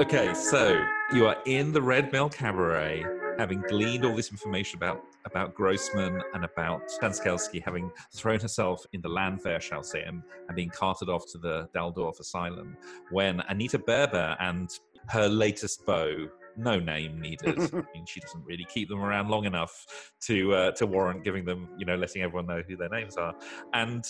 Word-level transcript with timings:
Okay, 0.00 0.32
so 0.32 0.82
you 1.12 1.26
are 1.26 1.36
in 1.44 1.72
the 1.72 1.82
Red 1.82 2.10
Mill 2.10 2.30
Cabaret, 2.30 3.04
having 3.38 3.60
gleaned 3.68 4.02
all 4.06 4.16
this 4.16 4.30
information 4.30 4.78
about 4.78 5.02
about 5.26 5.54
Grossman 5.54 6.22
and 6.32 6.42
about 6.42 6.88
Stanskelski 6.88 7.62
having 7.62 7.90
thrown 8.14 8.40
herself 8.40 8.82
in 8.94 9.02
the 9.02 9.10
Landwehr, 9.10 9.60
shall 9.60 9.82
say, 9.82 10.02
and, 10.04 10.22
and 10.48 10.56
being 10.56 10.70
carted 10.70 11.10
off 11.10 11.30
to 11.32 11.38
the 11.38 11.68
Dalldorf 11.74 12.18
Asylum, 12.18 12.78
when 13.10 13.40
Anita 13.50 13.78
Berber 13.78 14.38
and 14.40 14.70
her 15.10 15.28
latest 15.28 15.84
beau, 15.84 16.28
no 16.56 16.80
name 16.80 17.20
needed. 17.20 17.58
I 17.74 17.82
mean, 17.92 18.06
she 18.06 18.20
doesn't 18.20 18.42
really 18.46 18.66
keep 18.72 18.88
them 18.88 19.02
around 19.02 19.28
long 19.28 19.44
enough 19.44 20.12
to 20.22 20.54
uh, 20.54 20.70
to 20.72 20.86
warrant 20.86 21.24
giving 21.24 21.44
them, 21.44 21.68
you 21.76 21.84
know, 21.84 21.96
letting 21.96 22.22
everyone 22.22 22.46
know 22.46 22.62
who 22.66 22.74
their 22.74 22.88
names 22.88 23.18
are. 23.18 23.34
And 23.74 24.02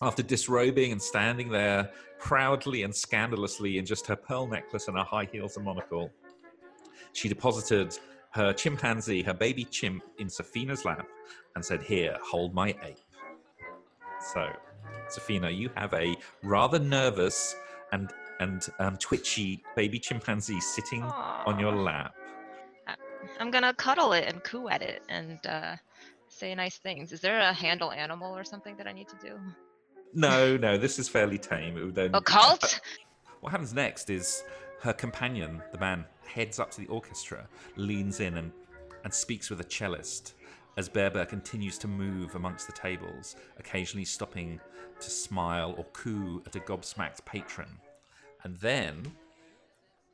after 0.00 0.22
disrobing 0.22 0.92
and 0.92 1.02
standing 1.02 1.48
there 1.48 1.90
proudly 2.18 2.82
and 2.82 2.94
scandalously 2.94 3.78
in 3.78 3.84
just 3.84 4.06
her 4.06 4.16
pearl 4.16 4.46
necklace 4.46 4.88
and 4.88 4.96
her 4.96 5.04
high 5.04 5.28
heels 5.30 5.56
and 5.56 5.64
monocle, 5.64 6.10
she 7.12 7.28
deposited 7.28 7.98
her 8.30 8.52
chimpanzee, 8.52 9.22
her 9.22 9.34
baby 9.34 9.64
chimp, 9.64 10.02
in 10.18 10.28
Sefina's 10.28 10.84
lap 10.84 11.08
and 11.54 11.64
said, 11.64 11.82
Here, 11.82 12.16
hold 12.22 12.54
my 12.54 12.68
ape. 12.82 12.98
So, 14.32 14.48
Sefina, 15.08 15.56
you 15.56 15.70
have 15.76 15.94
a 15.94 16.14
rather 16.42 16.78
nervous 16.78 17.56
and 17.92 18.12
and 18.40 18.68
um, 18.78 18.96
twitchy 18.98 19.64
baby 19.74 19.98
chimpanzee 19.98 20.60
sitting 20.60 21.02
on 21.02 21.58
your 21.58 21.74
lap. 21.74 22.14
I'm 23.40 23.50
gonna 23.50 23.74
cuddle 23.74 24.12
it 24.12 24.32
and 24.32 24.42
coo 24.44 24.68
at 24.68 24.80
it 24.80 25.02
and 25.08 25.44
uh, 25.46 25.74
say 26.28 26.54
nice 26.54 26.78
things. 26.78 27.12
Is 27.12 27.20
there 27.20 27.40
a 27.40 27.52
handle 27.52 27.90
animal 27.90 28.36
or 28.36 28.44
something 28.44 28.76
that 28.76 28.86
I 28.86 28.92
need 28.92 29.08
to 29.08 29.16
do? 29.20 29.38
No, 30.14 30.56
no, 30.56 30.76
this 30.78 30.98
is 30.98 31.08
fairly 31.08 31.38
tame. 31.38 31.76
It 31.76 31.84
would 31.84 31.98
only- 31.98 32.18
A 32.18 32.20
cult? 32.20 32.80
What 33.40 33.50
happens 33.52 33.72
next 33.72 34.10
is 34.10 34.42
her 34.80 34.92
companion, 34.92 35.62
the 35.70 35.78
man, 35.78 36.04
heads 36.26 36.58
up 36.58 36.72
to 36.72 36.80
the 36.80 36.88
orchestra, 36.88 37.46
leans 37.76 38.18
in 38.18 38.36
and, 38.36 38.50
and 39.04 39.14
speaks 39.14 39.48
with 39.48 39.60
a 39.60 39.64
cellist 39.64 40.34
as 40.76 40.88
Berber 40.88 41.24
continues 41.24 41.78
to 41.78 41.88
move 41.88 42.34
amongst 42.34 42.66
the 42.66 42.72
tables, 42.72 43.36
occasionally 43.58 44.04
stopping 44.04 44.60
to 45.00 45.10
smile 45.10 45.74
or 45.78 45.84
coo 45.92 46.42
at 46.46 46.56
a 46.56 46.60
gobsmacked 46.60 47.24
patron. 47.24 47.78
And 48.42 48.56
then 48.58 49.12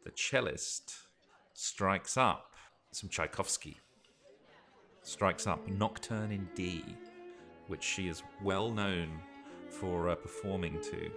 the 0.05 0.13
cellist 0.15 0.95
strikes 1.55 2.17
up 2.19 2.55
some 2.93 3.09
Tchaikovsky, 3.09 3.79
strikes 5.03 5.47
up 5.47 5.67
Nocturne 5.69 6.33
in 6.33 6.49
D, 6.55 6.85
which 7.69 7.83
she 7.83 8.09
is 8.09 8.23
well 8.43 8.71
known 8.71 9.09
for 9.81 10.09
uh, 10.09 10.15
performing 10.15 10.81
to. 10.81 11.11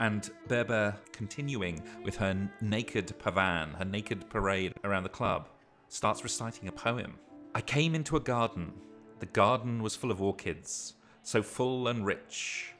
And 0.00 0.30
Berber, 0.48 0.96
continuing 1.12 1.80
with 2.02 2.16
her 2.16 2.50
naked 2.60 3.14
pavan, 3.18 3.76
her 3.78 3.84
naked 3.84 4.28
parade 4.28 4.74
around 4.82 5.04
the 5.04 5.08
club, 5.08 5.48
starts 5.88 6.24
reciting 6.24 6.68
a 6.68 6.72
poem. 6.72 7.14
I 7.54 7.60
came 7.60 7.94
into 7.94 8.16
a 8.16 8.20
garden. 8.20 8.72
The 9.20 9.26
garden 9.26 9.82
was 9.82 9.94
full 9.94 10.10
of 10.10 10.20
orchids, 10.20 10.94
so 11.22 11.42
full 11.42 11.88
and 11.88 12.04
rich. 12.04 12.72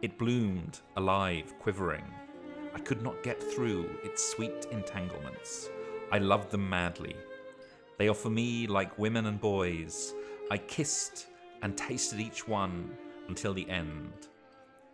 It 0.00 0.16
bloomed, 0.16 0.80
alive, 0.96 1.52
quivering. 1.58 2.04
I 2.74 2.78
could 2.78 3.02
not 3.02 3.22
get 3.22 3.42
through 3.42 3.90
its 4.02 4.24
sweet 4.24 4.66
entanglements. 4.70 5.68
I 6.10 6.18
loved 6.18 6.50
them 6.50 6.66
madly. 6.70 7.16
They 7.98 8.08
for 8.14 8.30
me 8.30 8.66
like 8.66 8.98
women 8.98 9.26
and 9.26 9.38
boys. 9.38 10.14
I 10.50 10.56
kissed 10.56 11.26
and 11.60 11.76
tasted 11.76 12.20
each 12.20 12.48
one 12.48 12.96
until 13.28 13.52
the 13.52 13.68
end. 13.68 14.29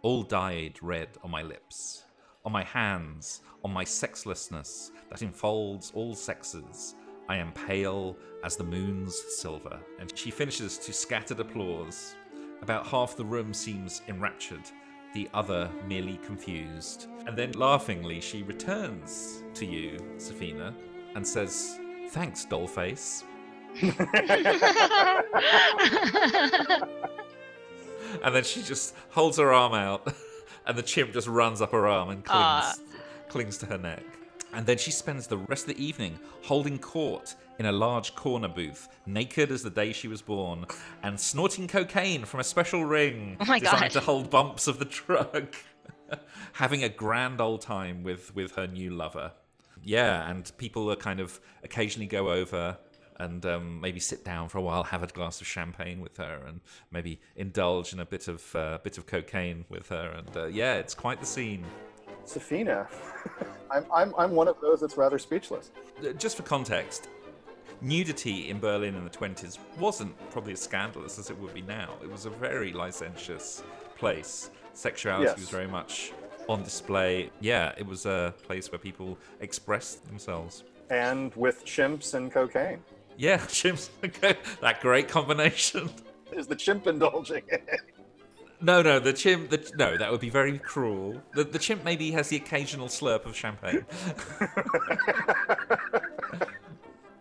All 0.02 0.22
dyed 0.22 0.78
red 0.82 1.08
on 1.24 1.30
my 1.30 1.42
lips, 1.42 2.04
on 2.44 2.52
my 2.52 2.62
hands, 2.62 3.40
on 3.64 3.72
my 3.72 3.84
sexlessness 3.84 4.92
that 5.10 5.22
enfolds 5.22 5.90
all 5.94 6.14
sexes. 6.14 6.94
I 7.28 7.36
am 7.36 7.52
pale 7.52 8.16
as 8.44 8.56
the 8.56 8.64
moon's 8.64 9.20
silver. 9.36 9.80
And 9.98 10.16
she 10.16 10.30
finishes 10.30 10.78
to 10.78 10.92
scattered 10.92 11.40
applause. 11.40 12.14
About 12.62 12.86
half 12.86 13.16
the 13.16 13.24
room 13.24 13.52
seems 13.52 14.02
enraptured, 14.06 14.70
the 15.12 15.28
other 15.34 15.68
merely 15.88 16.18
confused. 16.18 17.08
And 17.26 17.36
then 17.36 17.52
laughingly, 17.52 18.20
she 18.20 18.44
returns 18.44 19.42
to 19.54 19.66
you, 19.66 19.98
Sefina, 20.16 20.72
and 21.14 21.26
says, 21.26 21.80
Thanks, 22.10 22.46
dollface. 22.46 23.24
And 28.22 28.34
then 28.34 28.44
she 28.44 28.62
just 28.62 28.94
holds 29.10 29.38
her 29.38 29.52
arm 29.52 29.74
out, 29.74 30.12
and 30.66 30.76
the 30.76 30.82
chimp 30.82 31.12
just 31.12 31.26
runs 31.28 31.60
up 31.60 31.72
her 31.72 31.86
arm 31.86 32.10
and 32.10 32.24
clings, 32.24 32.42
Aw. 32.42 32.74
clings 33.28 33.58
to 33.58 33.66
her 33.66 33.78
neck. 33.78 34.02
And 34.52 34.64
then 34.66 34.78
she 34.78 34.90
spends 34.90 35.26
the 35.26 35.36
rest 35.38 35.68
of 35.68 35.76
the 35.76 35.84
evening 35.84 36.18
holding 36.42 36.78
court 36.78 37.34
in 37.58 37.66
a 37.66 37.72
large 37.72 38.14
corner 38.14 38.48
booth, 38.48 38.88
naked 39.06 39.50
as 39.50 39.62
the 39.62 39.70
day 39.70 39.92
she 39.92 40.08
was 40.08 40.22
born, 40.22 40.66
and 41.02 41.18
snorting 41.18 41.66
cocaine 41.68 42.24
from 42.24 42.40
a 42.40 42.44
special 42.44 42.84
ring 42.84 43.36
Oh 43.40 43.44
my 43.46 43.58
designed 43.58 43.80
God. 43.80 43.90
to 43.92 44.00
hold 44.00 44.30
bumps 44.30 44.66
of 44.66 44.78
the 44.78 44.84
drug. 44.84 45.48
Having 46.54 46.84
a 46.84 46.88
grand 46.88 47.40
old 47.40 47.60
time 47.62 48.02
with, 48.02 48.34
with 48.34 48.52
her 48.52 48.66
new 48.66 48.90
lover. 48.90 49.32
Yeah, 49.82 50.28
and 50.30 50.50
people 50.58 50.90
are 50.90 50.96
kind 50.96 51.20
of 51.20 51.40
occasionally 51.62 52.06
go 52.06 52.30
over 52.30 52.76
and 53.18 53.44
um, 53.46 53.80
maybe 53.80 54.00
sit 54.00 54.24
down 54.24 54.48
for 54.48 54.58
a 54.58 54.62
while, 54.62 54.84
have 54.84 55.02
a 55.02 55.06
glass 55.06 55.40
of 55.40 55.46
champagne 55.46 56.00
with 56.00 56.16
her, 56.16 56.40
and 56.46 56.60
maybe 56.90 57.20
indulge 57.36 57.92
in 57.92 58.00
a 58.00 58.04
bit 58.06 58.28
of 58.28 58.54
uh, 58.54 58.78
bit 58.82 58.98
of 58.98 59.06
cocaine 59.06 59.64
with 59.68 59.88
her. 59.88 60.14
And 60.16 60.36
uh, 60.36 60.46
yeah, 60.46 60.74
it's 60.74 60.94
quite 60.94 61.20
the 61.20 61.26
scene. 61.26 61.64
Sefina, 62.24 62.88
I'm, 63.70 63.86
I'm, 63.92 64.14
I'm 64.18 64.32
one 64.32 64.48
of 64.48 64.60
those 64.60 64.80
that's 64.80 64.96
rather 64.96 65.18
speechless. 65.18 65.70
Uh, 66.00 66.12
Just 66.12 66.36
for 66.36 66.42
context, 66.42 67.08
nudity 67.80 68.50
in 68.50 68.58
Berlin 68.58 68.94
in 68.96 69.04
the 69.04 69.10
20s 69.10 69.58
wasn't 69.78 70.14
probably 70.30 70.52
as 70.52 70.60
scandalous 70.60 71.18
as 71.18 71.30
it 71.30 71.38
would 71.38 71.54
be 71.54 71.62
now. 71.62 71.94
It 72.02 72.10
was 72.10 72.26
a 72.26 72.30
very 72.30 72.72
licentious 72.72 73.62
place. 73.96 74.50
Sexuality 74.72 75.24
Yes. 75.26 75.38
was 75.38 75.48
very 75.50 75.68
much 75.68 76.12
on 76.48 76.62
display. 76.62 77.30
Yeah, 77.40 77.72
it 77.78 77.86
was 77.86 78.06
a 78.06 78.34
place 78.42 78.70
where 78.70 78.78
people 78.78 79.18
expressed 79.40 80.04
themselves. 80.06 80.64
And 80.90 81.34
with 81.34 81.64
chimps 81.64 82.14
and 82.14 82.30
cocaine. 82.30 82.82
Yeah, 83.16 83.38
chimps. 83.38 83.90
that 84.60 84.80
great 84.80 85.08
combination. 85.08 85.90
Is 86.32 86.46
the 86.46 86.56
chimp 86.56 86.86
indulging 86.86 87.42
it? 87.48 87.80
No, 88.60 88.82
no, 88.82 88.98
the 88.98 89.12
chimp. 89.12 89.50
The, 89.50 89.70
no, 89.76 89.96
that 89.96 90.10
would 90.10 90.20
be 90.20 90.30
very 90.30 90.58
cruel. 90.58 91.20
The, 91.34 91.44
the 91.44 91.58
chimp 91.58 91.84
maybe 91.84 92.10
has 92.12 92.28
the 92.28 92.36
occasional 92.36 92.88
slurp 92.88 93.26
of 93.26 93.36
champagne. 93.36 93.84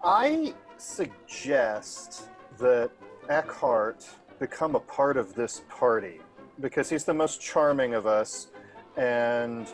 I 0.03 0.53
suggest 0.77 2.29
that 2.57 2.91
Eckhardt 3.29 4.07
become 4.39 4.75
a 4.75 4.79
part 4.79 5.17
of 5.17 5.33
this 5.33 5.63
party 5.69 6.19
because 6.61 6.89
he's 6.89 7.03
the 7.03 7.13
most 7.13 7.41
charming 7.41 7.95
of 7.95 8.05
us 8.05 8.47
and 8.97 9.67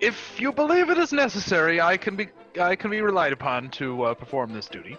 If 0.00 0.40
you 0.40 0.52
believe 0.52 0.90
it 0.90 0.98
is 0.98 1.12
necessary, 1.12 1.80
I 1.80 1.96
can 1.96 2.14
be 2.14 2.28
I 2.60 2.76
can 2.76 2.90
be 2.90 3.00
relied 3.00 3.32
upon 3.32 3.70
to 3.70 4.02
uh, 4.04 4.14
perform 4.14 4.52
this 4.52 4.68
duty. 4.68 4.96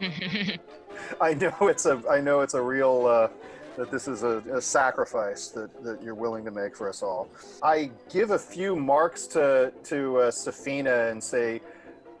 I 1.20 1.34
know 1.34 1.54
it's 1.62 1.86
a 1.86 2.02
I 2.10 2.20
know 2.20 2.40
it's 2.40 2.54
a 2.54 2.62
real 2.62 3.06
uh, 3.06 3.28
that 3.76 3.90
this 3.90 4.08
is 4.08 4.22
a, 4.24 4.42
a 4.52 4.60
sacrifice 4.60 5.48
that, 5.48 5.82
that 5.84 6.02
you're 6.02 6.14
willing 6.14 6.44
to 6.44 6.50
make 6.50 6.76
for 6.76 6.88
us 6.88 7.02
all. 7.02 7.28
I 7.62 7.90
give 8.10 8.30
a 8.32 8.38
few 8.38 8.76
marks 8.76 9.26
to 9.28 9.72
to 9.84 10.18
uh, 10.18 10.30
Sefina 10.30 11.10
and 11.10 11.22
say, 11.22 11.60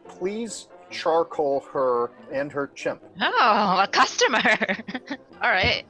please 0.06 0.68
charcoal 0.90 1.60
her 1.72 2.10
and 2.32 2.50
her 2.52 2.68
chimp. 2.74 3.02
oh, 3.20 3.80
a 3.82 3.88
customer. 3.90 4.40
All 5.42 5.50
right. 5.50 5.84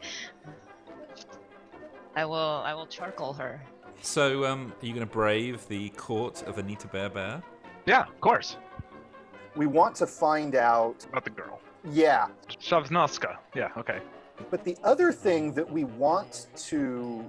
I 2.16 2.24
will. 2.24 2.62
I 2.64 2.74
will 2.74 2.86
charcoal 2.86 3.32
her. 3.34 3.62
So, 4.00 4.44
um, 4.44 4.72
are 4.80 4.86
you 4.86 4.92
going 4.92 5.06
to 5.06 5.12
brave 5.12 5.66
the 5.68 5.90
court 5.90 6.42
of 6.46 6.58
Anita 6.58 6.88
Berber? 6.88 7.42
Yeah, 7.86 8.02
of 8.02 8.20
course. 8.20 8.56
We 9.56 9.66
want 9.66 9.96
to 9.96 10.06
find 10.06 10.54
out. 10.54 11.04
About 11.10 11.24
the 11.24 11.30
girl. 11.30 11.60
Yeah, 11.84 12.28
Shavnoska. 12.60 13.36
Yeah, 13.54 13.70
okay. 13.76 14.00
But 14.50 14.64
the 14.64 14.76
other 14.84 15.12
thing 15.12 15.52
that 15.54 15.68
we 15.68 15.84
want 15.84 16.46
to 16.56 17.24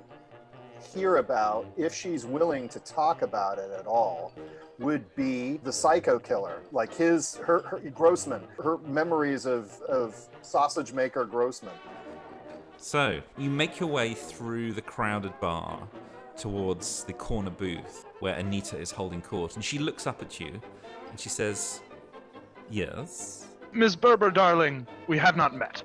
hear 0.93 1.17
about, 1.17 1.65
if 1.77 1.93
she's 1.93 2.25
willing 2.25 2.69
to 2.69 2.79
talk 2.79 3.21
about 3.21 3.57
it 3.57 3.71
at 3.71 3.85
all, 3.87 4.33
would 4.79 5.13
be 5.15 5.57
the 5.63 5.73
psycho 5.73 6.17
killer, 6.19 6.61
like 6.71 6.93
his, 6.93 7.35
her, 7.37 7.61
her 7.63 7.79
Grossman, 7.79 8.43
her 8.63 8.77
memories 8.79 9.45
of, 9.45 9.79
of 9.81 10.15
sausage 10.41 10.93
maker 10.93 11.25
Grossman. 11.25 11.73
So, 12.77 13.21
you 13.37 13.49
make 13.49 13.79
your 13.79 13.89
way 13.89 14.13
through 14.13 14.71
the 14.71 14.81
crowded 14.81 15.37
bar 15.41 15.85
towards 16.37 17.03
the 17.03 17.11
corner 17.11 17.49
booth 17.49 18.05
where 18.21 18.35
Anita 18.35 18.77
is 18.77 18.91
holding 18.91 19.21
court, 19.21 19.55
and 19.55 19.63
she 19.63 19.79
looks 19.79 20.07
up 20.07 20.21
at 20.21 20.39
you 20.39 20.61
and 21.09 21.19
she 21.19 21.27
says, 21.27 21.81
Yes. 22.69 23.48
Ms. 23.71 23.95
Berber, 23.95 24.31
darling, 24.31 24.87
we 25.07 25.17
have 25.17 25.37
not 25.37 25.55
met. 25.55 25.83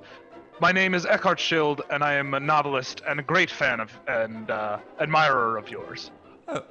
My 0.59 0.71
name 0.71 0.93
is 0.93 1.05
Eckhardt 1.05 1.39
Schild, 1.39 1.81
and 1.89 2.03
I 2.03 2.13
am 2.13 2.33
a 2.33 2.39
novelist 2.39 3.01
and 3.07 3.19
a 3.19 3.23
great 3.23 3.51
fan 3.51 3.79
of 3.79 3.91
and 4.07 4.49
uh, 4.49 4.79
admirer 4.99 5.57
of 5.57 5.69
yours. 5.69 6.11
Oh, 6.47 6.63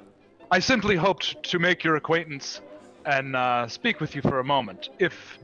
I 0.51 0.59
simply 0.59 0.95
hoped 0.95 1.41
to 1.43 1.59
make 1.59 1.83
your 1.83 1.95
acquaintance 1.95 2.61
and 3.05 3.35
uh, 3.35 3.67
speak 3.67 3.99
with 3.99 4.15
you 4.15 4.21
for 4.21 4.39
a 4.39 4.43
moment, 4.43 4.89
if 4.99 5.37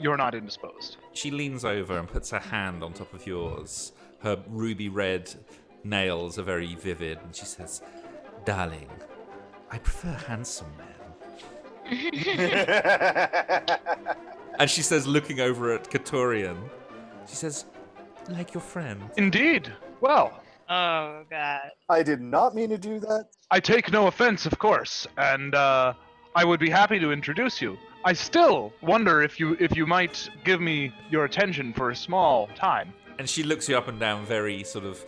you're 0.00 0.16
not 0.16 0.34
indisposed. 0.34 0.96
She 1.12 1.30
leans 1.30 1.64
over 1.64 1.98
and 1.98 2.08
puts 2.08 2.30
her 2.30 2.38
hand 2.38 2.82
on 2.82 2.94
top 2.94 3.12
of 3.12 3.26
yours. 3.26 3.92
Her 4.20 4.42
ruby 4.48 4.88
red 4.88 5.32
nails 5.84 6.38
are 6.38 6.42
very 6.42 6.74
vivid, 6.74 7.18
and 7.22 7.36
she 7.36 7.44
says, 7.44 7.82
Darling, 8.44 8.88
I 9.70 9.78
prefer 9.78 10.12
handsome 10.26 10.72
men. 10.78 10.88
And 14.58 14.70
she 14.70 14.82
says, 14.82 15.06
looking 15.06 15.40
over 15.40 15.72
at 15.72 15.90
Kataroyan, 15.90 16.56
she 17.28 17.34
says, 17.36 17.64
Like 18.28 18.54
your 18.54 18.60
friend. 18.60 19.02
Indeed. 19.16 19.72
Well, 20.00 20.40
Oh 20.68 21.24
god. 21.28 21.70
I 21.90 22.02
did 22.02 22.20
not 22.22 22.54
mean 22.54 22.70
to 22.70 22.78
do 22.78 22.98
that. 23.00 23.26
I 23.50 23.60
take 23.60 23.92
no 23.92 24.06
offense, 24.06 24.46
of 24.46 24.58
course, 24.58 25.06
and 25.18 25.54
uh, 25.54 25.92
I 26.34 26.44
would 26.44 26.58
be 26.58 26.70
happy 26.70 26.98
to 26.98 27.12
introduce 27.12 27.60
you. 27.60 27.76
I 28.06 28.14
still 28.14 28.72
wonder 28.80 29.20
if 29.22 29.38
you 29.38 29.56
if 29.60 29.76
you 29.76 29.86
might 29.86 30.28
give 30.44 30.60
me 30.62 30.92
your 31.10 31.24
attention 31.26 31.72
for 31.74 31.90
a 31.90 31.96
small 31.96 32.48
time. 32.54 32.94
And 33.18 33.28
she 33.28 33.42
looks 33.42 33.68
you 33.68 33.76
up 33.76 33.88
and 33.88 34.00
down, 34.00 34.24
very 34.24 34.64
sort 34.64 34.84
of 34.86 35.04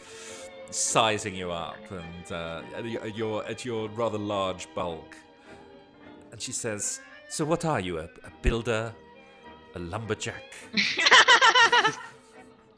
sizing 0.70 1.34
you 1.34 1.50
up, 1.52 1.76
and 1.90 2.32
uh, 2.32 2.62
at 2.76 2.84
your- 2.84 3.02
at 3.02 3.16
your 3.16 3.44
at 3.46 3.64
your 3.64 3.88
rather 3.90 4.18
large 4.18 4.68
bulk. 4.74 5.16
And 6.32 6.40
she 6.40 6.52
says, 6.52 7.00
"So 7.30 7.44
what 7.46 7.64
are 7.64 7.80
you? 7.80 7.98
A, 7.98 8.04
a 8.04 8.30
builder, 8.42 8.92
a 9.76 9.78
lumberjack?" 9.78 10.42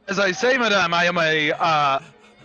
As 0.08 0.18
I 0.18 0.32
say, 0.32 0.58
madame, 0.58 0.92
I 0.94 1.04
am 1.04 1.18
a 1.18 1.52
uh, 1.52 2.00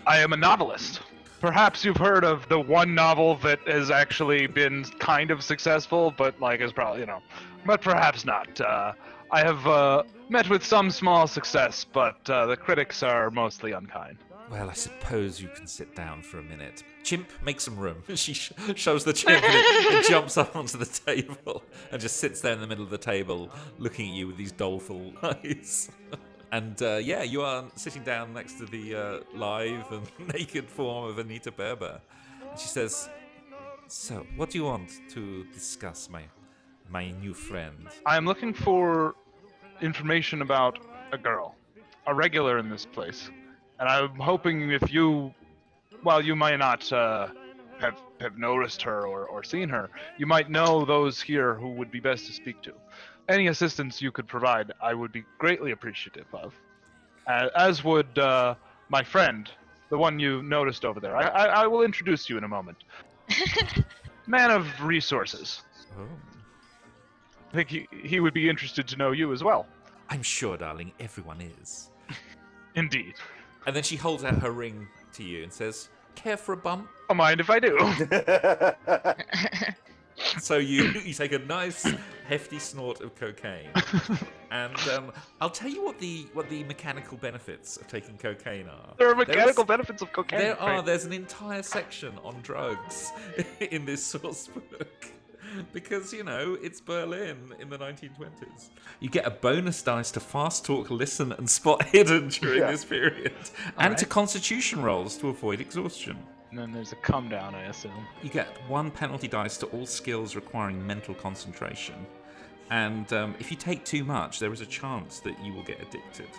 I 0.06 0.20
am 0.20 0.34
a 0.34 0.38
novelist. 0.38 1.02
Perhaps 1.40 1.84
you've 1.84 1.98
heard 1.98 2.24
of 2.24 2.48
the 2.48 2.60
one 2.60 2.96
novel 2.96 3.36
that 3.38 3.60
has 3.68 3.92
actually 3.92 4.48
been 4.48 4.86
kind 5.00 5.32
of 5.32 5.44
successful, 5.44 6.14
but 6.18 6.40
like 6.40 6.62
is 6.62 6.72
probably 6.72 7.02
you 7.02 7.06
know, 7.06 7.22
but 7.66 7.82
perhaps 7.82 8.24
not. 8.26 8.62
Uh, 8.62 8.94
I 9.32 9.40
have 9.44 9.66
uh, 9.66 10.04
met 10.30 10.50
with 10.50 10.64
some 10.64 10.92
small 10.92 11.28
success, 11.28 11.86
but 11.92 12.30
uh, 12.30 12.46
the 12.46 12.56
critics 12.56 13.04
are 13.04 13.32
mostly 13.32 13.72
unkind. 13.72 14.18
Well, 14.50 14.70
I 14.70 14.74
suppose 14.74 15.42
you 15.42 15.50
can 15.50 15.68
sit 15.68 15.96
down 15.96 16.22
for 16.22 16.40
a 16.40 16.44
minute. 16.44 16.84
Chimp, 17.04 17.30
make 17.44 17.60
some 17.60 17.78
room. 17.78 18.04
She 18.16 18.34
sh- 18.34 18.54
shows 18.76 19.04
the 19.04 19.14
chimp 19.14 19.44
and 19.44 19.54
it, 19.54 20.06
it 20.06 20.10
jumps 20.10 20.38
up 20.38 20.56
onto 20.56 20.78
the 20.78 20.86
table 20.86 21.64
and 21.92 22.02
just 22.02 22.18
sits 22.18 22.40
there 22.42 22.54
in 22.54 22.62
the 22.62 22.68
middle 22.68 22.84
of 22.84 22.90
the 22.90 22.98
table, 22.98 23.50
looking 23.78 24.10
at 24.10 24.16
you 24.16 24.28
with 24.28 24.38
these 24.38 24.52
doleful 24.54 25.12
eyes. 25.24 25.90
And 26.52 26.82
uh, 26.82 26.96
yeah, 26.98 27.24
you 27.24 27.42
are 27.42 27.66
sitting 27.76 28.04
down 28.04 28.34
next 28.34 28.54
to 28.60 28.66
the 28.66 28.96
uh, 28.96 29.20
live 29.36 29.92
and 29.92 30.08
naked 30.34 30.70
form 30.70 31.10
of 31.10 31.18
Anita 31.20 31.52
Berber. 31.52 32.00
And 32.50 32.60
she 32.60 32.68
says, 32.68 33.10
"So, 33.88 34.26
what 34.36 34.52
do 34.52 34.60
you 34.60 34.64
want 34.66 34.92
to 35.10 35.44
discuss, 35.46 36.10
my 36.10 36.24
my 36.90 37.10
new 37.12 37.34
friend?" 37.34 37.88
I 38.06 38.18
am 38.18 38.26
looking 38.26 38.54
for 38.54 39.16
information 39.82 40.42
about 40.44 40.78
a 41.12 41.18
girl, 41.18 41.56
a 42.06 42.14
regular 42.14 42.60
in 42.60 42.70
this 42.70 42.86
place, 42.86 43.32
and 43.80 43.90
I'm 43.90 44.16
hoping 44.16 44.70
if 44.72 44.94
you, 44.94 45.34
while 46.04 46.22
you 46.22 46.36
might 46.36 46.58
not 46.58 46.92
uh, 46.92 47.28
have 47.80 47.98
have 48.20 48.38
noticed 48.38 48.82
her 48.84 49.08
or, 49.08 49.26
or 49.26 49.44
seen 49.44 49.70
her, 49.70 49.90
you 50.18 50.26
might 50.26 50.50
know 50.50 50.86
those 50.86 51.22
here 51.22 51.56
who 51.56 51.70
would 51.70 51.92
be 51.92 52.00
best 52.00 52.28
to 52.28 52.34
speak 52.34 52.62
to. 52.62 52.74
Any 53.30 53.48
assistance 53.48 54.02
you 54.02 54.12
could 54.12 54.28
provide, 54.28 54.72
I 54.82 54.94
would 54.94 55.12
be 55.12 55.24
greatly 55.38 55.72
appreciative 55.72 56.28
of. 56.34 56.54
Uh, 57.28 57.48
as 57.56 57.84
would 57.84 58.18
uh, 58.20 58.56
my 58.90 59.04
friend, 59.04 59.50
the 59.90 59.98
one 59.98 60.20
you 60.20 60.44
noticed 60.44 60.86
over 60.86 61.00
there. 61.00 61.16
I, 61.16 61.24
I, 61.24 61.46
I 61.46 61.68
will 61.68 61.84
introduce 61.84 62.30
you 62.30 62.38
in 62.38 62.44
a 62.44 62.48
moment. 62.48 62.78
Man 64.28 64.52
of 64.52 64.68
resources. 64.82 65.62
Oh, 65.98 66.08
I 67.52 67.56
think 67.56 67.70
he, 67.70 67.88
he 68.04 68.20
would 68.20 68.34
be 68.34 68.50
interested 68.50 68.88
to 68.88 68.98
know 68.98 69.12
you 69.12 69.32
as 69.32 69.44
well. 69.44 69.68
I'm 70.10 70.24
sure, 70.24 70.58
darling, 70.58 70.92
everyone 71.00 71.42
is. 71.42 71.90
Indeed. 72.76 73.14
And 73.66 73.76
then 73.76 73.84
she 73.84 73.96
holds 73.96 74.24
out 74.24 74.40
her 74.40 74.52
ring 74.52 74.88
to 75.14 75.24
you 75.24 75.44
and 75.44 75.54
says, 75.54 75.90
"Care 76.16 76.38
for 76.38 76.54
a 76.54 76.58
bump?" 76.58 76.88
Don't 77.10 77.18
mind 77.18 77.40
if 77.42 77.50
I 77.50 77.60
do. 77.60 77.78
So 80.40 80.58
you 80.58 80.84
you 81.04 81.14
take 81.14 81.32
a 81.34 81.40
nice 81.40 81.92
hefty 82.28 82.60
snort 82.60 83.02
of 83.02 83.16
cocaine, 83.16 83.70
and 84.52 84.78
um, 84.90 85.12
I'll 85.42 85.50
tell 85.50 85.70
you 85.70 85.84
what 85.84 85.98
the 86.00 86.28
what 86.34 86.50
the 86.50 86.64
mechanical 86.66 87.18
benefits 87.18 87.78
of 87.78 87.88
taking 87.88 88.18
cocaine 88.18 88.68
are. 88.70 88.94
there 89.00 89.10
are 89.10 89.16
There's- 89.16 89.28
mechanical 89.28 89.64
benefits 89.66 90.02
of 90.04 90.14
cocaine. 90.14 90.40
There 90.40 90.60
are. 90.62 90.82
There's 90.84 91.06
an 91.06 91.14
entire 91.14 91.64
section 91.64 92.14
on 92.24 92.40
drugs 92.42 93.12
in 93.60 93.86
this 93.86 94.04
source 94.04 94.48
book. 94.48 95.08
Because, 95.74 96.14
you 96.14 96.24
know, 96.24 96.58
it's 96.62 96.82
Berlin 96.82 97.54
in 97.60 97.70
the 97.70 97.78
1920s. 97.78 98.70
You 99.00 99.10
get 99.10 99.26
a 99.26 99.32
bonus 99.32 99.82
dice 99.82 100.12
to 100.12 100.20
fast 100.20 100.66
talk, 100.66 100.90
listen, 100.90 101.32
and 101.34 101.50
spot 101.50 101.84
hidden 101.96 102.30
during 102.30 102.60
Yeah. 102.60 102.72
this 102.72 102.86
period, 102.86 103.34
and 103.78 103.90
right. 103.90 103.98
to 103.98 104.06
constitution 104.06 104.82
rolls 104.82 105.18
to 105.18 105.30
avoid 105.30 105.62
exhaustion. 105.62 106.18
And 106.50 106.60
then 106.60 106.72
there's 106.72 106.92
a 106.92 106.96
come 106.98 107.30
down, 107.30 107.56
I 107.56 107.64
assume. 107.66 108.06
You 108.22 108.30
get 108.30 108.48
one 108.68 108.92
penalty 108.92 109.28
dice 109.28 109.58
to 109.58 109.66
all 109.68 109.86
skills 109.88 110.36
requiring 110.36 110.86
mental 110.86 111.16
concentration. 111.16 111.96
And 112.70 113.12
um, 113.14 113.36
if 113.40 113.50
you 113.52 113.58
take 113.58 113.84
too 113.86 114.04
much, 114.04 114.40
there 114.40 114.54
is 114.54 114.62
a 114.62 114.66
chance 114.66 115.20
that 115.22 115.36
you 115.44 115.54
will 115.54 115.64
get 115.64 115.82
addicted. 115.82 116.30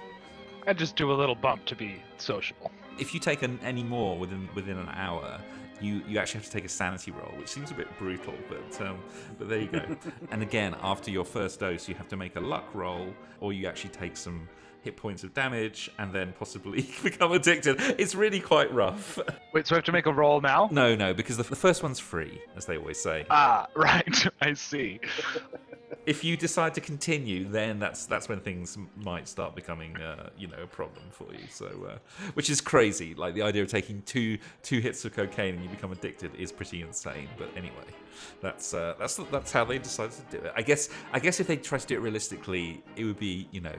I 0.67 0.73
just 0.73 0.97
do 0.97 1.11
a 1.13 1.15
little 1.15 1.35
bump 1.35 1.65
to 1.67 1.77
be 1.77 2.01
sociable. 2.19 2.71
If 2.99 3.13
you 3.13 3.19
take 3.21 3.43
an, 3.43 3.59
any 3.65 3.83
more 3.83 4.17
within 4.17 4.49
within 4.55 4.79
an 4.79 4.89
hour, 4.95 5.41
you, 5.85 6.03
you 6.09 6.19
actually 6.19 6.41
have 6.41 6.47
to 6.47 6.53
take 6.53 6.65
a 6.65 6.69
sanity 6.69 7.11
roll, 7.11 7.33
which 7.39 7.49
seems 7.49 7.71
a 7.71 7.75
bit 7.75 7.87
brutal, 7.99 8.35
but 8.49 8.81
um, 8.87 8.99
but 9.39 9.49
there 9.49 9.61
you 9.61 9.69
go. 9.69 9.85
and 10.31 10.43
again, 10.43 10.75
after 10.83 11.11
your 11.11 11.25
first 11.25 11.61
dose, 11.61 11.89
you 11.89 11.95
have 11.95 12.09
to 12.09 12.17
make 12.17 12.37
a 12.37 12.41
luck 12.41 12.75
roll, 12.75 13.15
or 13.41 13.53
you 13.53 13.67
actually 13.67 13.91
take 13.91 14.17
some 14.17 14.49
hit 14.83 14.97
points 14.97 15.25
of 15.25 15.33
damage, 15.33 15.91
and 15.99 16.13
then 16.13 16.35
possibly 16.39 16.89
become 17.03 17.33
addicted. 17.33 17.77
It's 17.99 18.15
really 18.15 18.41
quite 18.41 18.73
rough. 18.73 19.19
Wait, 19.53 19.67
so 19.67 19.75
I 19.75 19.79
have 19.79 19.85
to 19.85 19.93
make 19.93 20.07
a 20.07 20.13
roll 20.13 20.41
now? 20.41 20.69
no, 20.71 20.95
no, 20.95 21.15
because 21.15 21.37
the, 21.39 21.43
the 21.43 21.57
first 21.57 21.83
one's 21.83 21.99
free, 21.99 22.41
as 22.57 22.67
they 22.67 22.77
always 22.77 23.01
say. 23.01 23.25
Ah, 23.31 23.67
right. 23.77 24.27
I 24.41 24.53
see. 24.53 25.01
If 26.07 26.25
you 26.25 26.37
decide 26.37 26.75
to 26.75 26.81
continue, 26.81 27.49
then 27.49 27.79
that's 27.79 28.07
that's 28.07 28.29
when 28.29 28.41
things 28.41 28.79
might 28.97 29.29
start 29.29 29.55
becoming, 29.55 29.97
uh, 29.97 30.31
you 30.39 30.49
know, 30.49 30.63
a 30.63 30.67
problem 30.67 31.05
for 31.11 31.33
you. 31.33 31.47
So, 31.51 31.67
uh, 31.91 31.99
which 32.35 32.51
is 32.51 32.61
crazy. 32.61 33.15
Like 33.15 33.35
the 33.35 33.43
idea 33.43 33.63
of 33.63 33.69
taking 33.69 34.03
two 34.03 34.39
two 34.63 34.81
hits 34.81 35.05
of 35.05 35.15
cocaine 35.15 35.55
and 35.55 35.63
you 35.63 35.69
become 35.69 35.93
addicted 35.93 36.35
is 36.37 36.53
pretty 36.53 36.83
insane. 36.83 37.29
But 37.39 37.51
anyway, 37.57 37.87
that's 38.41 38.75
uh, 38.75 38.95
that's 38.99 39.17
that's 39.17 39.53
how 39.53 39.65
they 39.65 39.79
decided 39.79 40.13
to 40.13 40.39
do 40.39 40.45
it. 40.45 40.53
I 40.57 40.63
guess 40.63 40.89
I 41.13 41.19
guess 41.19 41.41
if 41.41 41.47
they 41.47 41.57
tried 41.57 41.81
to 41.81 41.87
do 41.87 41.95
it 41.97 42.01
realistically, 42.01 42.83
it 42.97 43.05
would 43.05 43.19
be 43.19 43.49
you 43.51 43.61
know, 43.61 43.77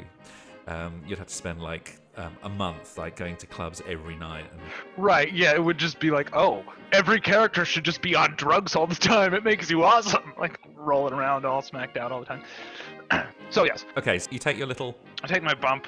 um, 0.68 1.02
you'd 1.08 1.20
have 1.20 1.28
to 1.28 1.34
spend 1.34 1.62
like 1.62 2.00
um, 2.18 2.36
a 2.44 2.50
month 2.50 2.98
like 2.98 3.16
going 3.16 3.36
to 3.38 3.48
clubs 3.48 3.82
every 3.88 4.16
night 4.16 4.46
and 4.52 4.62
Right, 4.98 5.32
yeah, 5.34 5.54
it 5.54 5.64
would 5.64 5.78
just 5.78 6.00
be 6.00 6.12
like, 6.12 6.36
oh, 6.36 6.64
every 6.92 7.20
character 7.20 7.66
should 7.66 7.84
just 7.84 8.02
be 8.02 8.16
on 8.16 8.36
drugs 8.38 8.76
all 8.76 8.88
the 8.88 8.96
time. 8.96 9.34
It 9.34 9.44
makes 9.44 9.70
you 9.70 9.84
awesome. 9.84 10.24
Like 10.38 10.60
rolling 10.86 11.13
around 11.13 11.46
all 11.46 11.62
smacked 11.62 11.98
out 11.98 12.12
all 12.12 12.20
the 12.20 12.25
time. 12.25 12.44
so, 13.50 13.63
yes, 13.65 13.86
okay. 13.98 14.20
So 14.20 14.30
you 14.32 14.39
take 14.39 14.58
your 14.58 14.68
little 14.68 14.96
I 15.24 15.27
take 15.27 15.44
my 15.44 15.54
bump. 15.54 15.88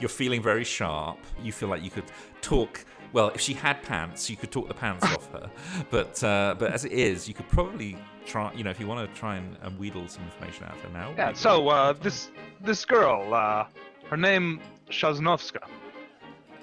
You're 0.00 0.08
feeling 0.08 0.42
very 0.42 0.64
sharp. 0.64 1.18
You 1.42 1.52
feel 1.52 1.68
like 1.68 1.82
you 1.82 1.90
could 1.90 2.10
talk. 2.40 2.84
Well, 3.12 3.28
if 3.30 3.40
she 3.40 3.52
had 3.54 3.82
pants, 3.82 4.30
you 4.30 4.36
could 4.36 4.50
talk 4.50 4.68
the 4.68 4.74
pants 4.74 5.04
off 5.04 5.30
her. 5.32 5.50
But 5.90 6.22
uh, 6.24 6.54
but 6.58 6.72
as 6.72 6.84
it 6.84 6.92
is, 6.92 7.28
you 7.28 7.34
could 7.34 7.48
probably 7.48 7.96
try. 8.24 8.52
You 8.54 8.64
know, 8.64 8.70
if 8.70 8.80
you 8.80 8.86
want 8.86 9.06
to 9.12 9.20
try 9.20 9.36
and, 9.36 9.56
and 9.62 9.78
wheedle 9.78 10.08
some 10.08 10.24
information 10.24 10.64
out 10.64 10.74
of 10.76 10.80
her 10.82 10.88
now. 10.90 11.12
Yeah, 11.16 11.32
so 11.34 11.68
uh, 11.68 11.92
this 11.92 12.30
this 12.62 12.84
girl, 12.84 13.34
uh, 13.34 13.66
her 14.08 14.16
name 14.16 14.60
Shaznovska, 14.90 15.62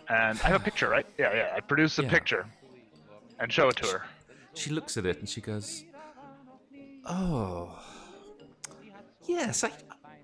and 0.10 0.40
I 0.44 0.48
have 0.48 0.62
a 0.62 0.64
picture, 0.64 0.90
right? 0.90 1.06
Yeah, 1.18 1.34
yeah. 1.34 1.54
I 1.56 1.60
produce 1.60 2.00
a 2.00 2.04
Yeah. 2.04 2.10
picture 2.10 2.46
and 3.40 3.52
show 3.54 3.68
it 3.70 3.76
to 3.78 3.88
her. 3.88 4.02
she 4.56 4.72
looks 4.72 4.98
at 4.98 5.06
it 5.06 5.20
and 5.20 5.30
she 5.30 5.42
goes, 5.42 5.84
"Oh, 7.08 7.80
yes, 9.26 9.64
I 9.64 9.72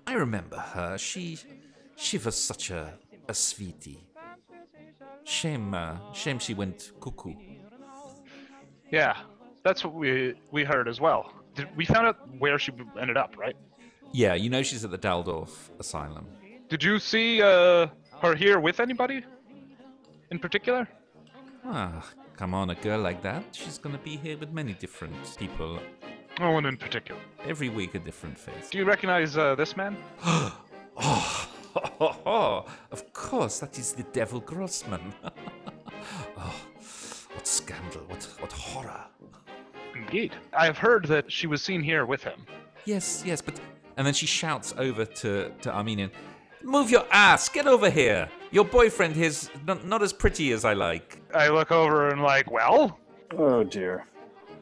I 0.06 0.14
remember 0.14 0.56
her. 0.58 0.98
She 0.98 1.38
she 1.96 2.18
was 2.18 2.36
such 2.36 2.70
a 2.70 2.94
a 3.28 3.34
sweetie. 3.34 4.00
Shame, 5.24 5.72
uh, 5.74 5.96
shame 6.12 6.38
she 6.38 6.54
went 6.54 6.92
cuckoo." 7.00 7.34
Yeah, 8.90 9.16
that's 9.62 9.84
what 9.84 9.94
we 9.94 10.34
we 10.50 10.64
heard 10.64 10.88
as 10.88 11.00
well. 11.00 11.32
Did, 11.54 11.68
we 11.76 11.84
found 11.84 12.06
out 12.06 12.18
where 12.38 12.58
she 12.58 12.72
ended 13.00 13.16
up, 13.16 13.36
right? 13.38 13.56
Yeah, 14.12 14.34
you 14.34 14.50
know 14.50 14.62
she's 14.62 14.84
at 14.84 14.90
the 14.90 14.98
Dalldorf 14.98 15.70
Asylum. 15.78 16.26
Did 16.68 16.82
you 16.82 16.98
see 16.98 17.42
uh, 17.42 17.88
her 18.20 18.34
here 18.34 18.60
with 18.60 18.80
anybody 18.80 19.24
in 20.30 20.38
particular? 20.38 20.88
Ah, 21.64 22.04
come 22.36 22.54
on, 22.54 22.70
a 22.70 22.74
girl 22.74 23.00
like 23.00 23.22
that, 23.22 23.42
she's 23.52 23.78
gonna 23.78 23.98
be 23.98 24.16
here 24.16 24.36
with 24.36 24.52
many 24.52 24.74
different 24.74 25.36
people. 25.38 25.78
No 26.40 26.50
one 26.50 26.66
in 26.66 26.76
particular. 26.76 27.20
Every 27.46 27.68
week 27.68 27.94
a 27.94 27.98
different 27.98 28.36
face. 28.36 28.70
Do 28.70 28.78
you 28.78 28.84
recognize 28.84 29.36
uh, 29.36 29.54
this 29.54 29.76
man? 29.76 29.96
Oh, 32.00 32.66
of 32.92 33.12
course, 33.12 33.58
that 33.58 33.78
is 33.78 33.94
the 33.94 34.04
Devil 34.04 34.38
Grossman. 34.40 35.12
oh, 36.36 36.54
what 37.32 37.46
scandal, 37.46 38.02
what, 38.06 38.22
what 38.38 38.52
horror. 38.52 39.04
Indeed. 39.94 40.34
I 40.56 40.66
have 40.66 40.78
heard 40.78 41.06
that 41.06 41.30
she 41.32 41.46
was 41.48 41.62
seen 41.62 41.82
here 41.82 42.06
with 42.06 42.22
him. 42.22 42.46
Yes, 42.84 43.24
yes, 43.26 43.40
but. 43.40 43.58
And 43.96 44.06
then 44.06 44.14
she 44.14 44.26
shouts 44.26 44.72
over 44.78 45.04
to, 45.04 45.50
to 45.62 45.74
Armenian, 45.74 46.10
Move 46.62 46.90
your 46.90 47.06
ass! 47.10 47.48
Get 47.48 47.66
over 47.66 47.90
here! 47.90 48.28
Your 48.50 48.64
boyfriend 48.64 49.14
here's 49.14 49.50
not, 49.66 49.84
not 49.84 50.02
as 50.02 50.12
pretty 50.12 50.52
as 50.52 50.64
I 50.64 50.72
like. 50.72 51.20
I 51.34 51.48
look 51.48 51.70
over 51.70 52.08
and 52.08 52.22
like, 52.22 52.50
well, 52.50 52.98
Oh 53.36 53.64
dear. 53.64 54.06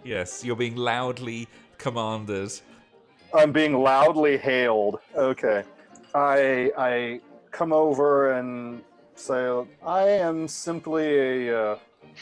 Yes, 0.04 0.44
you're 0.44 0.56
being 0.56 0.76
loudly 0.76 1.48
commanded. 1.82 2.52
I'm 3.34 3.52
being 3.52 3.74
loudly 3.74 4.36
hailed. 4.38 5.00
Okay. 5.16 5.64
I 6.14 6.70
I 6.78 7.20
come 7.50 7.72
over 7.72 8.32
and 8.32 8.82
say 9.14 9.66
I 9.84 10.04
am 10.08 10.48
simply 10.48 11.48
a 11.48 11.62
uh, 11.62 11.78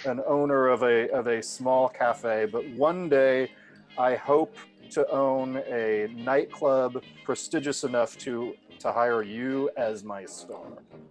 an 0.06 0.20
owner 0.26 0.68
of 0.68 0.82
a 0.82 1.10
of 1.10 1.26
a 1.26 1.42
small 1.42 1.88
cafe, 1.88 2.46
but 2.50 2.64
one 2.70 3.08
day 3.08 3.52
I 3.98 4.14
hope 4.14 4.56
to 4.90 5.08
own 5.10 5.58
a 5.68 6.08
nightclub 6.14 7.02
prestigious 7.24 7.84
enough 7.84 8.16
to 8.18 8.54
to 8.78 8.90
hire 8.90 9.22
you 9.22 9.70
as 9.76 10.04
my 10.04 10.24
star. 10.24 10.66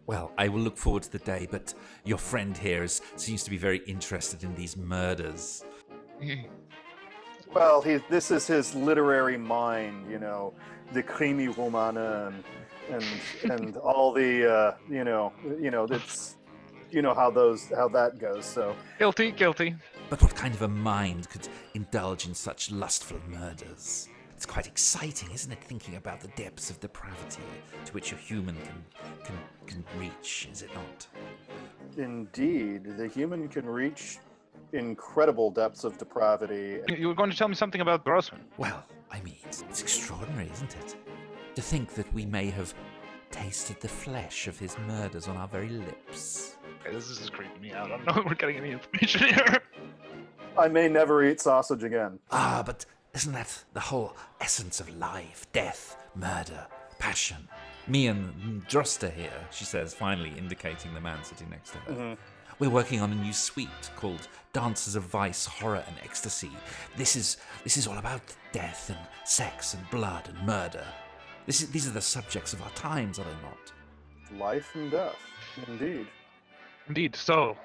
Well, 0.07 0.31
I 0.39 0.47
will 0.47 0.61
look 0.61 0.77
forward 0.77 1.03
to 1.03 1.11
the 1.11 1.19
day, 1.19 1.47
but 1.51 1.75
your 2.03 2.17
friend 2.17 2.57
here 2.57 2.83
is, 2.83 3.01
seems 3.15 3.43
to 3.43 3.51
be 3.51 3.57
very 3.57 3.79
interested 3.85 4.43
in 4.43 4.55
these 4.55 4.75
murders. 4.75 5.63
Well, 7.53 7.81
he 7.81 7.99
this 8.09 8.31
is 8.31 8.47
his 8.47 8.75
literary 8.75 9.37
mind, 9.37 10.09
you 10.09 10.19
know, 10.19 10.53
the 10.93 11.03
crimi 11.03 11.55
romana 11.55 12.31
and 12.89 13.03
and 13.43 13.51
and 13.51 13.77
all 13.89 14.13
the 14.13 14.51
uh, 14.51 14.75
you 14.89 15.03
know 15.03 15.33
you 15.59 15.71
know 15.71 15.87
that's 15.87 16.37
you 16.91 17.01
know 17.01 17.13
how 17.13 17.31
those 17.31 17.69
how 17.75 17.87
that 17.89 18.19
goes. 18.19 18.45
So 18.45 18.75
guilty, 18.97 19.31
guilty. 19.31 19.75
But 20.09 20.21
what 20.21 20.35
kind 20.35 20.53
of 20.53 20.61
a 20.63 20.67
mind 20.67 21.29
could 21.29 21.47
indulge 21.73 22.25
in 22.25 22.33
such 22.33 22.71
lustful 22.71 23.19
murders? 23.27 24.09
It's 24.35 24.45
quite 24.45 24.67
exciting, 24.67 25.31
isn't 25.31 25.51
it, 25.51 25.61
thinking 25.61 25.97
about 25.97 26.21
the 26.21 26.29
depths 26.29 26.69
of 26.69 26.79
depravity 26.79 27.43
to 27.85 27.93
which 27.93 28.13
a 28.13 28.15
human 28.15 28.55
can 28.55 28.85
can, 29.25 29.35
can 29.65 29.83
reach, 29.99 30.47
is 30.51 30.61
it 30.61 30.73
not? 30.73 31.07
indeed, 31.97 32.83
the 32.97 33.07
human 33.07 33.47
can 33.47 33.65
reach 33.65 34.19
incredible 34.73 35.51
depths 35.51 35.83
of 35.83 35.97
depravity. 35.97 36.79
You- 36.87 36.95
You 36.95 37.07
were 37.07 37.13
going 37.15 37.31
to 37.31 37.37
tell 37.37 37.47
me 37.47 37.55
something 37.55 37.81
about 37.81 38.03
Grossman. 38.03 38.41
Well, 38.57 38.83
I 39.11 39.21
mean, 39.21 39.35
it's, 39.45 39.61
it's 39.69 39.81
extraordinary, 39.81 40.49
isn't 40.53 40.75
it? 40.75 40.95
To 41.55 41.61
think 41.61 41.93
that 41.95 42.11
we 42.13 42.25
may 42.25 42.49
have 42.51 42.73
tasted 43.31 43.79
the 43.79 43.87
flesh 43.87 44.47
of 44.47 44.57
his 44.57 44.77
murders 44.87 45.27
on 45.27 45.37
our 45.37 45.47
very 45.47 45.69
lips. 45.69 46.57
Okay, 46.81 46.93
this 46.93 47.09
is 47.09 47.17
just 47.19 47.33
creeping 47.33 47.61
me 47.61 47.71
out. 47.73 47.87
I 47.91 47.97
don't 47.97 48.05
know 48.05 48.13
if 48.21 48.25
we're 48.25 48.35
getting 48.35 48.57
any 48.57 48.71
information 48.71 49.27
here. 49.33 49.57
I 50.57 50.67
may 50.67 50.87
never 50.87 51.23
eat 51.23 51.39
sausage 51.39 51.83
again. 51.83 52.19
Ah, 52.31 52.63
but 52.65 52.85
isn't 53.13 53.33
that 53.33 53.63
the 53.73 53.79
whole 53.79 54.15
essence 54.41 54.79
of 54.79 54.89
life? 54.97 55.45
Death, 55.53 55.95
murder, 56.15 56.67
passion. 56.97 57.47
Me 57.87 58.07
and 58.07 58.67
Droste 58.67 59.11
here, 59.13 59.47
she 59.51 59.65
says, 59.65 59.93
finally 59.93 60.31
indicating 60.37 60.93
the 60.93 61.01
man 61.01 61.23
sitting 61.23 61.49
next 61.49 61.71
to 61.71 61.77
her. 61.79 62.17
We're 62.59 62.69
working 62.69 62.99
on 62.99 63.11
a 63.11 63.15
new 63.15 63.33
suite 63.33 63.69
called 63.95 64.27
Dances 64.51 64.95
of 64.95 65.03
Vice, 65.03 65.45
Horror 65.45 65.83
and 65.87 65.95
Ecstasy. 66.03 66.51
This 66.97 67.15
is 67.15 67.37
this 67.63 67.77
is 67.77 67.87
all 67.87 67.97
about 67.97 68.21
death 68.51 68.89
and 68.89 68.99
sex 69.23 69.73
and 69.73 69.89
blood 69.91 70.27
and 70.27 70.47
murder. 70.47 70.85
This 71.45 71.61
is, 71.61 71.69
these 71.69 71.87
are 71.87 71.91
the 71.91 72.01
subjects 72.01 72.53
of 72.53 72.61
our 72.61 72.69
times, 72.71 73.19
are 73.19 73.23
they 73.23 73.31
not? 73.41 74.39
Life 74.39 74.75
and 74.75 74.91
death, 74.91 75.15
indeed. 75.67 76.07
Indeed. 76.87 77.15
So, 77.15 77.57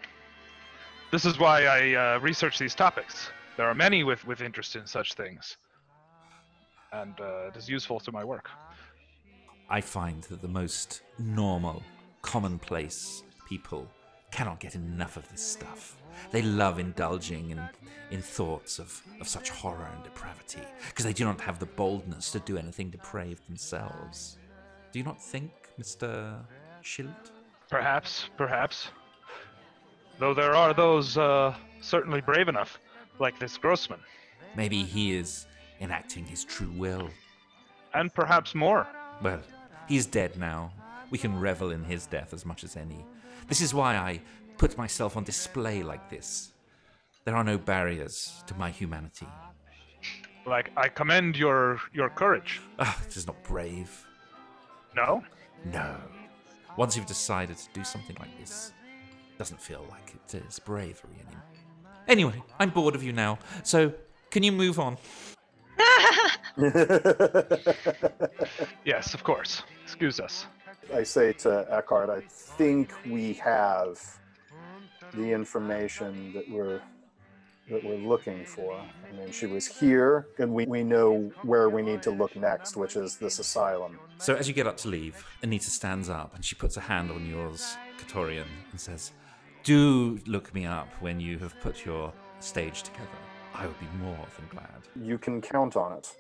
this 1.10 1.24
is 1.24 1.38
why 1.38 1.64
I 1.64 2.14
uh, 2.14 2.18
research 2.20 2.58
these 2.58 2.74
topics. 2.74 3.28
There 3.56 3.66
are 3.66 3.74
many 3.74 4.04
with, 4.04 4.26
with 4.26 4.40
interest 4.40 4.74
in 4.76 4.86
such 4.86 5.14
things, 5.14 5.56
and 6.92 7.18
uh, 7.20 7.48
it 7.48 7.56
is 7.56 7.68
useful 7.68 8.00
to 8.00 8.12
my 8.12 8.24
work. 8.24 8.48
I 9.70 9.80
find 9.80 10.22
that 10.24 10.42
the 10.42 10.48
most 10.48 11.02
normal, 11.18 11.82
commonplace 12.22 13.22
people 13.48 13.88
cannot 14.34 14.58
get 14.58 14.74
enough 14.74 15.16
of 15.16 15.28
this 15.30 15.40
stuff. 15.40 15.96
They 16.32 16.42
love 16.42 16.80
indulging 16.80 17.50
in, 17.50 17.60
in 18.10 18.20
thoughts 18.20 18.80
of, 18.80 19.00
of 19.20 19.28
such 19.28 19.48
horror 19.50 19.88
and 19.94 20.02
depravity, 20.02 20.62
because 20.88 21.04
they 21.04 21.12
do 21.12 21.24
not 21.24 21.40
have 21.40 21.60
the 21.60 21.66
boldness 21.66 22.32
to 22.32 22.40
do 22.40 22.58
anything 22.58 22.90
depraved 22.90 23.46
themselves. 23.46 24.38
Do 24.90 24.98
you 24.98 25.04
not 25.04 25.22
think, 25.22 25.52
Mr. 25.80 26.36
Schild? 26.82 27.30
Perhaps, 27.70 28.28
perhaps. 28.36 28.88
Though 30.18 30.34
there 30.34 30.56
are 30.56 30.74
those 30.74 31.16
uh, 31.16 31.54
certainly 31.80 32.20
brave 32.20 32.48
enough, 32.48 32.78
like 33.20 33.38
this 33.38 33.56
Grossman, 33.56 34.00
Maybe 34.56 34.82
he 34.82 35.14
is 35.14 35.46
enacting 35.80 36.24
his 36.24 36.44
true 36.44 36.72
will. 36.76 37.08
and 37.94 38.12
perhaps 38.12 38.52
more. 38.54 38.86
Well, 39.22 39.40
he's 39.88 40.06
dead 40.06 40.36
now. 40.36 40.72
We 41.10 41.18
can 41.18 41.38
revel 41.38 41.70
in 41.70 41.84
his 41.84 42.06
death 42.06 42.32
as 42.34 42.44
much 42.44 42.64
as 42.64 42.76
any. 42.76 43.04
This 43.48 43.60
is 43.60 43.74
why 43.74 43.96
I 43.96 44.20
put 44.58 44.76
myself 44.78 45.16
on 45.16 45.24
display 45.24 45.82
like 45.82 46.08
this. 46.10 46.52
There 47.24 47.34
are 47.34 47.44
no 47.44 47.58
barriers 47.58 48.42
to 48.46 48.54
my 48.54 48.70
humanity. 48.70 49.26
Like 50.46 50.70
I 50.76 50.88
commend 50.88 51.36
your 51.36 51.80
your 51.92 52.10
courage. 52.10 52.60
Ah, 52.78 52.98
it 53.06 53.16
is 53.16 53.26
not 53.26 53.42
brave. 53.44 53.90
No, 54.94 55.22
No. 55.72 55.96
Once 56.76 56.96
you've 56.96 57.06
decided 57.06 57.56
to 57.56 57.68
do 57.72 57.84
something 57.84 58.16
like 58.18 58.36
this, 58.40 58.72
it 59.32 59.38
doesn't 59.38 59.60
feel 59.60 59.84
like 59.90 60.12
it 60.14 60.34
is 60.34 60.58
bravery 60.58 61.16
anymore. 61.24 61.42
Anyway, 62.08 62.42
I'm 62.58 62.70
bored 62.70 62.94
of 62.96 63.02
you 63.02 63.12
now, 63.12 63.38
so 63.62 63.92
can 64.30 64.42
you 64.42 64.50
move 64.52 64.78
on? 64.80 64.96
yes, 68.84 69.14
of 69.14 69.22
course. 69.24 69.62
Excuse 69.84 70.18
us. 70.20 70.46
I 70.92 71.02
say 71.02 71.32
to 71.34 71.66
Eckhardt, 71.70 72.10
I 72.10 72.20
think 72.28 72.92
we 73.06 73.34
have 73.34 74.00
the 75.14 75.30
information 75.32 76.32
that 76.34 76.48
we're 76.48 76.82
that 77.70 77.82
we're 77.82 77.96
looking 77.96 78.44
for. 78.44 78.74
I 78.76 79.16
mean, 79.16 79.32
she 79.32 79.46
was 79.46 79.66
here, 79.66 80.26
and 80.38 80.52
we, 80.52 80.66
we 80.66 80.84
know 80.84 81.32
where 81.42 81.70
we 81.70 81.80
need 81.80 82.02
to 82.02 82.10
look 82.10 82.36
next, 82.36 82.76
which 82.76 82.94
is 82.94 83.16
this 83.16 83.38
asylum. 83.38 83.98
So 84.18 84.34
as 84.34 84.46
you 84.46 84.52
get 84.52 84.66
up 84.66 84.76
to 84.78 84.88
leave, 84.88 85.24
Anita 85.42 85.70
stands 85.70 86.10
up 86.10 86.34
and 86.34 86.44
she 86.44 86.54
puts 86.56 86.76
a 86.76 86.80
hand 86.80 87.10
on 87.10 87.26
yours, 87.26 87.76
Kataroyan, 87.98 88.44
and 88.70 88.78
says, 88.78 89.12
Do 89.62 90.18
look 90.26 90.54
me 90.54 90.66
up 90.66 90.88
when 91.00 91.20
you 91.20 91.38
have 91.38 91.58
put 91.60 91.86
your 91.86 92.12
stage 92.40 92.82
together. 92.82 93.08
I 93.54 93.66
would 93.66 93.80
be 93.80 93.86
more 93.98 94.26
than 94.36 94.46
glad. 94.50 95.08
You 95.08 95.16
can 95.16 95.40
count 95.40 95.76
on 95.76 95.92
it. 95.94 96.14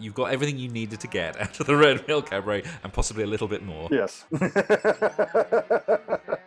You've 0.00 0.14
got 0.14 0.32
everything 0.32 0.58
you 0.58 0.68
needed 0.68 1.00
to 1.00 1.08
get 1.08 1.40
out 1.40 1.60
of 1.60 1.66
the 1.66 1.76
Red 1.76 2.06
Mill 2.06 2.22
Cabaret 2.22 2.64
and 2.82 2.92
possibly 2.92 3.24
a 3.24 3.26
little 3.26 3.48
bit 3.48 3.62
more. 3.62 3.88
Yes. 3.90 4.24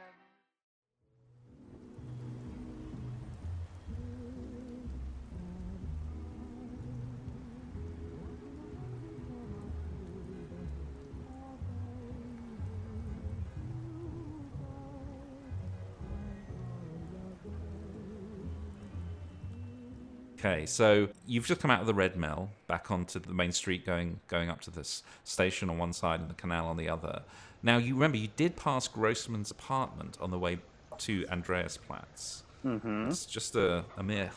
Okay, 20.43 20.65
so 20.65 21.07
you've 21.27 21.45
just 21.45 21.61
come 21.61 21.69
out 21.69 21.81
of 21.81 21.85
the 21.85 21.93
Red 21.93 22.17
Mill, 22.17 22.49
back 22.65 22.89
onto 22.89 23.19
the 23.19 23.31
main 23.31 23.51
street, 23.51 23.85
going 23.85 24.19
going 24.27 24.49
up 24.49 24.59
to 24.61 24.71
this 24.71 25.03
station 25.23 25.69
on 25.69 25.77
one 25.77 25.93
side 25.93 26.19
and 26.19 26.31
the 26.31 26.33
canal 26.33 26.65
on 26.65 26.77
the 26.77 26.89
other. 26.89 27.21
Now 27.61 27.77
you 27.77 27.93
remember 27.93 28.17
you 28.17 28.29
did 28.35 28.55
pass 28.55 28.87
Grossman's 28.87 29.51
apartment 29.51 30.17
on 30.19 30.31
the 30.31 30.39
way 30.39 30.57
to 30.97 31.25
Andreasplatz. 31.25 32.41
Mm-hmm. 32.65 33.09
It's 33.09 33.27
just 33.27 33.55
a, 33.55 33.85
a 33.97 34.01
mere 34.01 34.31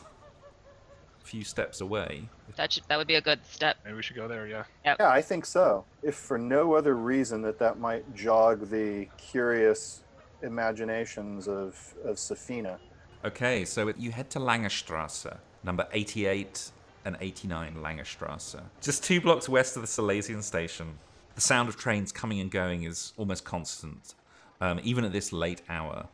few 1.23 1.42
steps 1.42 1.80
away. 1.80 2.28
That 2.56 2.75
should 2.75 2.82
that 2.88 2.99
would 2.99 3.06
be 3.06 3.14
a 3.14 3.23
good 3.23 3.40
step. 3.46 3.78
Maybe 3.82 3.96
we 3.96 4.02
should 4.02 4.16
go 4.16 4.28
there. 4.28 4.46
Yeah. 4.46 4.64
yeah, 4.84 5.08
I 5.08 5.23
think 5.23 5.46
so. 5.46 5.87
If 6.02 6.16
for 6.16 6.37
no 6.37 6.75
other 6.75 6.96
reason 6.96 7.40
that 7.42 7.58
that 7.61 7.78
might 7.78 8.14
jog 8.14 8.68
the 8.68 9.08
curious 9.16 10.02
imaginations 10.42 11.49
of, 11.49 11.94
of 12.04 12.16
Sefina. 12.16 12.76
Okay, 13.25 13.64
so 13.64 13.90
you 13.96 14.12
head 14.12 14.28
to 14.28 14.38
Langerstrasse, 14.38 15.38
number 15.64 15.88
88 15.92 16.71
and 17.04 17.16
89 17.21 17.76
Langerstrasse. 17.76 18.61
Just 18.80 19.04
two 19.04 19.21
blocks 19.21 19.49
west 19.49 19.76
of 19.76 19.83
the 19.83 19.88
Silesian 19.88 20.42
station. 20.42 20.99
The 21.35 21.40
sound 21.40 21.68
of 21.68 21.76
trains 21.76 22.12
coming 22.12 22.40
and 22.40 22.50
going 22.50 22.85
is 22.85 23.12
almost 23.16 23.44
constant, 23.44 24.14
um, 24.61 24.80
even 24.83 25.04
at 25.04 25.12
this 25.12 25.33
late 25.33 25.62
hour. 25.68 26.06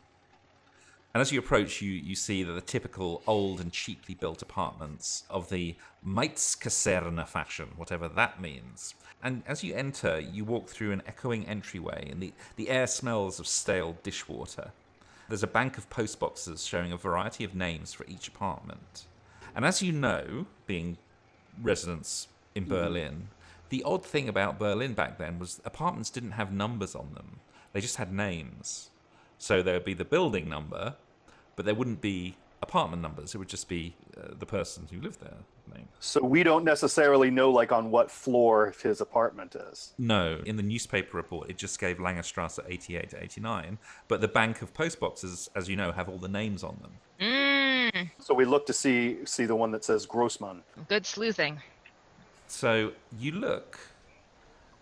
And 1.12 1.20
as 1.20 1.32
you 1.32 1.40
approach, 1.40 1.82
you, 1.82 1.90
you 1.90 2.14
see 2.14 2.44
that 2.44 2.52
the 2.52 2.60
typical 2.60 3.22
old 3.26 3.60
and 3.60 3.72
cheaply 3.72 4.14
built 4.14 4.42
apartments 4.42 5.24
of 5.28 5.50
the 5.50 5.74
Mietskaserne 6.06 7.26
fashion, 7.26 7.70
whatever 7.76 8.08
that 8.08 8.40
means. 8.40 8.94
And 9.22 9.42
as 9.46 9.64
you 9.64 9.74
enter, 9.74 10.20
you 10.20 10.44
walk 10.44 10.68
through 10.68 10.92
an 10.92 11.02
echoing 11.06 11.46
entryway, 11.46 12.08
and 12.10 12.22
the, 12.22 12.32
the 12.56 12.70
air 12.70 12.86
smells 12.86 13.40
of 13.40 13.46
stale 13.46 13.96
dishwater. 14.02 14.70
There's 15.28 15.42
a 15.42 15.48
bank 15.48 15.76
of 15.78 15.90
postboxes 15.90 16.66
showing 16.66 16.92
a 16.92 16.96
variety 16.96 17.44
of 17.44 17.54
names 17.54 17.92
for 17.92 18.06
each 18.08 18.28
apartment. 18.28 19.04
And 19.54 19.64
as 19.64 19.82
you 19.82 19.92
know, 19.92 20.46
being 20.66 20.98
residents 21.62 22.28
in 22.54 22.66
Berlin, 22.66 23.28
The 23.70 23.84
odd 23.84 24.04
thing 24.04 24.28
about 24.28 24.58
Berlin 24.58 24.94
back 24.94 25.16
then 25.16 25.38
was 25.38 25.60
apartments 25.64 26.10
didn't 26.10 26.32
have 26.32 26.52
numbers 26.52 26.96
on 26.96 27.14
them, 27.14 27.38
they 27.72 27.80
just 27.80 27.96
had 27.96 28.12
names. 28.12 28.90
So 29.38 29.62
there 29.62 29.74
would 29.74 29.84
be 29.84 29.94
the 29.94 30.04
building 30.04 30.48
number, 30.48 30.96
but 31.56 31.64
there 31.64 31.74
wouldn't 31.74 32.00
be 32.00 32.36
apartment 32.62 33.00
numbers. 33.00 33.34
It 33.34 33.38
would 33.38 33.48
just 33.48 33.68
be 33.68 33.94
uh, 34.16 34.34
the 34.38 34.44
person 34.44 34.88
who 34.90 35.00
lived 35.00 35.20
there 35.20 35.38
name. 35.74 35.88
So 36.00 36.22
we 36.22 36.42
don't 36.42 36.64
necessarily 36.64 37.30
know 37.30 37.50
like 37.50 37.72
on 37.72 37.90
what 37.90 38.10
floor 38.10 38.74
his 38.82 39.00
apartment 39.00 39.54
is. 39.54 39.92
No, 39.98 40.40
in 40.44 40.56
the 40.56 40.62
newspaper 40.62 41.16
report, 41.16 41.48
it 41.50 41.56
just 41.56 41.78
gave 41.78 41.98
Langerstrasse 41.98 42.58
88 42.68 43.10
to 43.10 43.22
89, 43.22 43.78
but 44.08 44.20
the 44.20 44.28
bank 44.28 44.62
of 44.62 44.74
postboxes, 44.74 45.48
as 45.54 45.68
you 45.68 45.76
know, 45.76 45.92
have 45.92 46.08
all 46.08 46.18
the 46.18 46.28
names 46.28 46.64
on 46.64 46.78
them. 46.82 46.92
Mm, 47.20 47.49
Mm-hmm. 48.04 48.22
So 48.22 48.34
we 48.34 48.44
look 48.44 48.66
to 48.66 48.72
see 48.72 49.24
see 49.24 49.46
the 49.46 49.56
one 49.56 49.70
that 49.72 49.84
says 49.84 50.06
Grossman. 50.06 50.62
good 50.88 51.06
sleuthing. 51.06 51.58
So 52.46 52.92
you 53.18 53.32
look, 53.32 53.78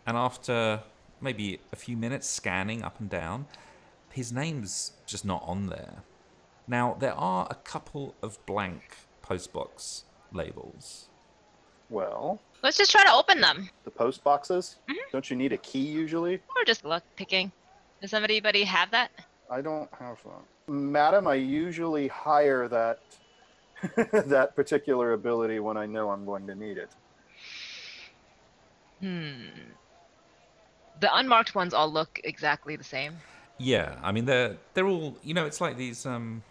and 0.07 0.17
after 0.17 0.81
maybe 1.21 1.61
a 1.73 1.77
few 1.77 1.97
minutes 1.97 2.27
scanning 2.29 2.83
up 2.83 2.99
and 3.01 3.11
down, 3.11 3.47
his 4.11 4.33
name's 4.33 4.93
just 5.07 5.25
not 5.25 5.43
on 5.47 5.67
there. 5.67 6.03
Now, 6.67 6.97
there 6.99 7.15
are 7.15 7.47
a 7.51 7.55
couple 7.55 8.15
of 8.23 8.39
blank 8.47 8.97
postbox 9.23 10.03
labels. 10.33 11.09
Well, 11.91 12.41
Let's 12.63 12.77
just 12.77 12.91
try 12.91 13.05
to 13.05 13.13
open 13.13 13.41
them. 13.41 13.71
the 13.85 13.91
post 13.91 14.23
boxes. 14.25 14.77
Mm-hmm. 14.89 15.11
Don't 15.13 15.31
you 15.31 15.37
need 15.37 15.53
a 15.53 15.57
key 15.59 15.81
usually? 16.03 16.35
Or 16.57 16.65
just 16.67 16.85
luck 16.85 17.03
picking. 17.17 17.53
Does 18.01 18.13
anybody 18.15 18.65
have 18.65 18.91
that? 18.91 19.11
I 19.51 19.61
don't 19.63 19.89
have 19.99 20.19
one. 20.25 20.43
Madam, 20.69 21.27
I 21.27 21.35
usually 21.35 22.09
hire 22.09 22.69
that 22.69 23.01
that 24.27 24.55
particular 24.57 25.13
ability 25.13 25.61
when 25.61 25.77
I 25.77 25.87
know 25.87 26.11
I'm 26.11 26.25
going 26.25 26.47
to 26.47 26.55
need 26.55 26.79
it. 26.79 26.91
Hmm. 29.01 29.47
The 31.01 31.17
unmarked 31.17 31.55
ones 31.55 31.73
all 31.73 31.91
look 31.91 32.21
exactly 32.25 32.75
the 32.77 32.85
same. 32.85 33.15
Yeah, 33.59 33.97
I 34.03 34.13
mean 34.13 34.25
they're 34.25 34.57
they're 34.75 34.87
all 34.87 35.17
you 35.23 35.35
know 35.35 35.47
it's 35.47 35.61
like 35.61 35.77
these 35.77 36.07
um 36.07 36.43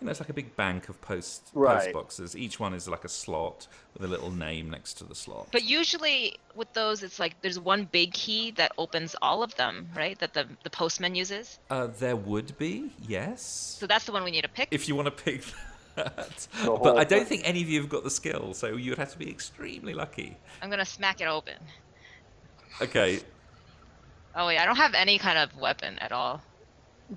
you 0.00 0.06
know 0.06 0.10
it's 0.10 0.20
like 0.20 0.30
a 0.30 0.34
big 0.34 0.56
bank 0.56 0.88
of 0.88 1.00
post 1.02 1.50
Right. 1.52 1.78
post 1.82 1.92
boxes. 1.92 2.36
Each 2.36 2.58
one 2.58 2.72
is 2.74 2.88
like 2.88 3.04
a 3.04 3.08
slot 3.08 3.66
with 3.92 4.02
a 4.02 4.08
little 4.08 4.30
name 4.30 4.70
next 4.70 4.94
to 4.94 5.04
the 5.04 5.14
slot. 5.14 5.48
But 5.52 5.62
usually 5.64 6.38
with 6.54 6.72
those, 6.72 7.02
it's 7.02 7.18
like 7.18 7.40
there's 7.42 7.58
one 7.60 7.84
big 7.84 8.12
key 8.12 8.50
that 8.52 8.72
opens 8.78 9.14
all 9.20 9.42
of 9.42 9.54
them, 9.56 9.88
right? 9.94 10.18
That 10.18 10.32
the, 10.34 10.46
the 10.64 10.70
postman 10.70 11.14
uses. 11.14 11.58
Uh, 11.68 11.88
there 11.98 12.16
would 12.16 12.56
be 12.58 12.92
yes, 13.06 13.76
So 13.78 13.86
that's 13.86 14.06
the 14.06 14.12
one 14.12 14.24
we 14.24 14.30
need 14.30 14.42
to 14.44 14.48
pick. 14.48 14.68
if 14.70 14.88
you 14.88 14.94
want 14.96 15.06
to 15.06 15.10
pick 15.24 15.44
that. 15.96 16.46
But 16.64 16.96
I 16.96 17.04
don't 17.04 17.20
thing. 17.20 17.40
think 17.40 17.42
any 17.48 17.60
of 17.62 17.68
you 17.68 17.80
have 17.80 17.90
got 17.90 18.04
the 18.04 18.10
skill, 18.10 18.54
so 18.54 18.76
you 18.76 18.90
would 18.92 18.98
have 18.98 19.12
to 19.12 19.18
be 19.18 19.28
extremely 19.28 19.92
lucky. 19.92 20.36
I'm 20.62 20.70
gonna 20.70 20.84
smack 20.86 21.20
it 21.20 21.26
open. 21.26 21.54
Okay, 22.80 23.20
Oh 24.34 24.46
wait, 24.46 24.58
I 24.58 24.64
don't 24.64 24.76
have 24.76 24.94
any 24.94 25.18
kind 25.18 25.36
of 25.38 25.54
weapon 25.58 25.98
at 25.98 26.12
all. 26.12 26.40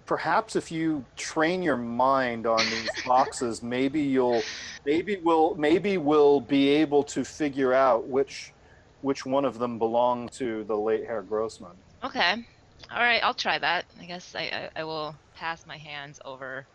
Perhaps 0.06 0.56
if 0.56 0.72
you 0.72 1.06
train 1.16 1.62
your 1.62 1.78
mind 1.78 2.48
on 2.48 2.60
these 2.70 2.90
boxes, 3.06 3.62
maybe 3.62 4.02
you'll 4.02 4.42
maybe 4.86 5.18
we'll 5.18 5.56
maybe 5.56 5.98
we'll 5.98 6.40
be 6.40 6.70
able 6.70 7.04
to 7.04 7.24
figure 7.24 7.74
out 7.74 8.08
which 8.08 8.54
which 9.02 9.26
one 9.26 9.46
of 9.46 9.60
them 9.60 9.78
belong 9.78 10.30
to 10.30 10.64
the 10.64 10.76
late 10.76 11.06
Herr 11.06 11.22
Grossman. 11.22 11.74
Okay. 12.04 12.46
All 12.92 13.00
right, 13.00 13.24
I'll 13.24 13.34
try 13.34 13.58
that. 13.60 13.86
I 14.00 14.06
guess 14.06 14.36
I, 14.36 14.70
I, 14.76 14.82
I 14.82 14.84
will 14.84 15.16
pass 15.36 15.66
my 15.66 15.78
hands 15.78 16.20
over 16.26 16.66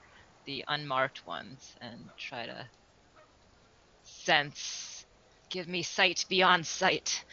the 0.47 0.65
unmarked 0.69 1.27
ones 1.27 1.77
and 1.81 1.99
try 2.17 2.47
to 2.47 2.67
sense, 4.03 5.07
give 5.51 5.69
me 5.69 5.83
sight 5.83 6.25
beyond 6.29 6.67
sight. 6.67 7.25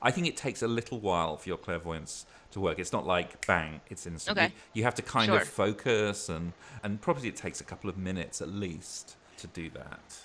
I 0.00 0.10
think 0.10 0.26
it 0.26 0.36
takes 0.36 0.62
a 0.62 0.68
little 0.68 0.98
while 0.98 1.36
for 1.36 1.48
your 1.48 1.58
clairvoyance 1.58 2.26
to 2.52 2.60
work. 2.60 2.78
It's 2.78 2.92
not 2.92 3.06
like 3.06 3.44
bang, 3.46 3.80
it's 3.90 4.06
instant. 4.06 4.38
Okay. 4.38 4.46
You, 4.46 4.52
you 4.74 4.84
have 4.84 4.94
to 4.96 5.02
kind 5.02 5.26
Sure. 5.26 5.40
of 5.40 5.48
focus, 5.48 6.28
and 6.28 6.52
and 6.82 7.00
probably 7.00 7.28
it 7.28 7.36
takes 7.36 7.60
a 7.60 7.64
couple 7.64 7.90
of 7.90 7.96
minutes 7.98 8.40
at 8.40 8.48
least 8.48 9.16
to 9.38 9.46
do 9.48 9.70
that. 9.70 10.16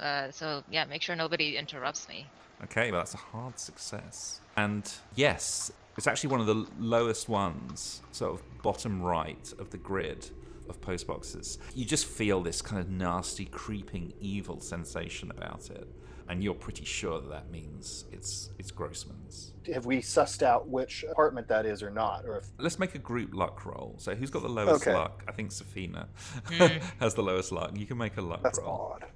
Uh, 0.00 0.30
so 0.30 0.62
yeah, 0.70 0.84
make 0.84 1.02
sure 1.02 1.16
nobody 1.16 1.56
interrupts 1.56 2.08
me. 2.08 2.26
Okay, 2.64 2.90
well, 2.90 3.00
that's 3.00 3.14
a 3.14 3.18
hard 3.18 3.58
success. 3.58 4.40
And 4.56 4.90
yes, 5.16 5.72
it's 5.96 6.06
actually 6.06 6.30
one 6.30 6.40
of 6.40 6.46
the 6.46 6.66
lowest 6.78 7.28
ones, 7.28 8.02
sort 8.12 8.34
of 8.34 8.62
bottom 8.62 9.02
right 9.02 9.52
of 9.58 9.70
the 9.70 9.78
grid 9.78 10.30
of 10.68 10.80
post 10.80 11.06
boxes. 11.06 11.58
You 11.74 11.84
just 11.84 12.06
feel 12.06 12.42
this 12.42 12.62
kind 12.62 12.80
of 12.80 12.88
nasty, 12.90 13.46
creeping, 13.46 14.12
evil 14.20 14.60
sensation 14.60 15.30
about 15.30 15.70
it. 15.70 15.88
And 16.30 16.44
you're 16.44 16.54
pretty 16.54 16.84
sure 16.84 17.20
that 17.20 17.28
that 17.28 17.50
means 17.50 18.04
it's 18.12 18.50
it's 18.56 18.70
Grossman's. 18.70 19.52
Have 19.74 19.84
we 19.84 19.98
sussed 20.00 20.42
out 20.44 20.68
which 20.68 21.04
apartment 21.10 21.48
that 21.48 21.66
is 21.66 21.82
or 21.82 21.90
not? 21.90 22.24
Or 22.24 22.38
if 22.38 22.46
Let's 22.56 22.78
make 22.78 22.94
a 22.94 22.98
group 22.98 23.34
luck 23.34 23.66
roll. 23.66 23.96
So 23.98 24.14
who's 24.14 24.30
got 24.30 24.42
the 24.42 24.48
lowest 24.48 24.86
Okay. 24.86 24.94
luck? 24.96 25.24
I 25.26 25.32
think 25.32 25.50
Sefina 25.50 26.06
Hmm. 26.46 26.78
has 27.00 27.14
the 27.14 27.22
lowest 27.22 27.50
luck. 27.50 27.72
You 27.76 27.84
can 27.84 27.98
make 27.98 28.16
a 28.16 28.20
luck 28.22 28.42
that's 28.44 28.60
roll. 28.60 28.92
odd. 28.94 29.06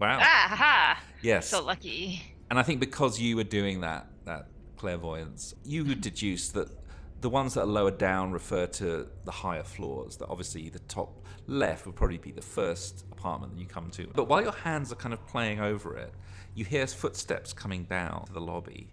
Wow. 0.00 0.18
Ah, 0.20 0.54
ha! 0.56 1.02
Yes. 1.20 1.48
So 1.48 1.62
lucky. 1.62 2.22
And 2.50 2.58
I 2.58 2.62
think 2.62 2.80
because 2.80 3.20
you 3.20 3.36
were 3.36 3.44
doing 3.44 3.82
that 3.82 4.06
that 4.24 4.46
clairvoyance, 4.78 5.54
you 5.64 5.84
would 5.84 6.00
deduce 6.00 6.48
that 6.50 6.68
the 7.22 7.30
ones 7.30 7.54
that 7.54 7.62
are 7.62 7.66
lower 7.66 7.92
down 7.92 8.32
refer 8.32 8.66
to 8.66 9.06
the 9.24 9.30
higher 9.30 9.62
floors. 9.62 10.16
That 10.16 10.28
obviously 10.28 10.68
the 10.68 10.80
top 10.80 11.24
left 11.46 11.86
would 11.86 11.94
probably 11.94 12.18
be 12.18 12.32
the 12.32 12.42
first 12.42 13.04
apartment 13.12 13.54
that 13.54 13.60
you 13.60 13.66
come 13.66 13.90
to. 13.92 14.08
But 14.12 14.28
while 14.28 14.42
your 14.42 14.52
hands 14.52 14.92
are 14.92 14.96
kind 14.96 15.14
of 15.14 15.24
playing 15.26 15.60
over 15.60 15.96
it, 15.96 16.12
you 16.54 16.64
hear 16.64 16.86
footsteps 16.86 17.52
coming 17.52 17.84
down 17.84 18.26
to 18.26 18.32
the 18.32 18.40
lobby. 18.40 18.92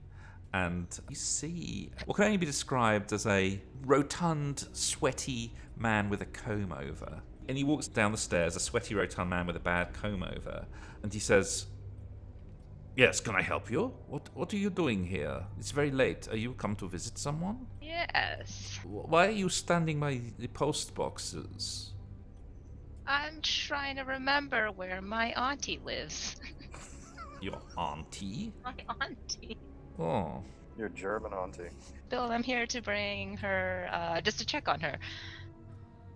And 0.53 0.87
you 1.09 1.15
see 1.15 1.91
what 2.05 2.15
can 2.15 2.25
only 2.25 2.37
be 2.37 2.45
described 2.45 3.13
as 3.13 3.25
a 3.25 3.59
rotund, 3.85 4.67
sweaty 4.73 5.53
man 5.75 6.09
with 6.09 6.21
a 6.21 6.25
comb 6.25 6.71
over. 6.71 7.21
And 7.47 7.57
he 7.57 7.63
walks 7.63 7.87
down 7.87 8.11
the 8.11 8.17
stairs, 8.17 8.55
a 8.55 8.59
sweaty, 8.59 8.93
rotund 8.93 9.29
man 9.29 9.47
with 9.47 9.55
a 9.55 9.59
bad 9.59 9.93
comb 9.93 10.23
over, 10.23 10.67
and 11.01 11.11
he 11.11 11.19
says, 11.19 11.65
Yes, 12.99 13.21
can 13.21 13.33
I 13.33 13.41
help 13.41 13.71
you? 13.71 13.93
What 14.09 14.29
What 14.33 14.53
are 14.53 14.57
you 14.57 14.69
doing 14.69 15.05
here? 15.05 15.45
It's 15.57 15.71
very 15.71 15.91
late. 15.91 16.27
Are 16.31 16.35
you 16.35 16.53
come 16.53 16.75
to 16.75 16.89
visit 16.89 17.17
someone? 17.17 17.65
Yes. 17.81 18.77
Why 18.83 19.27
are 19.27 19.37
you 19.43 19.47
standing 19.47 20.01
by 20.01 20.19
the 20.37 20.47
post 20.47 20.95
boxes? 20.95 21.93
I'm 23.07 23.39
trying 23.41 23.95
to 23.95 24.03
remember 24.03 24.67
where 24.75 25.01
my 25.01 25.31
auntie 25.31 25.79
lives. 25.85 26.35
Your 27.41 27.61
auntie? 27.77 28.51
my 28.65 28.75
auntie. 29.01 29.55
Oh, 29.97 30.43
Your 30.77 30.89
German 30.89 31.31
auntie. 31.31 31.71
Bill, 32.09 32.29
I'm 32.29 32.43
here 32.43 32.67
to 32.67 32.81
bring 32.81 33.37
her, 33.37 33.87
uh, 33.93 34.19
just 34.19 34.39
to 34.39 34.45
check 34.45 34.67
on 34.67 34.81
her. 34.81 34.99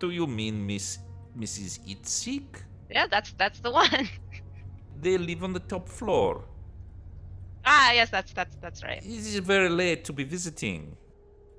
do 0.00 0.10
you 0.10 0.26
mean 0.26 0.66
Miss 0.66 0.98
Mrs. 1.34 1.80
Itzig? 1.88 2.44
Yeah, 2.90 3.06
that's 3.06 3.32
that's 3.38 3.60
the 3.60 3.70
one. 3.70 4.08
They 5.04 5.18
live 5.18 5.42
on 5.44 5.52
the 5.54 5.64
top 5.72 5.88
floor. 5.88 6.44
Ah, 7.66 7.92
yes, 7.92 8.10
that's 8.10 8.32
that's 8.32 8.56
that's 8.56 8.82
right. 8.82 9.02
It 9.02 9.06
is 9.06 9.36
very 9.38 9.68
late 9.68 10.04
to 10.04 10.12
be 10.12 10.24
visiting. 10.24 10.96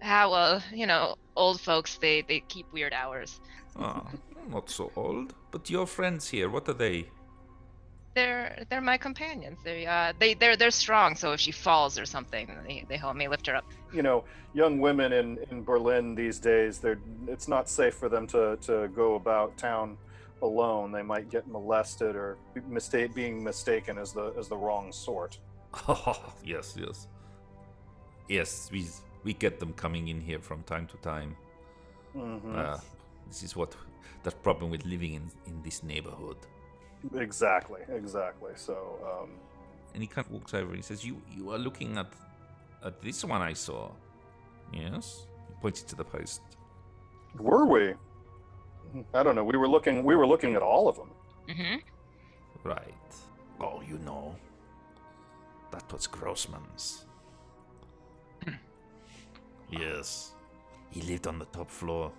Ah, 0.02 0.30
well, 0.30 0.62
you 0.74 0.86
know, 0.86 1.16
old 1.36 1.60
folks 1.60 1.98
they 1.98 2.22
they 2.22 2.42
keep 2.42 2.72
weird 2.72 2.94
hours. 2.94 3.40
Ah, 3.76 4.06
not 4.50 4.70
so 4.70 4.92
old. 4.96 5.34
But 5.52 5.70
your 5.70 5.88
friends 5.88 6.30
here, 6.30 6.50
what 6.50 6.68
are 6.70 6.74
they? 6.74 7.10
They're 8.16 8.64
they're 8.70 8.82
my 8.82 8.98
companions. 8.98 9.60
They 9.64 9.86
uh 9.86 10.14
they 10.20 10.34
they're 10.34 10.56
they're 10.56 10.72
strong. 10.72 11.16
So 11.16 11.34
if 11.34 11.40
she 11.40 11.52
falls 11.52 12.00
or 12.00 12.06
something, 12.06 12.50
they 12.68 12.86
they 12.88 12.98
help 12.98 13.16
me 13.16 13.28
lift 13.28 13.48
her 13.48 13.56
up. 13.56 13.66
You 13.94 14.04
know, 14.04 14.24
young 14.54 14.80
women 14.80 15.12
in, 15.12 15.38
in 15.52 15.64
Berlin 15.64 16.16
these 16.16 16.40
days, 16.40 16.80
they're 16.80 17.00
it's 17.28 17.48
not 17.48 17.70
safe 17.70 17.96
for 17.96 18.08
them 18.08 18.26
to, 18.28 18.58
to 18.62 18.88
go 18.96 19.16
about 19.16 19.58
town 19.58 19.98
alone. 20.42 20.92
They 20.92 21.02
might 21.02 21.30
get 21.30 21.48
molested 21.48 22.16
or 22.16 22.38
mistake 22.68 23.14
being 23.14 23.44
mistaken 23.44 23.98
as 23.98 24.14
the 24.14 24.34
as 24.40 24.48
the 24.48 24.58
wrong 24.58 24.92
sort. 24.94 25.40
Oh, 25.88 26.34
yes, 26.44 26.76
yes. 26.78 27.08
Yes, 28.28 28.70
we 28.72 28.88
we 29.24 29.34
get 29.34 29.60
them 29.60 29.74
coming 29.74 30.08
in 30.08 30.22
here 30.22 30.40
from 30.40 30.64
time 30.64 30.88
to 30.88 30.98
time. 30.98 31.36
Mhm. 32.16 32.56
Uh, 32.58 32.78
this 33.28 33.44
is 33.44 33.56
what 33.56 33.76
the 34.24 34.32
problem 34.32 34.72
with 34.72 34.86
living 34.86 35.14
in, 35.14 35.32
in 35.48 35.62
this 35.64 35.84
neighborhood. 35.84 36.38
Exactly, 37.16 37.82
exactly. 37.90 38.54
So, 38.56 38.76
um, 39.12 39.30
And 39.94 40.02
he 40.02 40.08
kind 40.08 40.26
of 40.28 40.32
walks 40.34 40.54
over 40.54 40.68
and 40.68 40.76
he 40.76 40.82
says, 40.82 41.06
"You 41.06 41.22
you 41.38 41.52
are 41.54 41.60
looking 41.60 41.98
at 41.98 42.08
at 42.84 43.02
this 43.02 43.24
one 43.24 43.42
I 43.52 43.54
saw." 43.54 43.92
Yes. 44.74 45.28
He 45.48 45.54
pointed 45.62 45.88
to 45.88 45.96
the 45.96 46.04
post. 46.04 46.42
were 47.40 47.66
we? 47.66 47.94
I 49.14 49.24
don't 49.24 49.36
know. 49.36 49.44
We 49.44 49.58
were 49.58 49.68
looking. 49.70 50.04
We 50.06 50.16
were 50.16 50.28
looking 50.28 50.56
at 50.56 50.62
all 50.62 50.88
of 50.88 50.96
them. 50.96 51.12
Mm-hmm. 51.50 51.78
Right. 52.64 53.12
Oh, 53.60 53.82
you 53.90 53.98
know. 54.00 54.36
That 55.76 55.92
was 55.92 56.08
Grossman's. 56.08 57.06
yes. 59.70 60.32
He 60.90 61.02
lived 61.02 61.28
on 61.28 61.38
the 61.38 61.46
top 61.46 61.70
floor. 61.70 62.14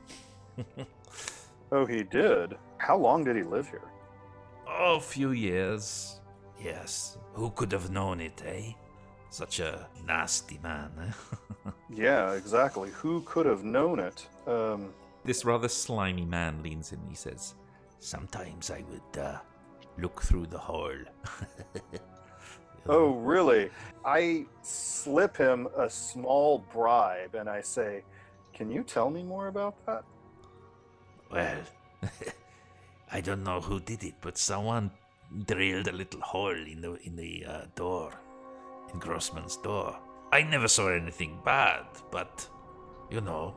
Oh, 1.73 1.87
he 1.87 2.03
did. 2.03 2.57
How 2.77 2.97
long 2.99 3.25
did 3.25 3.37
he 3.37 3.43
live 3.43 3.69
here? 3.71 3.89
Oh, 4.69 4.97
a 4.97 5.01
few 5.01 5.31
years. 5.31 6.21
Yes. 6.63 7.17
Who 7.33 7.51
could 7.51 7.73
have 7.73 7.91
known 7.91 8.21
it, 8.21 8.43
eh? 8.45 8.73
Such 9.31 9.61
a 9.61 9.89
nasty 10.07 10.59
man. 10.63 10.91
eh? 11.01 11.71
Yeah, 11.91 12.33
exactly. 12.35 12.91
Who 12.91 13.23
could 13.23 13.47
have 13.47 13.65
known 13.65 13.99
it? 14.01 14.27
Um, 14.47 14.93
this 15.25 15.45
rather 15.45 15.69
slimy 15.69 16.25
man 16.27 16.63
leans 16.63 16.93
in 16.93 17.01
he 17.09 17.15
says, 17.15 17.55
Sometimes 18.01 18.71
I 18.71 18.85
would 18.91 19.21
uh, 19.23 19.39
look 19.99 20.23
through 20.23 20.47
the 20.47 20.59
hole. 20.59 20.99
oh, 22.89 23.15
really? 23.15 23.71
I 24.05 24.47
slip 24.63 25.37
him 25.37 25.69
a 25.77 25.91
small 25.91 26.65
bribe 26.73 27.35
and 27.35 27.49
I 27.49 27.61
say, 27.61 28.03
Can 28.55 28.71
you 28.71 28.85
tell 28.85 29.11
me 29.11 29.23
more 29.23 29.49
about 29.49 29.75
that? 29.87 30.05
Well, 31.31 31.59
I 33.13 33.21
don't 33.21 33.43
know 33.43 33.61
who 33.61 33.81
did 33.81 34.05
it, 34.05 34.15
but 34.21 34.39
someone 34.39 34.91
drilled 35.47 35.89
a 35.89 35.93
little 35.93 36.21
hole 36.21 36.55
in 36.55 36.81
the 36.81 36.95
in 37.05 37.17
the 37.17 37.45
uh, 37.47 37.63
door, 37.75 38.13
in 38.93 38.99
Grossman's 38.99 39.57
door. 39.57 39.99
I 40.33 40.43
never 40.43 40.69
saw 40.69 40.89
anything 40.89 41.41
bad, 41.45 41.87
but 42.11 42.49
you 43.11 43.21
know, 43.21 43.57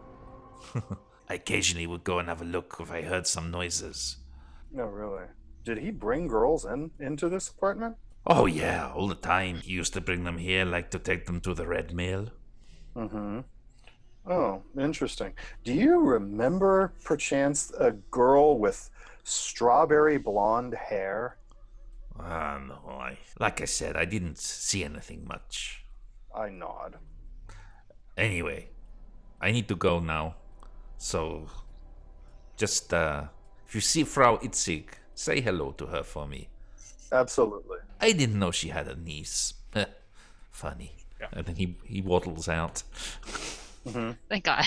I 1.30 1.36
occasionally 1.36 1.88
would 1.88 2.04
go 2.04 2.20
and 2.20 2.28
have 2.28 2.42
a 2.42 2.46
look 2.46 2.78
if 2.80 2.92
I 2.92 3.02
heard 3.02 3.28
some 3.28 3.52
noises. 3.52 4.18
No, 4.72 4.86
really. 4.86 5.26
Did 5.66 5.80
he 5.80 5.92
bring 5.92 6.28
girls 6.28 6.66
in 6.66 6.92
into 7.00 7.30
this 7.30 7.50
apartment? 7.50 7.96
Oh 8.26 8.46
yeah, 8.46 8.92
all 8.94 9.08
the 9.08 9.16
time. 9.16 9.58
He 9.58 9.74
used 9.74 9.94
to 9.94 10.02
bring 10.02 10.24
them 10.24 10.38
here, 10.38 10.66
like 10.66 10.92
to 10.92 11.00
take 11.00 11.26
them 11.26 11.42
to 11.42 11.54
the 11.54 11.68
Red 11.68 11.94
Mill. 11.94 12.30
Mm-hmm. 12.96 13.40
Oh, 14.28 14.62
interesting. 14.78 15.34
Do 15.64 15.74
you 15.74 16.00
remember, 16.00 16.94
perchance, 17.04 17.72
a 17.80 17.92
girl 17.92 18.60
with 18.60 18.90
strawberry 19.24 20.18
blonde 20.18 20.76
hair? 20.76 21.38
Ah, 22.20 22.60
no, 22.68 22.80
I 22.90 23.18
like 23.40 23.62
I 23.62 23.66
said, 23.66 23.96
I 23.96 24.06
didn't 24.06 24.38
see 24.38 24.84
anything 24.84 25.26
much. 25.28 25.86
I 26.36 26.50
nod. 26.50 26.98
Anyway, 28.18 28.70
I 29.42 29.52
need 29.52 29.68
to 29.70 29.76
go 29.76 30.00
now. 30.00 30.36
So, 30.98 31.48
just, 32.58 32.94
uh, 32.94 33.24
if 33.66 33.74
you 33.74 33.82
see 33.82 34.04
Frau 34.04 34.38
Itzig, 34.38 34.90
say 35.16 35.40
hello 35.40 35.72
to 35.72 35.88
her 35.88 36.04
for 36.04 36.28
me. 36.28 36.50
Absolutely. 37.12 37.79
I 38.02 38.12
didn't 38.12 38.40
know 38.40 38.52
she 38.52 38.70
had 38.70 38.88
a 38.88 38.96
niece. 38.96 39.54
Funny. 40.52 40.92
Yeah. 41.22 41.28
And 41.34 41.46
then 41.46 41.56
he, 41.56 41.78
he 41.86 42.02
waddles 42.02 42.50
out. 42.50 42.84
Thank 43.86 44.44
God. 44.44 44.66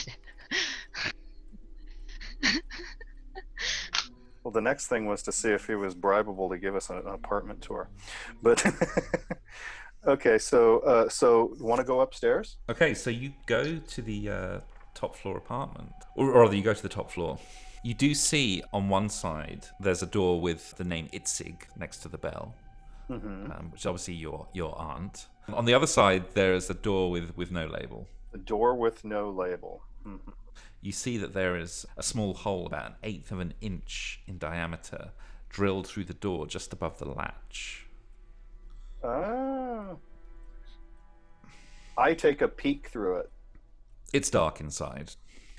Well, 4.43 4.53
the 4.53 4.61
next 4.61 4.89
thing 4.89 5.07
was 5.07 5.23
to 5.25 5.33
see 5.33 5.51
if 5.51 5.67
he 5.67 5.75
was 5.75 5.95
bribable 5.95 6.51
to 6.51 6.59
give 6.59 6.75
us 6.75 6.91
an 6.91 7.03
apartment 7.07 7.63
tour. 7.63 7.89
But 8.43 8.65
okay, 10.07 10.39
so 10.39 10.81
uh, 10.81 11.09
so 11.09 11.55
want 11.61 11.81
to 11.81 11.85
go 11.85 12.01
upstairs? 12.01 12.57
Okay, 12.69 12.93
so 12.93 13.11
you 13.11 13.33
go 13.47 13.77
to 13.79 14.03
the 14.03 14.29
uh, 14.29 14.61
top 14.95 15.15
floor 15.15 15.37
apartment, 15.37 15.93
or, 16.17 16.33
or 16.33 16.43
rather, 16.43 16.57
you 16.57 16.63
go 16.63 16.75
to 16.75 16.83
the 16.83 16.89
top 16.89 17.11
floor. 17.11 17.39
You 17.85 17.95
do 17.95 18.15
see 18.15 18.63
on 18.73 18.89
one 18.89 19.09
side 19.09 19.67
there's 19.79 20.03
a 20.03 20.07
door 20.07 20.41
with 20.41 20.77
the 20.77 20.85
name 20.85 21.09
Itzig 21.13 21.63
next 21.77 21.99
to 21.99 22.09
the 22.09 22.19
bell, 22.19 22.55
um, 23.15 23.71
which 23.71 23.83
is 23.83 23.87
obviously 23.87 24.15
your 24.15 24.49
your 24.53 24.79
aunt. 24.79 25.29
On 25.53 25.65
the 25.65 25.75
other 25.75 25.87
side, 25.87 26.35
there 26.35 26.55
is 26.55 26.71
a 26.71 26.75
door 26.75 27.11
with 27.11 27.37
with 27.37 27.51
no 27.51 27.67
label. 27.67 28.09
A 28.33 28.39
door 28.39 28.75
with 28.75 29.05
no 29.05 29.31
label. 29.31 29.83
Mhm. 30.07 30.21
You 30.81 30.93
see 30.93 31.17
that 31.19 31.33
there 31.33 31.57
is 31.57 31.87
a 31.97 32.03
small 32.03 32.35
hole 32.35 32.67
about 32.67 32.87
an 32.87 32.97
eighth 33.03 33.31
of 33.31 33.39
an 33.41 33.55
inch 33.61 34.21
in 34.27 34.39
diameter 34.39 35.13
drilled 35.49 35.87
through 35.87 36.05
the 36.05 36.15
door 36.15 36.47
just 36.47 36.73
above 36.73 36.99
the 36.99 37.09
latch. 37.09 37.87
Ah. 39.05 39.97
I 41.99 42.15
take 42.15 42.41
a 42.41 42.49
peek 42.49 42.89
through 42.89 43.19
it. 43.19 43.31
It's 44.13 44.31
dark 44.31 44.61
inside. 44.61 45.13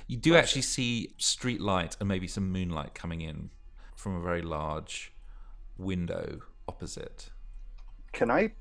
You 0.08 0.18
do 0.18 0.36
actually 0.36 0.64
see 0.64 1.14
street 1.18 1.62
light 1.62 1.96
and 2.00 2.10
maybe 2.10 2.28
some 2.28 2.52
moonlight 2.52 2.94
coming 2.94 3.22
in 3.22 3.52
from 3.96 4.16
a 4.16 4.22
very 4.22 4.42
large 4.42 5.14
window 5.78 6.42
opposite. 6.68 7.30
Can 8.14 8.32
I 8.32 8.52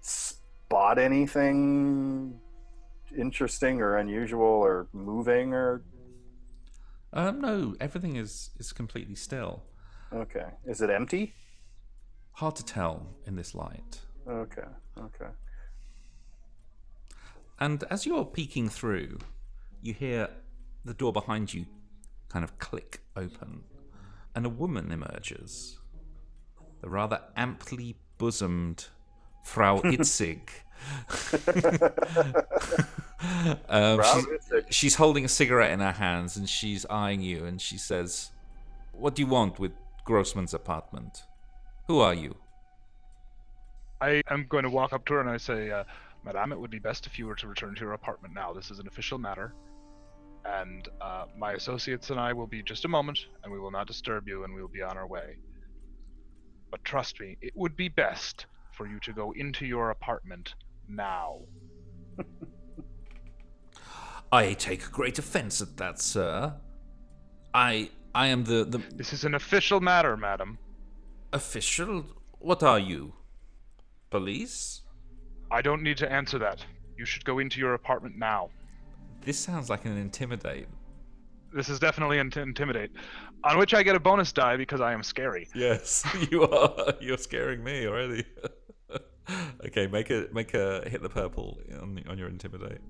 spot 0.00 0.98
anything 0.98 2.40
interesting 3.16 3.80
or 3.80 3.98
unusual 3.98 4.42
or 4.42 4.88
moving 4.92 5.52
or 5.52 5.82
Um, 7.12 7.40
no, 7.42 7.74
everything 7.80 8.16
is 8.16 8.50
is 8.58 8.72
completely 8.72 9.14
still. 9.14 9.62
okay? 10.12 10.46
Is 10.66 10.80
it 10.80 10.90
empty? 10.90 11.34
Hard 12.32 12.56
to 12.56 12.64
tell 12.64 13.06
in 13.26 13.36
this 13.36 13.54
light. 13.54 14.00
Okay. 14.26 14.68
Okay. 14.98 15.30
And 17.60 17.84
as 17.90 18.06
you're 18.06 18.24
peeking 18.24 18.68
through, 18.70 19.18
you 19.82 19.92
hear 19.92 20.28
the 20.84 20.94
door 20.94 21.12
behind 21.12 21.52
you 21.54 21.66
kind 22.28 22.44
of 22.44 22.58
click 22.58 23.00
open, 23.14 23.64
and 24.34 24.46
a 24.46 24.48
woman 24.48 24.90
emerges. 24.90 25.78
The 26.80 26.88
rather 26.88 27.20
amply 27.36 27.96
bosomed 28.22 28.86
Frau 29.42 29.80
Itzig. 29.84 30.48
um, 33.68 33.98
Frau 33.98 34.14
she's, 34.14 34.26
Itzig. 34.26 34.64
she's 34.70 34.94
holding 34.94 35.24
a 35.24 35.28
cigarette 35.28 35.72
in 35.72 35.80
her 35.80 35.90
hands 35.90 36.36
and 36.36 36.48
she's 36.48 36.86
eyeing 36.86 37.20
you 37.20 37.44
and 37.44 37.60
she 37.60 37.76
says, 37.76 38.30
What 38.92 39.16
do 39.16 39.22
you 39.22 39.28
want 39.28 39.58
with 39.58 39.72
Grossman's 40.04 40.54
apartment? 40.54 41.24
Who 41.88 41.98
are 41.98 42.14
you? 42.14 42.36
I 44.00 44.22
am 44.30 44.46
going 44.48 44.62
to 44.62 44.70
walk 44.70 44.92
up 44.92 45.04
to 45.06 45.14
her 45.14 45.20
and 45.20 45.28
I 45.28 45.36
say, 45.36 45.72
uh, 45.72 45.82
Madame, 46.24 46.52
it 46.52 46.60
would 46.60 46.70
be 46.70 46.78
best 46.78 47.08
if 47.08 47.18
you 47.18 47.26
were 47.26 47.34
to 47.34 47.48
return 47.48 47.74
to 47.74 47.80
your 47.80 47.94
apartment 47.94 48.34
now. 48.34 48.52
This 48.52 48.70
is 48.70 48.78
an 48.78 48.86
official 48.86 49.18
matter. 49.18 49.52
And 50.44 50.88
uh, 51.00 51.24
my 51.36 51.54
associates 51.54 52.10
and 52.10 52.20
I 52.20 52.32
will 52.32 52.46
be 52.46 52.62
just 52.62 52.84
a 52.84 52.88
moment, 52.88 53.18
and 53.42 53.52
we 53.52 53.58
will 53.58 53.72
not 53.72 53.88
disturb 53.88 54.28
you, 54.28 54.44
and 54.44 54.54
we 54.54 54.60
will 54.60 54.68
be 54.68 54.82
on 54.82 54.96
our 54.96 55.08
way. 55.08 55.38
But 56.72 56.82
trust 56.84 57.20
me, 57.20 57.36
it 57.42 57.52
would 57.54 57.76
be 57.76 57.88
best 57.88 58.46
for 58.72 58.86
you 58.88 58.98
to 59.00 59.12
go 59.12 59.32
into 59.32 59.66
your 59.66 59.90
apartment 59.90 60.54
now. 60.88 61.40
I 64.32 64.54
take 64.54 64.90
great 64.90 65.18
offense 65.18 65.60
at 65.60 65.76
that, 65.76 66.00
sir. 66.00 66.54
I 67.52 67.90
I 68.14 68.28
am 68.28 68.44
the, 68.44 68.64
the 68.64 68.78
This 68.94 69.12
is 69.12 69.24
an 69.24 69.34
official 69.34 69.80
matter, 69.80 70.16
madam. 70.16 70.58
official. 71.32 72.06
What 72.38 72.62
are 72.62 72.78
you? 72.78 73.12
Police? 74.10 74.80
I 75.50 75.60
don't 75.60 75.82
need 75.82 75.98
to 75.98 76.10
answer 76.10 76.38
that. 76.38 76.64
You 76.96 77.04
should 77.04 77.24
go 77.26 77.38
into 77.38 77.60
your 77.60 77.74
apartment 77.74 78.16
now. 78.16 78.48
This 79.20 79.38
sounds 79.38 79.68
like 79.68 79.84
an 79.84 79.96
intimidate. 79.98 80.68
This 81.54 81.68
is 81.68 81.78
definitely 81.78 82.18
int- 82.18 82.38
intimidate, 82.38 82.92
on 83.44 83.58
which 83.58 83.74
I 83.74 83.82
get 83.82 83.96
a 83.96 84.00
bonus 84.00 84.32
die 84.32 84.56
because 84.56 84.80
I 84.80 84.92
am 84.92 85.02
scary. 85.02 85.48
Yes, 85.54 86.04
you 86.30 86.42
are. 86.44 86.94
You're 87.00 87.18
scaring 87.18 87.62
me 87.64 87.86
already. 87.86 88.24
okay, 89.66 89.86
make 89.86 90.10
a 90.10 90.28
make 90.32 90.54
a 90.54 90.88
hit 90.88 91.02
the 91.02 91.08
purple 91.08 91.58
on 91.80 92.02
on 92.08 92.18
your 92.18 92.28
intimidate. 92.28 92.80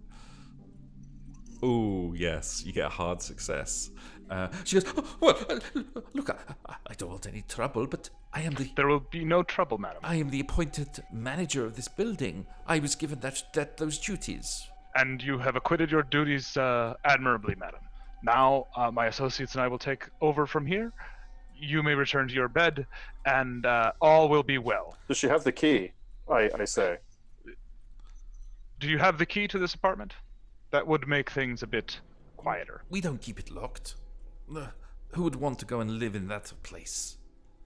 Ooh, 1.65 2.13
yes, 2.17 2.65
you 2.67 2.73
get 2.73 2.87
a 2.87 2.89
hard 2.89 3.23
success. 3.23 3.91
Uh, 4.29 4.49
she 4.65 4.81
goes, 4.81 4.93
"Oh, 4.97 5.17
well, 5.21 5.39
uh, 5.49 5.61
look, 6.15 6.31
I, 6.31 6.75
I 6.87 6.95
don't 6.95 7.11
want 7.11 7.27
any 7.27 7.43
trouble, 7.43 7.87
but 7.87 8.11
I 8.33 8.41
am 8.43 8.55
the 8.55 8.69
There 8.75 8.89
will 8.89 9.01
be 9.11 9.25
no 9.25 9.43
trouble, 9.43 9.79
madam. 9.79 10.01
I 10.03 10.17
am 10.17 10.31
the 10.31 10.41
appointed 10.41 10.89
manager 11.13 11.65
of 11.65 11.77
this 11.77 11.87
building. 11.89 12.47
I 12.67 12.79
was 12.81 12.95
given 12.97 13.21
that 13.21 13.43
that 13.55 13.77
those 13.77 13.99
duties. 13.99 14.69
and 14.95 15.23
you 15.23 15.39
have 15.39 15.57
acquitted 15.57 15.91
your 15.91 16.03
duties 16.03 16.57
uh, 16.57 16.95
admirably, 17.05 17.55
madam. 17.57 17.81
Now, 18.23 18.67
uh, 18.77 18.91
my 18.91 19.07
associates 19.07 19.55
and 19.55 19.63
I 19.63 19.69
will 19.69 19.79
take 19.79 20.05
over 20.21 20.47
from 20.47 20.67
here. 20.67 20.93
You 21.57 21.83
may 21.83 21.95
return 21.95 22.29
to 22.29 22.35
your 22.35 22.49
bed, 22.49 22.87
and 23.25 23.65
uh, 23.67 23.93
all 24.01 24.29
will 24.29 24.43
be 24.43 24.59
well. 24.59 24.97
Does 25.09 25.17
she 25.17 25.29
have 25.29 25.45
the 25.45 25.53
key? 25.53 25.93
I, 26.31 26.51
I 26.59 26.65
say. 26.65 26.99
Do 28.81 28.89
you 28.89 28.99
have 28.99 29.19
the 29.19 29.27
key 29.27 29.47
to 29.49 29.59
this 29.59 29.75
apartment? 29.75 30.15
That 30.71 30.87
would 30.87 31.07
make 31.07 31.31
things 31.31 31.63
a 31.63 31.67
bit 31.67 32.01
quieter. 32.37 32.83
We 32.91 33.01
don't 33.01 33.21
keep 33.21 33.39
it 33.39 33.51
locked. 33.51 33.95
Uh, 34.55 34.69
who 35.13 35.23
would 35.23 35.37
want 35.37 35.59
to 35.61 35.67
go 35.67 35.81
and 35.81 35.99
live 35.99 36.17
in 36.17 36.29
that 36.29 36.53
place? 36.63 37.19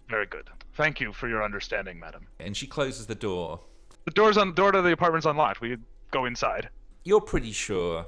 Very 0.09 0.27
good. 0.27 0.51
Thank 0.75 1.01
you 1.01 1.13
for 1.13 1.29
your 1.29 1.43
understanding, 1.43 1.99
madam. 1.99 2.27
And 2.39 2.57
she 2.57 2.67
closes 2.67 3.07
the 3.07 3.15
door. 3.15 3.61
The 4.05 4.11
door's 4.11 4.37
on. 4.37 4.49
The 4.49 4.55
door 4.55 4.73
to 4.73 4.83
the 4.83 4.93
apartment's 4.93 5.27
unlocked. 5.27 5.61
We 5.61 5.79
go 6.11 6.27
inside. 6.27 6.69
You're 7.05 7.21
pretty 7.21 7.53
sure, 7.53 8.07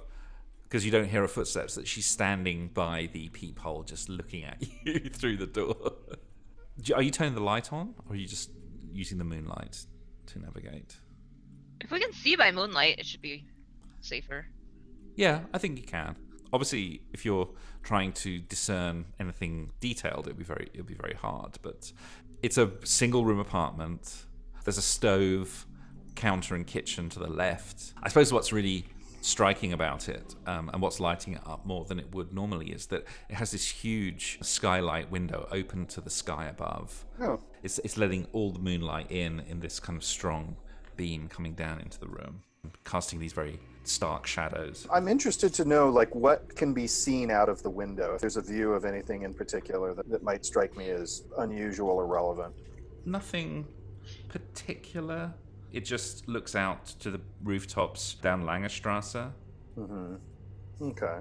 because 0.68 0.84
you 0.84 0.90
don't 0.90 1.08
hear 1.08 1.22
her 1.22 1.28
footsteps, 1.28 1.74
that 1.76 1.88
she's 1.88 2.04
standing 2.04 2.68
by 2.68 3.08
the 3.12 3.28
peephole, 3.30 3.82
just 3.84 4.08
looking 4.08 4.44
at 4.44 4.62
you 4.84 5.00
through 5.10 5.38
the 5.38 5.46
door. 5.46 5.92
Are 6.94 7.02
you 7.02 7.10
turning 7.10 7.34
the 7.34 7.42
light 7.42 7.72
on, 7.72 7.94
or 8.06 8.12
are 8.12 8.16
you 8.16 8.26
just 8.26 8.50
using 8.92 9.16
the 9.18 9.24
moonlight 9.24 9.86
to 10.26 10.38
navigate? 10.38 10.96
If 11.80 11.90
we 11.90 12.00
can 12.00 12.12
see 12.12 12.36
by 12.36 12.50
moonlight, 12.50 12.98
it 12.98 13.06
should 13.06 13.22
be 13.22 13.46
safer. 14.00 14.46
Yeah, 15.16 15.40
I 15.54 15.58
think 15.58 15.78
you 15.78 15.84
can. 15.84 16.16
Obviously, 16.52 17.02
if 17.12 17.24
you're 17.24 17.48
trying 17.82 18.12
to 18.12 18.38
discern 18.40 19.06
anything 19.18 19.72
detailed, 19.80 20.26
it'd 20.26 20.38
be 20.38 20.44
very 20.44 20.68
it'd 20.74 20.86
be 20.86 20.94
very 20.94 21.14
hard. 21.14 21.58
But 21.62 21.92
it's 22.42 22.58
a 22.58 22.70
single 22.84 23.24
room 23.24 23.38
apartment. 23.38 24.26
There's 24.64 24.78
a 24.78 24.82
stove, 24.82 25.66
counter 26.14 26.54
and 26.54 26.66
kitchen 26.66 27.08
to 27.10 27.18
the 27.18 27.28
left. 27.28 27.94
I 28.02 28.08
suppose 28.08 28.32
what's 28.32 28.52
really 28.52 28.86
striking 29.20 29.72
about 29.72 30.08
it 30.08 30.34
um, 30.46 30.70
and 30.72 30.80
what's 30.80 31.00
lighting 31.00 31.34
it 31.34 31.40
up 31.46 31.66
more 31.66 31.84
than 31.84 31.98
it 31.98 32.14
would 32.14 32.32
normally 32.32 32.70
is 32.70 32.86
that 32.86 33.04
it 33.28 33.34
has 33.34 33.50
this 33.50 33.68
huge 33.68 34.38
skylight 34.42 35.10
window 35.10 35.48
open 35.50 35.86
to 35.86 36.00
the 36.00 36.10
sky 36.10 36.46
above. 36.46 37.04
Oh, 37.20 37.40
It's, 37.62 37.78
it's 37.80 37.96
letting 37.96 38.26
all 38.32 38.50
the 38.52 38.58
moonlight 38.58 39.10
in 39.10 39.40
in 39.40 39.60
this 39.60 39.80
kind 39.80 39.96
of 39.96 40.04
strong 40.04 40.56
beam 40.96 41.28
coming 41.28 41.54
down 41.54 41.80
into 41.80 41.98
the 41.98 42.08
room, 42.08 42.42
casting 42.84 43.18
these 43.18 43.32
very 43.32 43.58
stark 43.84 44.26
shadows. 44.26 44.86
I'm 44.92 45.08
interested 45.08 45.54
to 45.54 45.64
know 45.64 45.88
like 45.88 46.14
what 46.14 46.54
can 46.54 46.74
be 46.74 46.86
seen 46.86 47.30
out 47.30 47.48
of 47.48 47.62
the 47.62 47.70
window. 47.70 48.14
If 48.14 48.20
there's 48.20 48.36
a 48.36 48.42
view 48.42 48.72
of 48.72 48.84
anything 48.84 49.22
in 49.22 49.32
particular 49.34 49.94
that, 49.94 50.08
that 50.10 50.22
might 50.22 50.44
strike 50.44 50.76
me 50.76 50.90
as 50.90 51.24
unusual 51.38 51.90
or 51.90 52.06
relevant. 52.06 52.54
Nothing 53.04 53.66
particular. 54.28 55.32
It 55.72 55.84
just 55.84 56.28
looks 56.28 56.54
out 56.54 56.86
to 57.00 57.10
the 57.10 57.20
rooftops 57.42 58.14
down 58.14 58.44
Langerstrasse. 58.44 59.30
Mm-hmm. 59.78 60.14
Okay. 60.82 61.18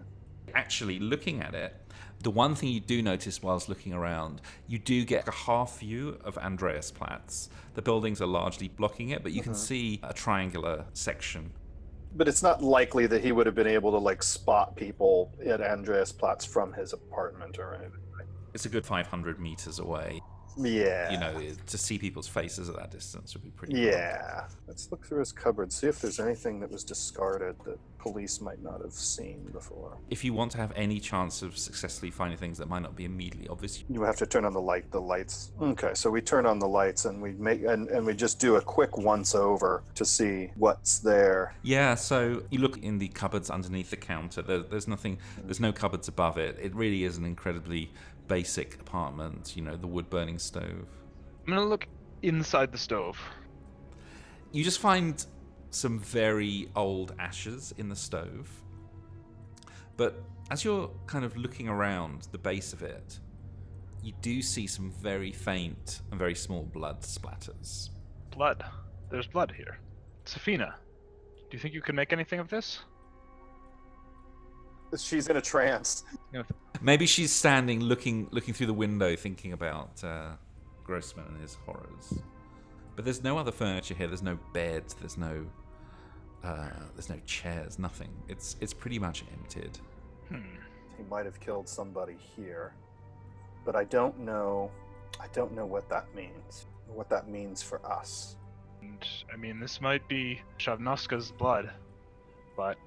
Actually, 0.53 0.99
looking 0.99 1.41
at 1.41 1.53
it, 1.53 1.75
the 2.23 2.31
one 2.31 2.55
thing 2.55 2.69
you 2.69 2.79
do 2.79 3.01
notice 3.01 3.43
whilst 3.43 3.69
looking 3.69 3.93
around, 3.93 4.41
you 4.67 4.79
do 4.79 5.05
get 5.05 5.27
a 5.27 5.31
half 5.31 5.79
view 5.79 6.17
of 6.23 6.36
Andreasplatz. 6.36 7.49
The 7.75 7.81
buildings 7.81 8.21
are 8.21 8.27
largely 8.27 8.69
blocking 8.69 9.10
it, 9.10 9.21
but 9.21 9.33
you 9.33 9.41
can 9.41 9.53
see 9.53 9.99
a 10.03 10.13
triangular 10.13 10.86
section. 10.93 11.51
But 12.15 12.27
it's 12.27 12.41
not 12.41 12.63
likely 12.63 13.05
that 13.07 13.23
he 13.23 13.31
would 13.31 13.45
have 13.45 13.55
been 13.55 13.67
able 13.67 13.91
to 13.91 13.97
like 13.97 14.23
spot 14.23 14.75
people 14.75 15.36
at 15.45 15.62
Andreas 15.62 16.12
Platz 16.12 16.45
from 16.45 16.73
his 16.73 16.93
apartment 16.93 17.60
or 17.60 17.75
anything. 17.75 17.99
It's 18.53 18.65
a 18.65 18.69
good 18.69 18.86
500 18.86 19.39
meters 19.39 19.77
away. 19.77 20.21
Yeah. 20.57 21.11
You 21.11 21.19
know, 21.19 21.41
to 21.67 21.77
see 21.77 21.97
people's 21.97 22.27
faces 22.27 22.69
at 22.69 22.75
that 22.75 22.91
distance 22.91 23.33
would 23.33 23.43
be 23.43 23.49
pretty. 23.49 23.79
Yeah. 23.79 24.45
Let's 24.67 24.89
look 24.91 25.05
through 25.05 25.19
his 25.19 25.31
cupboard, 25.31 25.71
see 25.71 25.87
if 25.87 26.01
there's 26.01 26.19
anything 26.19 26.59
that 26.61 26.71
was 26.71 26.83
discarded 26.83 27.55
that 27.65 27.79
police 27.99 28.39
might 28.39 28.63
not 28.63 28.81
have 28.81 28.93
seen 28.93 29.49
before. 29.51 29.97
If 30.09 30.23
you 30.23 30.33
want 30.33 30.51
to 30.53 30.57
have 30.57 30.71
any 30.75 30.99
chance 30.99 31.41
of 31.41 31.57
successfully 31.57 32.11
finding 32.11 32.37
things 32.37 32.57
that 32.59 32.69
might 32.69 32.81
not 32.81 32.95
be 32.95 33.05
immediately 33.05 33.47
obvious, 33.49 33.83
You 33.89 34.03
have 34.03 34.15
to 34.17 34.25
turn 34.25 34.45
on 34.45 34.53
the 34.53 34.61
light, 34.61 34.89
the 34.91 35.01
lights. 35.01 35.51
Okay, 35.61 35.91
so 35.93 36.09
we 36.09 36.21
turn 36.21 36.45
on 36.45 36.59
the 36.59 36.67
lights 36.67 37.05
and 37.05 37.21
we 37.21 37.33
make 37.33 37.63
and, 37.63 37.89
and 37.89 38.05
we 38.05 38.13
just 38.13 38.39
do 38.39 38.55
a 38.55 38.61
quick 38.61 38.97
once 38.97 39.35
over 39.35 39.83
to 39.95 40.05
see 40.05 40.51
what's 40.55 40.99
there. 40.99 41.55
Yeah, 41.63 41.95
so 41.95 42.43
you 42.49 42.59
look 42.59 42.77
in 42.77 42.97
the 42.97 43.09
cupboards 43.09 43.49
underneath 43.49 43.89
the 43.89 43.97
counter. 43.97 44.41
There, 44.41 44.59
there's 44.59 44.87
nothing. 44.87 45.19
There's 45.43 45.59
no 45.59 45.71
cupboards 45.71 46.07
above 46.07 46.37
it. 46.37 46.57
It 46.61 46.73
really 46.75 47.03
is 47.03 47.17
an 47.17 47.25
incredibly 47.25 47.91
basic 48.27 48.75
apartment. 48.75 49.53
You 49.55 49.63
know, 49.63 49.75
the 49.75 49.87
wood 49.87 50.09
burning 50.09 50.39
stove. 50.39 50.87
I'm 51.45 51.53
gonna 51.53 51.65
look 51.65 51.87
inside 52.21 52.71
the 52.71 52.77
stove. 52.77 53.19
You 54.51 54.63
just 54.63 54.79
find 54.79 55.25
some 55.69 55.99
very 55.99 56.69
old 56.75 57.13
ashes 57.19 57.73
in 57.77 57.89
the 57.89 57.95
stove. 57.95 58.49
But 59.97 60.21
as 60.51 60.63
you're 60.63 60.89
kind 61.07 61.25
of 61.25 61.35
looking 61.35 61.67
around 61.67 62.27
the 62.31 62.37
base 62.37 62.73
of 62.73 62.83
it, 62.83 63.19
you 64.03 64.13
do 64.21 64.41
see 64.41 64.67
some 64.67 64.91
very 64.91 65.31
faint 65.31 66.01
and 66.11 66.19
very 66.19 66.35
small 66.35 66.63
blood 66.63 67.01
splatters. 67.01 67.89
Blood. 68.31 68.63
There's 69.09 69.27
blood 69.27 69.53
here. 69.55 69.79
Sefina, 70.25 70.73
do 71.49 71.57
you 71.57 71.59
think 71.59 71.73
you 71.73 71.81
can 71.81 71.95
make 71.95 72.13
anything 72.13 72.39
of 72.39 72.49
this? 72.49 72.79
She's 74.97 75.27
in 75.27 75.37
a 75.37 75.41
trance. 75.41 76.03
You 76.79 76.85
know, 76.85 76.85
Maybe 76.85 77.05
she's 77.05 77.31
standing, 77.31 77.79
looking, 77.81 78.27
looking 78.31 78.53
through 78.53 78.67
the 78.67 78.73
window, 78.73 79.15
thinking 79.15 79.53
about 79.53 80.03
uh, 80.03 80.31
Grossman 80.83 81.25
and 81.27 81.41
his 81.41 81.57
horrors. 81.65 82.13
But 82.95 83.05
there's 83.05 83.23
no 83.23 83.37
other 83.37 83.51
furniture 83.51 83.93
here. 83.93 84.07
There's 84.07 84.23
no 84.23 84.39
beds. 84.53 84.93
There's 84.95 85.17
no, 85.17 85.45
uh, 86.43 86.69
there's 86.95 87.09
no 87.09 87.19
chairs. 87.25 87.77
Nothing. 87.77 88.09
It's 88.27 88.55
it's 88.59 88.73
pretty 88.73 88.97
much 88.99 89.23
emptied. 89.33 89.77
Hmm. 90.29 90.57
He 90.97 91.03
might 91.09 91.25
have 91.25 91.39
killed 91.39 91.69
somebody 91.69 92.15
here. 92.35 92.73
But 93.65 93.75
I 93.75 93.83
don't 93.83 94.19
know 94.19 94.71
I 95.19 95.27
don't 95.33 95.53
know 95.53 95.65
what 95.65 95.89
that 95.89 96.13
means. 96.15 96.67
What 96.87 97.09
that 97.09 97.27
means 97.29 97.61
for 97.61 97.85
us. 97.85 98.37
and 98.81 99.05
I 99.33 99.35
mean, 99.35 99.59
this 99.59 99.81
might 99.81 100.07
be 100.07 100.41
Shavnoska's 100.59 101.31
blood, 101.31 101.71
but 102.55 102.77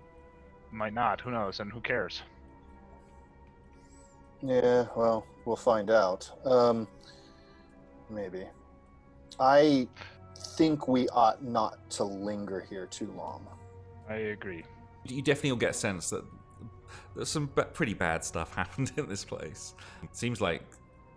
might 0.72 0.94
not. 0.94 1.20
Who 1.20 1.30
knows? 1.30 1.60
And 1.60 1.70
who 1.70 1.80
cares? 1.80 2.22
Yeah, 4.42 4.86
well, 4.96 5.26
we'll 5.44 5.56
find 5.56 5.90
out. 5.90 6.30
Um, 6.44 6.88
maybe. 8.08 8.44
I 9.38 9.86
think 10.36 10.88
we 10.88 11.08
ought 11.08 11.42
not 11.42 11.90
to 11.90 12.04
linger 12.04 12.60
here 12.68 12.86
too 12.86 13.12
long. 13.16 13.46
I 14.08 14.16
agree. 14.16 14.64
You 15.04 15.22
definitely 15.22 15.52
will 15.52 15.58
get 15.58 15.70
a 15.70 15.74
sense 15.74 16.10
that 16.10 16.24
there's 17.14 17.28
some 17.28 17.50
b- 17.54 17.62
pretty 17.72 17.94
bad 17.94 18.24
stuff 18.24 18.54
happened 18.56 18.92
in 18.96 19.08
this 19.08 19.24
place. 19.24 19.74
It 20.02 20.14
seems 20.16 20.40
like, 20.40 20.62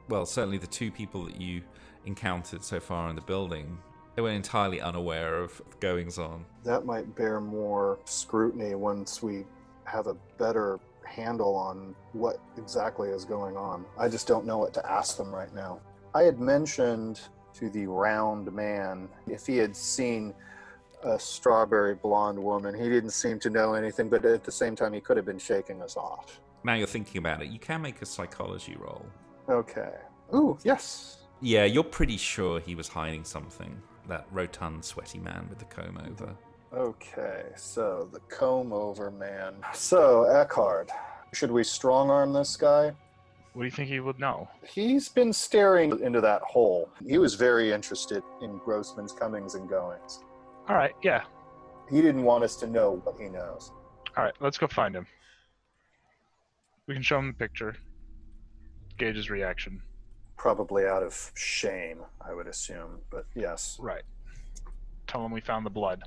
well, 0.10 0.26
certainly 0.26 0.58
the 0.58 0.68
two 0.68 0.92
people 0.92 1.26
that 1.26 1.40
you 1.40 1.62
encountered 2.06 2.64
so 2.64 2.80
far 2.80 3.10
in 3.10 3.16
the 3.16 3.22
building, 3.22 3.78
they 4.16 4.22
were 4.22 4.30
entirely 4.30 4.82
unaware 4.82 5.42
of 5.42 5.62
goings 5.80 6.18
on. 6.18 6.46
That 6.64 6.86
might 6.86 7.16
bear 7.16 7.40
more 7.40 8.00
scrutiny 8.06 8.76
once 8.76 9.24
we 9.24 9.46
have 9.86 10.08
a 10.08 10.16
better 10.38 10.80
handle 11.14 11.56
on 11.56 11.96
what 12.14 12.40
exactly 12.58 13.10
is 13.10 13.26
going 13.26 13.56
on. 13.56 13.86
I 13.98 14.10
just 14.10 14.28
don't 14.28 14.46
know 14.46 14.58
what 14.58 14.74
to 14.74 14.92
ask 14.92 15.18
them 15.18 15.34
right 15.34 15.54
now. 15.54 15.80
I 16.14 16.24
had 16.24 16.40
mentioned 16.40 17.22
to 17.56 17.70
the 17.70 17.86
round 17.86 18.52
man 18.52 19.08
if 19.28 19.46
he 19.46 19.58
had 19.58 19.76
seen 19.76 20.34
a 21.04 21.20
strawberry 21.20 21.96
blonde 21.96 22.42
woman. 22.42 22.74
He 22.74 22.90
didn't 22.90 23.12
seem 23.12 23.40
to 23.40 23.50
know 23.50 23.74
anything, 23.74 24.10
but 24.10 24.26
at 24.26 24.44
the 24.44 24.52
same 24.52 24.76
time, 24.76 24.94
he 24.94 25.02
could 25.02 25.18
have 25.18 25.26
been 25.26 25.40
shaking 25.40 25.82
us 25.82 25.98
off. 25.98 26.40
Now 26.64 26.76
you're 26.76 26.88
thinking 26.88 27.20
about 27.20 27.42
it, 27.42 27.50
you 27.50 27.60
can 27.60 27.82
make 27.82 28.02
a 28.02 28.06
psychology 28.06 28.76
roll. 28.80 29.06
Okay. 29.50 29.94
Ooh, 30.34 30.58
yes. 30.64 31.24
Yeah, 31.42 31.66
you're 31.66 31.84
pretty 31.84 32.18
sure 32.18 32.60
he 32.60 32.74
was 32.74 32.88
hiding 32.88 33.26
something. 33.26 33.82
That 34.08 34.26
rotund, 34.32 34.84
sweaty 34.84 35.20
man 35.20 35.48
with 35.50 35.60
the 35.60 35.66
comb 35.66 36.00
over. 36.10 36.36
Okay, 36.76 37.44
so 37.56 38.10
the 38.12 38.20
comb 38.22 38.74
over 38.74 39.12
man. 39.12 39.54
So, 39.74 40.24
Eckhardt, 40.24 40.90
should 41.32 41.52
we 41.52 41.64
strong 41.64 42.10
arm 42.10 42.34
this 42.34 42.56
guy? 42.56 42.92
What 43.54 43.62
do 43.62 43.66
you 43.66 43.72
think 43.72 43.90
he 43.90 44.00
would 44.00 44.20
know? 44.20 44.50
He's 44.68 45.08
been 45.08 45.32
staring 45.32 46.00
into 46.00 46.20
that 46.22 46.42
hole. 46.42 46.90
He 47.06 47.20
was 47.20 47.36
very 47.36 47.72
interested 47.72 48.24
in 48.42 48.58
Grossman's 48.58 49.12
comings 49.12 49.54
and 49.54 49.70
goings. 49.70 50.24
All 50.68 50.76
right, 50.76 50.94
yeah. 51.04 51.22
He 51.92 52.02
didn't 52.02 52.24
want 52.24 52.44
us 52.44 52.56
to 52.58 52.68
know 52.68 53.00
what 53.04 53.20
he 53.20 53.30
knows. 53.30 53.72
All 54.18 54.24
right, 54.24 54.34
let's 54.40 54.58
go 54.58 54.66
find 54.66 54.96
him. 54.96 55.06
We 56.88 56.96
can 56.96 57.04
show 57.04 57.20
him 57.20 57.28
the 57.28 57.34
picture. 57.34 57.76
Gauge 58.98 59.16
his 59.16 59.30
reaction. 59.30 59.80
Probably 60.38 60.88
out 60.88 61.04
of 61.04 61.32
shame, 61.36 62.00
I 62.20 62.34
would 62.34 62.48
assume. 62.48 63.00
But 63.12 63.26
yes. 63.36 63.78
Right. 63.80 64.04
Tell 65.06 65.24
him 65.24 65.32
we 65.32 65.42
found 65.42 65.68
the 65.68 65.70
blood. 65.70 66.04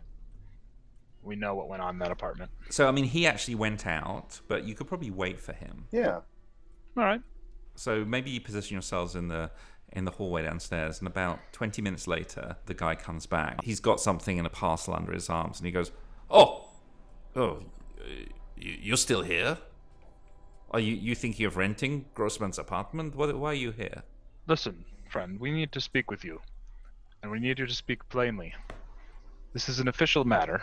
We 1.26 1.36
know 1.36 1.54
what 1.54 1.68
went 1.68 1.82
on 1.82 1.96
in 1.96 1.98
that 1.98 2.12
apartment. 2.12 2.50
So, 2.70 2.86
I 2.88 2.92
mean, 2.92 3.04
he 3.04 3.26
actually 3.26 3.56
went 3.56 3.86
out, 3.86 4.40
but 4.48 4.64
you 4.64 4.74
could 4.74 4.86
probably 4.86 5.10
wait 5.10 5.40
for 5.40 5.52
him. 5.52 5.86
Yeah. 5.90 6.20
All 6.96 7.04
right. 7.04 7.20
So 7.74 8.04
maybe 8.04 8.30
you 8.30 8.40
position 8.40 8.74
yourselves 8.76 9.14
in 9.16 9.28
the 9.28 9.50
in 9.92 10.04
the 10.04 10.10
hallway 10.10 10.42
downstairs, 10.42 10.98
and 10.98 11.06
about 11.06 11.38
twenty 11.52 11.82
minutes 11.82 12.06
later, 12.06 12.56
the 12.66 12.74
guy 12.74 12.94
comes 12.94 13.26
back. 13.26 13.62
He's 13.62 13.80
got 13.80 14.00
something 14.00 14.36
in 14.38 14.46
a 14.46 14.50
parcel 14.50 14.94
under 14.94 15.12
his 15.12 15.28
arms, 15.28 15.58
and 15.58 15.66
he 15.66 15.72
goes, 15.72 15.90
"Oh, 16.30 16.70
oh, 17.34 17.62
you- 18.56 18.78
you're 18.80 18.96
still 18.96 19.22
here? 19.22 19.58
Are 20.70 20.80
you 20.80 20.94
you 20.94 21.14
thinking 21.14 21.44
of 21.46 21.56
renting 21.56 22.06
Grossman's 22.14 22.58
apartment? 22.58 23.14
What, 23.14 23.36
why 23.38 23.50
are 23.50 23.54
you 23.54 23.72
here?" 23.72 24.02
Listen, 24.46 24.84
friend, 25.10 25.38
we 25.38 25.50
need 25.50 25.70
to 25.72 25.80
speak 25.80 26.10
with 26.10 26.24
you. 26.24 26.40
And 27.22 27.30
we 27.30 27.38
need 27.40 27.58
you 27.58 27.66
to 27.66 27.74
speak 27.74 28.08
plainly. 28.08 28.54
This 29.52 29.68
is 29.68 29.80
an 29.80 29.88
official 29.88 30.24
matter, 30.24 30.62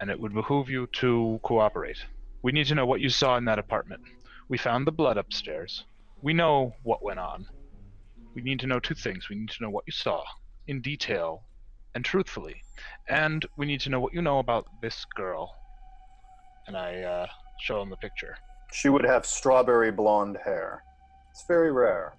and 0.00 0.10
it 0.10 0.18
would 0.18 0.34
behoove 0.34 0.68
you 0.68 0.86
to 0.94 1.38
cooperate. 1.42 1.98
We 2.42 2.52
need 2.52 2.66
to 2.68 2.74
know 2.74 2.86
what 2.86 3.00
you 3.00 3.10
saw 3.10 3.36
in 3.36 3.44
that 3.44 3.58
apartment. 3.58 4.02
We 4.48 4.58
found 4.58 4.86
the 4.86 4.92
blood 4.92 5.18
upstairs. 5.18 5.84
We 6.22 6.32
know 6.32 6.74
what 6.82 7.02
went 7.02 7.20
on. 7.20 7.46
We 8.34 8.42
need 8.42 8.60
to 8.60 8.66
know 8.66 8.80
two 8.80 8.94
things. 8.94 9.28
We 9.28 9.36
need 9.36 9.50
to 9.50 9.62
know 9.62 9.70
what 9.70 9.84
you 9.86 9.92
saw 9.92 10.22
in 10.66 10.80
detail 10.80 11.42
and 11.94 12.04
truthfully. 12.04 12.62
And 13.08 13.44
we 13.56 13.66
need 13.66 13.80
to 13.80 13.90
know 13.90 14.00
what 14.00 14.14
you 14.14 14.22
know 14.22 14.38
about 14.38 14.66
this 14.80 15.04
girl. 15.14 15.54
And 16.66 16.76
I 16.76 17.02
uh, 17.02 17.26
show 17.60 17.82
him 17.82 17.90
the 17.90 17.96
picture. 17.96 18.36
She 18.72 18.88
would 18.88 19.04
have 19.04 19.26
strawberry 19.26 19.90
blonde 19.90 20.38
hair. 20.44 20.82
It's 21.30 21.44
very 21.46 21.72
rare. 21.72 22.14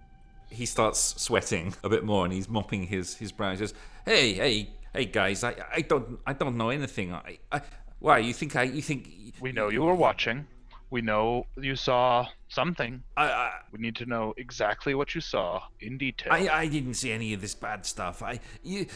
He 0.49 0.65
starts 0.65 0.99
sweating 1.21 1.73
a 1.83 1.89
bit 1.89 2.03
more, 2.03 2.25
and 2.25 2.33
he's 2.33 2.49
mopping 2.49 2.87
his 2.87 3.15
his 3.15 3.31
brow. 3.31 3.51
He 3.51 3.57
says, 3.57 3.73
"Hey, 4.05 4.33
hey, 4.33 4.69
hey, 4.93 5.05
guys! 5.05 5.43
I, 5.43 5.55
I 5.75 5.81
don't 5.81 6.19
I 6.25 6.33
don't 6.33 6.57
know 6.57 6.69
anything. 6.69 7.13
I, 7.13 7.39
I 7.51 7.61
why 7.99 8.19
you 8.19 8.33
think 8.33 8.55
I 8.55 8.63
you 8.63 8.81
think 8.81 9.07
We 9.41 9.51
know 9.51 9.69
you 9.69 9.81
were 9.81 9.95
watching. 9.95 10.47
We 10.89 11.01
know 11.01 11.45
you 11.55 11.75
saw 11.75 12.27
something. 12.49 13.03
I, 13.15 13.25
I 13.25 13.51
We 13.71 13.79
need 13.79 13.95
to 13.97 14.05
know 14.05 14.33
exactly 14.37 14.93
what 14.93 15.15
you 15.15 15.21
saw 15.21 15.63
in 15.79 15.97
detail. 15.97 16.33
I, 16.33 16.49
I 16.49 16.67
didn't 16.67 16.95
see 16.95 17.11
any 17.11 17.33
of 17.33 17.39
this 17.41 17.55
bad 17.55 17.85
stuff. 17.85 18.21
I, 18.21 18.39
you, 18.61 18.87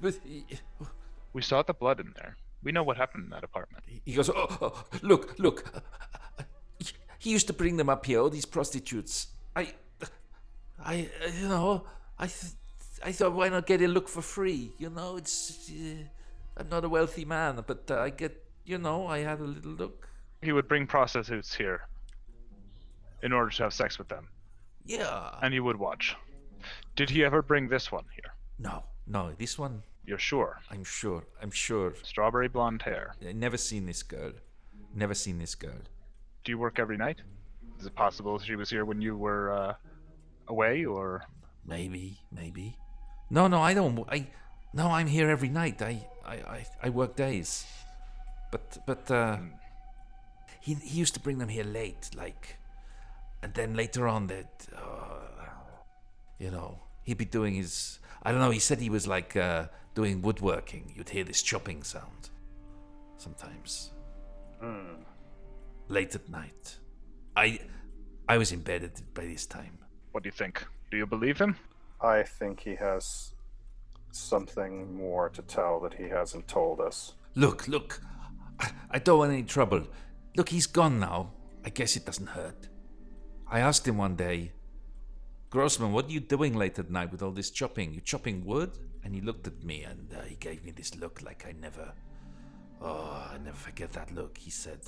but, 0.00 0.18
We 1.34 1.42
saw 1.42 1.62
the 1.62 1.74
blood 1.74 2.00
in 2.00 2.14
there. 2.16 2.36
We 2.62 2.72
know 2.72 2.82
what 2.82 2.96
happened 2.96 3.24
in 3.24 3.30
that 3.30 3.44
apartment. 3.44 3.84
He 4.04 4.14
goes, 4.14 4.30
oh, 4.30 4.56
oh, 4.62 4.84
look, 5.02 5.38
look. 5.38 5.82
He 7.18 7.30
used 7.30 7.46
to 7.48 7.52
bring 7.52 7.76
them 7.76 7.90
up 7.90 8.06
here, 8.06 8.20
all 8.20 8.30
these 8.30 8.46
prostitutes. 8.46 9.26
I, 9.54 9.72
I, 10.82 11.10
you 11.40 11.48
know, 11.48 11.84
I, 12.18 12.26
th- 12.26 12.52
I 13.02 13.12
thought, 13.12 13.32
why 13.32 13.48
not 13.48 13.66
get 13.66 13.82
a 13.82 13.88
look 13.88 14.08
for 14.08 14.22
free? 14.22 14.72
You 14.78 14.90
know, 14.90 15.16
it's, 15.16 15.70
uh, 15.70 16.04
I'm 16.56 16.68
not 16.68 16.84
a 16.84 16.88
wealthy 16.88 17.24
man, 17.24 17.62
but 17.66 17.90
uh, 17.90 17.98
I 18.00 18.10
get, 18.10 18.42
you 18.64 18.78
know, 18.78 19.06
I 19.06 19.18
had 19.18 19.40
a 19.40 19.44
little 19.44 19.72
look. 19.72 20.08
He 20.42 20.52
would 20.52 20.68
bring 20.68 20.86
prostitutes 20.86 21.54
here 21.54 21.88
in 23.22 23.32
order 23.32 23.50
to 23.50 23.62
have 23.64 23.72
sex 23.72 23.98
with 23.98 24.08
them, 24.08 24.28
Yeah. 24.84 25.34
and 25.42 25.52
he 25.54 25.60
would 25.60 25.76
watch. 25.76 26.14
Did 26.96 27.10
he 27.10 27.24
ever 27.24 27.42
bring 27.42 27.68
this 27.68 27.90
one 27.90 28.04
here? 28.14 28.34
No, 28.58 28.84
no, 29.06 29.32
this 29.38 29.58
one, 29.58 29.82
You're 30.06 30.18
sure? 30.18 30.60
I'm 30.70 30.84
sure, 30.84 31.24
I'm 31.42 31.50
sure. 31.50 31.94
Strawberry 32.02 32.48
blonde 32.48 32.82
hair. 32.82 33.14
I 33.26 33.32
never 33.32 33.56
seen 33.56 33.86
this 33.86 34.02
girl. 34.02 34.32
Never 34.94 35.14
seen 35.14 35.38
this 35.38 35.54
girl. 35.54 35.80
Do 36.44 36.52
you 36.52 36.58
work 36.58 36.78
every 36.78 36.98
night? 36.98 37.22
Is 37.80 37.86
it 37.86 37.94
possible 37.94 38.38
she 38.38 38.54
was 38.54 38.68
here 38.70 38.84
when 38.84 39.00
you 39.00 39.16
were 39.16 39.50
uh, 39.52 39.74
away, 40.48 40.84
or 40.84 41.22
Maybe, 41.66 42.18
maybe. 42.30 42.76
No, 43.30 43.48
no, 43.48 43.60
I 43.60 43.74
don't. 43.74 44.04
I 44.08 44.26
no, 44.72 44.88
I'm 44.88 45.06
here 45.06 45.30
every 45.30 45.48
night. 45.48 45.80
I, 45.82 46.04
I, 46.26 46.34
I, 46.34 46.66
I 46.82 46.88
work 46.90 47.16
days. 47.16 47.64
But, 48.50 48.78
but 48.86 49.10
uh, 49.10 49.38
he 50.60 50.74
he 50.74 50.98
used 50.98 51.14
to 51.14 51.20
bring 51.20 51.38
them 51.38 51.48
here 51.48 51.64
late, 51.64 52.10
like, 52.16 52.56
and 53.42 53.52
then 53.54 53.74
later 53.74 54.06
on 54.06 54.28
that, 54.28 54.66
uh, 54.76 55.46
you 56.38 56.50
know, 56.50 56.78
he'd 57.04 57.18
be 57.18 57.24
doing 57.24 57.54
his. 57.54 57.98
I 58.22 58.30
don't 58.30 58.40
know. 58.40 58.50
He 58.50 58.60
said 58.60 58.80
he 58.80 58.90
was 58.90 59.06
like 59.06 59.36
uh, 59.36 59.66
doing 59.94 60.22
woodworking. 60.22 60.92
You'd 60.96 61.10
hear 61.10 61.24
this 61.24 61.42
chopping 61.42 61.82
sound. 61.82 62.30
Sometimes. 63.16 63.90
Late 65.88 66.14
at 66.14 66.28
night. 66.28 66.78
I, 67.36 67.60
I 68.28 68.38
was 68.38 68.52
in 68.52 68.60
bed 68.60 68.82
at, 68.84 69.14
by 69.14 69.26
this 69.26 69.46
time. 69.46 69.78
what 70.12 70.22
do 70.22 70.28
you 70.28 70.32
think? 70.32 70.64
Do 70.90 70.96
you 70.96 71.06
believe 71.06 71.38
him? 71.38 71.56
I 72.00 72.22
think 72.22 72.60
he 72.60 72.74
has 72.76 73.34
something 74.10 74.94
more 74.96 75.28
to 75.30 75.42
tell 75.42 75.80
that 75.80 75.94
he 75.94 76.04
hasn't 76.04 76.48
told 76.48 76.80
us. 76.80 77.14
Look, 77.34 77.66
look. 77.68 78.00
I, 78.90 78.98
don't 78.98 79.18
want 79.18 79.32
any 79.32 79.42
trouble. 79.42 79.86
Look, 80.36 80.48
he's 80.50 80.66
gone 80.66 81.00
now. 81.00 81.32
I 81.64 81.70
guess 81.70 81.96
it 81.96 82.06
doesn't 82.06 82.28
hurt. 82.28 82.68
I 83.50 83.60
asked 83.60 83.86
him 83.86 83.98
one 83.98 84.14
day, 84.16 84.52
Grossman, 85.50 85.92
what 85.92 86.06
are 86.06 86.12
you 86.12 86.20
doing 86.20 86.54
late 86.54 86.78
at 86.78 86.90
night 86.90 87.10
with 87.12 87.22
all 87.22 87.30
this 87.30 87.50
chopping? 87.50 87.92
You 87.92 88.00
chopping 88.00 88.44
wood? 88.44 88.78
And 89.02 89.14
he 89.14 89.20
looked 89.20 89.46
at 89.46 89.62
me 89.64 89.82
and 89.82 90.12
uh, 90.12 90.22
he 90.22 90.36
gave 90.36 90.64
me 90.64 90.70
this 90.70 90.96
look 90.96 91.22
like 91.22 91.44
I 91.46 91.52
never. 91.52 91.92
Oh, 92.80 93.28
I 93.32 93.38
never 93.38 93.56
forget 93.56 93.92
that 93.92 94.14
look. 94.14 94.38
He 94.38 94.50
said, 94.50 94.80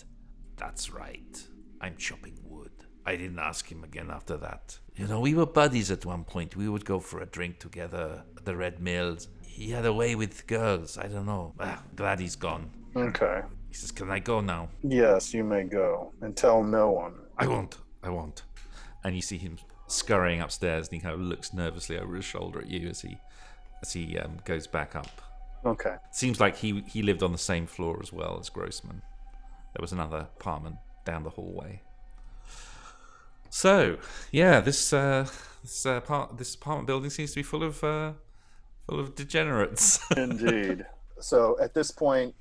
That's 0.56 0.90
right. 0.90 1.42
I'm 1.80 1.96
chopping 1.96 2.38
wood. 2.44 2.85
I 3.06 3.16
didn't 3.16 3.38
ask 3.38 3.70
him 3.70 3.84
again 3.84 4.10
after 4.10 4.36
that. 4.38 4.78
You 4.96 5.06
know, 5.06 5.20
we 5.20 5.34
were 5.34 5.46
buddies 5.46 5.90
at 5.90 6.04
one 6.04 6.24
point. 6.24 6.56
We 6.56 6.68
would 6.68 6.84
go 6.84 6.98
for 6.98 7.20
a 7.20 7.26
drink 7.26 7.60
together 7.60 8.24
at 8.36 8.44
the 8.44 8.56
Red 8.56 8.80
Mills. 8.80 9.28
He 9.46 9.70
had 9.70 9.86
a 9.86 9.92
way 9.92 10.14
with 10.16 10.46
girls. 10.46 10.98
I 10.98 11.06
don't 11.06 11.26
know. 11.26 11.54
Ah, 11.60 11.82
glad 11.94 12.18
he's 12.20 12.36
gone. 12.36 12.70
Okay. 12.96 13.42
He 13.68 13.74
says, 13.74 13.92
Can 13.92 14.10
I 14.10 14.18
go 14.18 14.40
now? 14.40 14.68
Yes, 14.82 15.32
you 15.32 15.44
may 15.44 15.64
go 15.64 16.12
and 16.20 16.36
tell 16.36 16.62
no 16.64 16.90
one. 16.90 17.14
I 17.38 17.46
won't. 17.46 17.78
I 18.02 18.10
won't. 18.10 18.42
and 19.04 19.14
you 19.14 19.22
see 19.22 19.38
him 19.38 19.58
scurrying 19.86 20.40
upstairs, 20.40 20.88
and 20.88 20.94
he 20.96 21.00
kind 21.00 21.14
of 21.14 21.20
looks 21.20 21.52
nervously 21.54 21.98
over 21.98 22.16
his 22.16 22.24
shoulder 22.24 22.60
at 22.60 22.66
you 22.68 22.88
as 22.88 23.02
he 23.02 23.18
as 23.82 23.92
he 23.92 24.18
um, 24.18 24.38
goes 24.44 24.66
back 24.66 24.96
up. 24.96 25.22
Okay. 25.64 25.96
Seems 26.10 26.40
like 26.40 26.56
he 26.56 26.82
he 26.88 27.02
lived 27.02 27.22
on 27.22 27.32
the 27.32 27.38
same 27.38 27.66
floor 27.66 28.00
as 28.02 28.12
well 28.12 28.38
as 28.40 28.48
Grossman. 28.48 29.02
There 29.74 29.80
was 29.80 29.92
another 29.92 30.28
apartment 30.38 30.76
down 31.04 31.22
the 31.22 31.30
hallway. 31.30 31.82
So 33.56 33.96
yeah, 34.32 34.60
this 34.60 34.92
uh, 34.92 35.26
this 35.62 35.86
uh, 35.86 36.00
part 36.02 36.36
this 36.36 36.54
apartment 36.54 36.86
building 36.86 37.08
seems 37.08 37.30
to 37.30 37.36
be 37.36 37.42
full 37.42 37.62
of 37.62 37.82
uh, 37.82 38.12
full 38.86 39.00
of 39.00 39.14
degenerates. 39.14 39.98
Indeed. 40.18 40.84
so 41.20 41.56
at 41.58 41.72
this 41.72 41.90
point, 41.90 42.34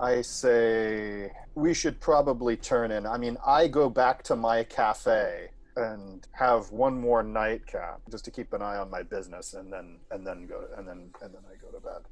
I 0.00 0.22
say 0.22 1.30
we 1.54 1.72
should 1.72 2.00
probably 2.00 2.56
turn 2.56 2.90
in. 2.90 3.06
I 3.06 3.16
mean, 3.16 3.36
I 3.46 3.68
go 3.68 3.88
back 3.88 4.24
to 4.24 4.34
my 4.34 4.64
cafe 4.64 5.50
and 5.76 6.26
have 6.32 6.72
one 6.72 7.00
more 7.00 7.22
nightcap 7.22 8.00
just 8.10 8.24
to 8.24 8.32
keep 8.32 8.52
an 8.52 8.60
eye 8.60 8.78
on 8.78 8.90
my 8.90 9.04
business, 9.04 9.54
and 9.54 9.72
then 9.72 9.98
and 10.10 10.26
then 10.26 10.48
go 10.48 10.64
and 10.76 10.88
then 10.88 11.10
and 11.22 11.32
then 11.32 11.42
I 11.48 11.54
go 11.62 11.68
to 11.78 11.80
bed. 11.80 12.02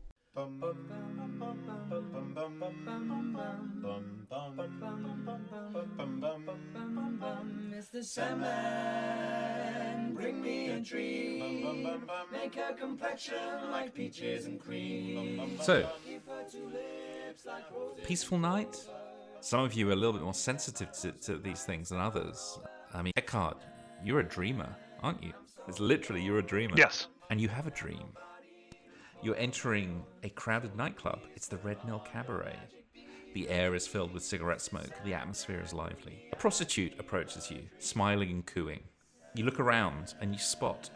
Mr. 7.70 8.02
Sandman, 8.02 8.54
bring 10.14 10.40
me 10.42 10.70
a 10.70 10.80
dream. 10.80 12.00
Make 12.32 12.54
her 12.54 12.72
complexion 12.72 13.34
like 13.70 13.94
peaches 13.94 14.46
and 14.46 14.58
cream. 14.60 15.58
so 15.60 15.88
Give 16.06 16.22
her 16.26 16.44
two 16.50 16.66
lips 16.66 17.44
like 17.46 17.64
roses. 17.72 18.04
peaceful 18.04 18.38
night. 18.38 18.76
Some 19.40 19.60
of 19.60 19.74
you 19.74 19.88
are 19.90 19.92
a 19.92 19.96
little 19.96 20.14
bit 20.14 20.22
more 20.22 20.32
sensitive 20.34 20.90
to, 21.02 21.12
to 21.12 21.36
these 21.38 21.64
things 21.64 21.90
than 21.90 21.98
others. 22.00 22.58
I 22.94 23.02
mean, 23.02 23.12
Eckhardt, 23.16 23.62
you're 24.02 24.20
a 24.20 24.28
dreamer, 24.28 24.74
aren't 25.02 25.22
you? 25.22 25.32
It's 25.68 25.80
literally 25.80 26.22
you're 26.22 26.38
a 26.38 26.42
dreamer. 26.42 26.74
Yes. 26.76 27.08
And 27.30 27.40
you 27.40 27.48
have 27.48 27.66
a 27.66 27.70
dream. 27.70 28.08
You're 29.24 29.36
entering 29.36 30.04
a 30.22 30.28
crowded 30.28 30.76
nightclub. 30.76 31.20
It's 31.34 31.46
the 31.46 31.56
Red 31.56 31.82
Mill 31.86 32.00
Cabaret. 32.00 32.58
The 33.32 33.48
air 33.48 33.74
is 33.74 33.86
filled 33.86 34.12
with 34.12 34.22
cigarette 34.22 34.60
smoke. 34.60 35.02
The 35.02 35.14
atmosphere 35.14 35.62
is 35.64 35.72
lively. 35.72 36.26
A 36.30 36.36
prostitute 36.36 37.00
approaches 37.00 37.50
you, 37.50 37.62
smiling 37.78 38.28
and 38.28 38.44
cooing. 38.44 38.82
You 39.34 39.46
look 39.46 39.60
around 39.60 40.12
and 40.20 40.34
you 40.34 40.38
spot 40.38 40.90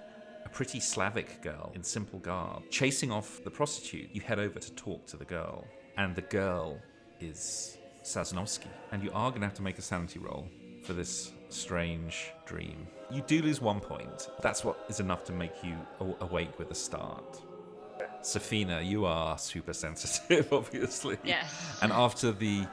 a 0.44 0.48
pretty 0.50 0.78
Slavic 0.78 1.40
girl 1.40 1.72
in 1.74 1.82
simple 1.82 2.18
garb. 2.18 2.64
Chasing 2.68 3.10
off 3.10 3.42
the 3.44 3.50
prostitute, 3.50 4.10
you 4.12 4.20
head 4.20 4.38
over 4.38 4.58
to 4.58 4.72
talk 4.74 5.06
to 5.06 5.16
the 5.16 5.24
girl. 5.24 5.64
And 5.96 6.14
the 6.14 6.20
girl 6.20 6.78
is 7.20 7.78
Saznovsky. 8.02 8.68
And 8.92 9.02
you 9.02 9.10
are 9.14 9.30
going 9.30 9.40
to 9.40 9.46
have 9.46 9.56
to 9.56 9.62
make 9.62 9.78
a 9.78 9.82
sanity 9.82 10.18
roll 10.18 10.46
for 10.82 10.92
this 10.92 11.32
strange 11.48 12.30
dream. 12.44 12.88
You 13.10 13.22
do 13.22 13.40
lose 13.40 13.62
one 13.62 13.80
point. 13.80 14.28
That's 14.42 14.64
what 14.64 14.84
is 14.90 15.00
enough 15.00 15.24
to 15.24 15.32
make 15.32 15.64
you 15.64 15.78
awake 16.20 16.58
with 16.58 16.70
a 16.70 16.74
start. 16.74 17.40
Sefina, 18.22 18.86
you 18.86 19.04
are 19.04 19.38
super 19.38 19.72
sensitive, 19.72 20.52
obviously. 20.52 21.16
Yes. 21.24 21.78
And 21.82 21.92
after 21.92 22.32
the 22.32 22.66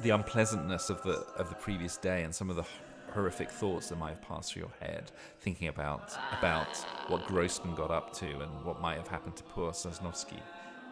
the 0.00 0.10
unpleasantness 0.10 0.90
of 0.90 1.02
the 1.02 1.26
of 1.36 1.48
the 1.48 1.54
previous 1.56 1.96
day 1.96 2.22
and 2.22 2.34
some 2.34 2.50
of 2.50 2.56
the 2.56 2.64
horrific 3.12 3.50
thoughts 3.50 3.88
that 3.88 3.96
might 3.96 4.10
have 4.10 4.22
passed 4.22 4.52
through 4.52 4.62
your 4.62 4.72
head, 4.80 5.10
thinking 5.40 5.68
about 5.68 6.12
about 6.38 6.76
what 7.08 7.26
Grossman 7.26 7.74
got 7.74 7.90
up 7.90 8.12
to 8.14 8.26
and 8.26 8.64
what 8.64 8.80
might 8.80 8.96
have 8.98 9.08
happened 9.08 9.36
to 9.36 9.42
poor 9.44 9.72
Sosnovsky, 9.72 10.40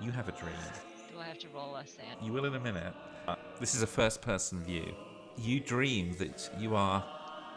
you 0.01 0.11
have 0.11 0.29
a 0.29 0.33
dream. 0.33 0.55
Do 1.12 1.21
I 1.21 1.25
have 1.25 1.39
to 1.41 1.49
roll 1.55 1.77
a 1.77 1.87
sand? 1.87 2.18
You 2.23 2.33
will 2.33 2.47
in 2.47 2.55
a 2.55 2.61
minute. 2.61 2.95
Uh, 3.29 3.37
this 3.61 3.75
is 3.75 3.83
a 3.83 3.87
first 3.87 4.21
person 4.21 4.62
view. 4.64 4.95
You 5.37 5.61
dream 5.61 6.14
that 6.18 6.51
you 6.59 6.75
are 6.75 7.05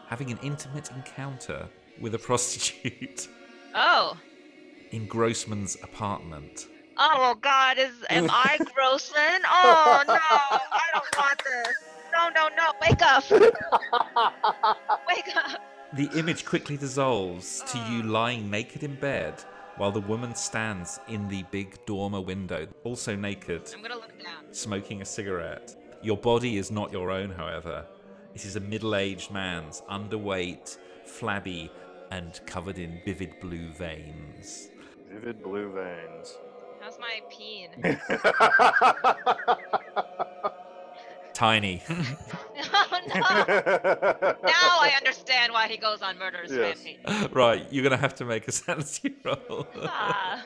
having 0.06 0.30
an 0.30 0.38
intimate 0.42 0.90
encounter 0.90 1.68
with 2.00 2.14
a 2.14 2.18
prostitute 2.18 3.28
Oh. 3.74 4.16
In 4.92 5.06
Grossman's 5.06 5.76
apartment. 5.82 6.66
Oh 6.96 7.36
God, 7.40 7.78
is 7.78 7.92
am 8.10 8.28
I 8.32 8.58
Grossman? 8.74 9.42
Oh 9.46 10.02
no, 10.06 10.14
I 10.14 10.82
don't 10.92 11.16
want 11.16 11.42
this. 11.44 11.76
No, 12.12 12.28
no, 12.30 12.48
no! 12.56 12.72
Wake 12.82 13.02
up! 13.02 13.30
Wake 15.08 15.36
up! 15.36 15.60
The 15.94 16.10
image 16.18 16.44
quickly 16.44 16.76
dissolves 16.76 17.62
to 17.68 17.78
you 17.78 18.02
mm. 18.02 18.10
lying 18.10 18.50
naked 18.50 18.82
in 18.82 18.96
bed 18.96 19.44
while 19.78 19.92
the 19.92 20.00
woman 20.00 20.34
stands 20.34 20.98
in 21.06 21.28
the 21.28 21.44
big 21.52 21.78
dormer 21.86 22.20
window, 22.20 22.66
also 22.82 23.14
naked, 23.14 23.70
I'm 23.72 23.80
gonna 23.80 23.94
look 23.94 24.18
down. 24.20 24.52
smoking 24.52 25.02
a 25.02 25.04
cigarette. 25.04 25.76
Your 26.02 26.16
body 26.16 26.58
is 26.58 26.72
not 26.72 26.90
your 26.90 27.12
own, 27.12 27.30
however. 27.30 27.86
It 28.34 28.44
is 28.44 28.56
a 28.56 28.60
middle 28.60 28.96
aged 28.96 29.30
man's, 29.30 29.82
underweight, 29.88 30.76
flabby, 31.06 31.70
and 32.10 32.40
covered 32.44 32.78
in 32.78 33.00
vivid 33.04 33.38
blue 33.40 33.70
veins. 33.72 34.68
Vivid 35.10 35.42
blue 35.42 35.72
veins. 35.72 36.36
How's 36.80 36.98
my 36.98 37.20
peen? 37.30 37.70
Tiny. 41.34 41.82
oh 41.88 43.00
no! 43.06 43.14
Now 43.14 44.78
I 44.80 44.92
understand 44.96 45.52
why 45.52 45.68
he 45.68 45.76
goes 45.76 46.02
on 46.02 46.18
murderous 46.18 46.50
Yes. 46.50 46.84
rampage. 46.84 47.32
right, 47.32 47.64
you're 47.70 47.82
going 47.84 47.92
to 47.92 48.00
have 48.00 48.14
to 48.16 48.24
make 48.24 48.48
a 48.48 48.52
sanity 48.52 49.14
roll. 49.24 49.66
Ah. 49.84 50.44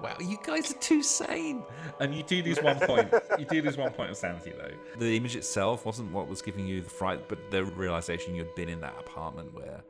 Wow, 0.00 0.16
you 0.18 0.38
guys 0.44 0.70
are 0.72 0.78
too 0.78 1.02
sane. 1.02 1.62
And 2.00 2.14
you 2.14 2.22
do 2.22 2.42
lose 2.42 2.60
one 2.62 2.78
point. 2.80 3.12
You 3.38 3.44
do 3.44 3.62
lose 3.62 3.76
one 3.76 3.92
point 3.92 4.10
of 4.10 4.16
sanity, 4.16 4.52
though. 4.56 4.74
The 4.98 5.16
image 5.16 5.36
itself 5.36 5.84
wasn't 5.86 6.10
what 6.12 6.26
was 6.26 6.42
giving 6.42 6.66
you 6.66 6.80
the 6.80 6.90
fright, 6.90 7.28
but 7.28 7.50
the 7.50 7.64
realization 7.64 8.34
you'd 8.34 8.54
been 8.54 8.68
in 8.68 8.80
that 8.80 8.94
apartment 8.98 9.54
where 9.54 9.82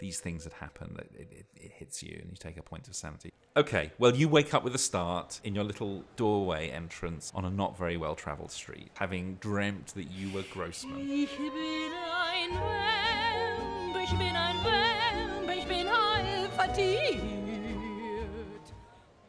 these 0.00 0.18
things 0.18 0.44
had 0.44 0.54
happened, 0.54 0.98
it, 0.98 1.10
it, 1.14 1.28
it, 1.30 1.46
it 1.56 1.72
hits 1.72 2.02
you 2.02 2.18
and 2.20 2.30
you 2.30 2.36
take 2.36 2.56
a 2.56 2.62
point 2.62 2.88
of 2.88 2.94
sanity. 2.96 3.32
Okay, 3.56 3.92
well, 3.98 4.14
you 4.14 4.28
wake 4.28 4.54
up 4.54 4.64
with 4.64 4.74
a 4.74 4.78
start 4.78 5.40
in 5.44 5.54
your 5.54 5.64
little 5.64 6.02
doorway 6.16 6.70
entrance 6.70 7.30
on 7.34 7.44
a 7.44 7.50
not 7.50 7.76
very 7.78 7.96
well 7.96 8.14
traveled 8.14 8.50
street, 8.50 8.90
having 8.94 9.34
dreamt 9.36 9.88
that 9.94 10.10
you 10.10 10.32
were 10.32 10.42
Grossman. 10.52 11.28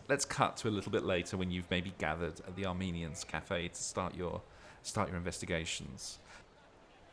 Let's 0.07 0.25
cut 0.25 0.57
to 0.57 0.67
a 0.67 0.71
little 0.71 0.91
bit 0.91 1.03
later 1.03 1.37
when 1.37 1.51
you've 1.51 1.69
maybe 1.71 1.93
gathered 1.97 2.39
at 2.41 2.55
the 2.55 2.65
Armenians 2.65 3.23
Cafe 3.23 3.69
to 3.69 3.75
start 3.75 4.15
your 4.15 4.41
start 4.83 5.09
your 5.09 5.17
investigations. 5.17 6.19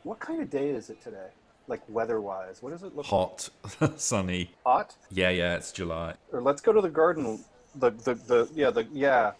What 0.03 0.19
kind 0.19 0.41
of 0.41 0.49
day 0.49 0.69
is 0.69 0.89
it 0.89 1.01
today? 1.01 1.29
Like 1.69 1.81
weather-wise, 1.87 2.63
what 2.63 2.71
does 2.71 2.81
it 2.81 2.95
look 2.95 3.05
Hot, 3.05 3.49
sunny. 3.97 4.51
Hot? 4.65 4.95
Yeah, 5.11 5.29
yeah, 5.29 5.55
it's 5.55 5.71
July. 5.71 6.15
Or 6.33 6.41
let's 6.41 6.61
go 6.61 6.73
to 6.73 6.81
the 6.81 6.89
garden. 6.89 7.45
The 7.75 7.91
the 7.91 8.15
the 8.15 8.49
yeah 8.55 8.71
the 8.71 8.87
yeah 8.91 9.33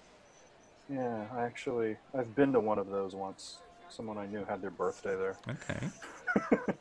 yeah. 0.88 1.26
I 1.36 1.42
actually 1.42 1.98
I've 2.14 2.36
been 2.36 2.54
to 2.54 2.60
one 2.60 2.78
of 2.78 2.88
those 2.90 3.16
once. 3.16 3.58
Someone 3.90 4.20
I 4.20 4.28
knew 4.28 4.46
had 4.46 4.62
their 4.62 4.70
birthday 4.70 5.16
there. 5.16 5.38
Okay. 5.50 5.88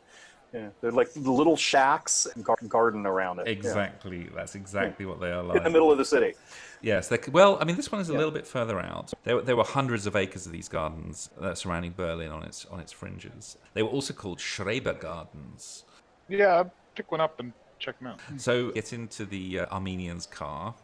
Yeah, 0.54 0.68
they're 0.80 0.90
like 0.92 1.08
little 1.14 1.56
shacks 1.56 2.26
and 2.34 2.42
gar- 2.44 2.56
garden 2.68 3.04
around 3.06 3.38
it. 3.40 3.46
yeah. 3.46 3.52
Exactly. 3.52 4.28
That's 4.34 4.54
exactly 4.54 5.04
what 5.04 5.20
they 5.20 5.30
are 5.30 5.42
like 5.42 5.58
In 5.58 5.64
the 5.64 5.70
middle 5.70 5.92
of 5.92 5.98
the 5.98 6.04
city. 6.06 6.34
Yes. 6.80 7.08
They, 7.08 7.18
c- 7.18 7.30
well, 7.30 7.58
I 7.60 7.64
mean, 7.64 7.76
this 7.76 7.92
one 7.92 8.00
is 8.00 8.08
a 8.08 8.12
Yeah. 8.12 8.18
little 8.18 8.32
bit 8.32 8.46
further 8.46 8.80
out. 8.80 9.12
There, 9.24 9.42
there 9.42 9.56
were 9.56 9.64
hundreds 9.64 10.06
of 10.06 10.16
acres 10.16 10.46
of 10.46 10.52
these 10.52 10.68
gardens 10.68 11.28
uh, 11.40 11.54
surrounding 11.54 11.92
Berlin 11.94 12.30
on 12.30 12.44
its 12.44 12.64
on 12.66 12.80
its 12.80 12.92
fringes. 12.92 13.58
They 13.74 13.82
were 13.82 13.90
also 13.90 14.14
called 14.14 14.38
Schreber 14.38 14.98
Gardens. 14.98 15.84
Yeah, 16.28 16.64
pick 16.94 17.12
one 17.12 17.20
up 17.20 17.38
and 17.40 17.52
check 17.78 17.98
them 17.98 18.08
out. 18.08 18.20
So 18.38 18.70
get 18.70 18.92
into 18.94 19.26
the 19.26 19.60
uh, 19.60 19.66
Armenians' 19.70 20.24
car 20.26 20.74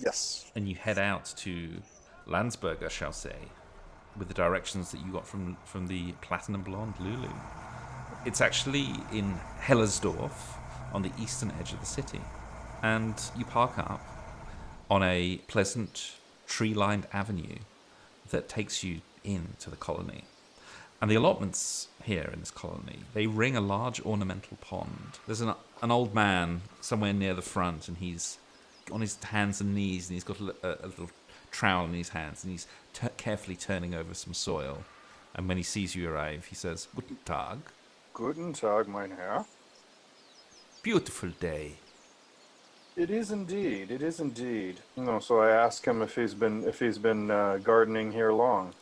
Yes. 0.00 0.50
and 0.56 0.68
you 0.68 0.74
head 0.74 0.98
out 0.98 1.26
to 1.38 1.70
Landsberger 2.26 2.88
Chaussee 2.90 3.50
with 4.16 4.28
the 4.28 4.34
directions 4.34 4.90
that 4.90 5.00
you 5.04 5.12
got 5.12 5.26
from 5.28 5.56
from 5.64 5.86
the 5.86 6.12
Platinum 6.22 6.62
Blonde 6.62 6.94
Lulu. 6.98 7.28
It's 8.26 8.42
actually 8.42 8.88
in 9.12 9.38
Hellersdorf 9.60 10.32
on 10.92 11.02
the 11.02 11.10
eastern 11.18 11.52
edge 11.58 11.72
of 11.72 11.80
the 11.80 11.86
city. 11.86 12.20
And 12.82 13.14
you 13.36 13.46
park 13.46 13.78
up 13.78 14.00
on 14.90 15.02
a 15.02 15.38
pleasant 15.48 16.12
tree 16.46 16.74
lined 16.74 17.06
avenue 17.12 17.56
that 18.30 18.48
takes 18.48 18.84
you 18.84 19.00
into 19.24 19.70
the 19.70 19.76
colony. 19.76 20.24
And 21.00 21.10
the 21.10 21.14
allotments 21.14 21.88
here 22.04 22.28
in 22.30 22.40
this 22.40 22.50
colony, 22.50 22.98
they 23.14 23.26
ring 23.26 23.56
a 23.56 23.60
large 23.60 24.04
ornamental 24.04 24.58
pond. 24.60 25.18
There's 25.26 25.40
an, 25.40 25.54
an 25.80 25.90
old 25.90 26.14
man 26.14 26.60
somewhere 26.82 27.14
near 27.14 27.32
the 27.32 27.42
front, 27.42 27.88
and 27.88 27.96
he's 27.96 28.36
on 28.92 29.00
his 29.00 29.16
hands 29.24 29.62
and 29.62 29.74
knees, 29.74 30.08
and 30.08 30.14
he's 30.14 30.24
got 30.24 30.40
a, 30.40 30.54
a, 30.62 30.86
a 30.86 30.88
little 30.88 31.10
trowel 31.50 31.86
in 31.86 31.94
his 31.94 32.10
hands, 32.10 32.44
and 32.44 32.52
he's 32.52 32.66
t- 32.92 33.08
carefully 33.16 33.56
turning 33.56 33.94
over 33.94 34.12
some 34.12 34.34
soil. 34.34 34.84
And 35.34 35.48
when 35.48 35.56
he 35.56 35.62
sees 35.62 35.94
you 35.96 36.10
arrive, 36.10 36.46
he 36.46 36.54
says, 36.54 36.88
Guten 36.94 37.16
Tag. 37.24 37.58
Guten 38.20 38.52
Tag, 38.52 38.86
mein 38.86 39.12
Herr. 39.12 39.46
Beautiful 40.82 41.30
day. 41.40 41.72
It 42.94 43.08
is 43.08 43.30
indeed. 43.30 43.90
It 43.90 44.02
is 44.02 44.20
indeed. 44.20 44.82
No, 44.94 45.20
so 45.20 45.40
I 45.40 45.48
ask 45.52 45.82
him 45.86 46.02
if 46.02 46.16
he's 46.16 46.34
been 46.34 46.68
if 46.68 46.80
he's 46.80 46.98
been 46.98 47.30
uh, 47.30 47.56
gardening 47.64 48.12
here 48.12 48.30
long. 48.30 48.74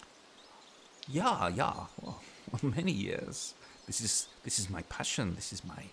Yeah, 1.06 1.50
yeah. 1.54 1.86
Well, 2.02 2.20
many 2.62 2.90
years. 2.90 3.54
This 3.86 4.00
is 4.00 4.26
this 4.42 4.58
is 4.58 4.68
my 4.68 4.82
passion. 4.88 5.36
This 5.36 5.52
is 5.52 5.64
my 5.64 5.84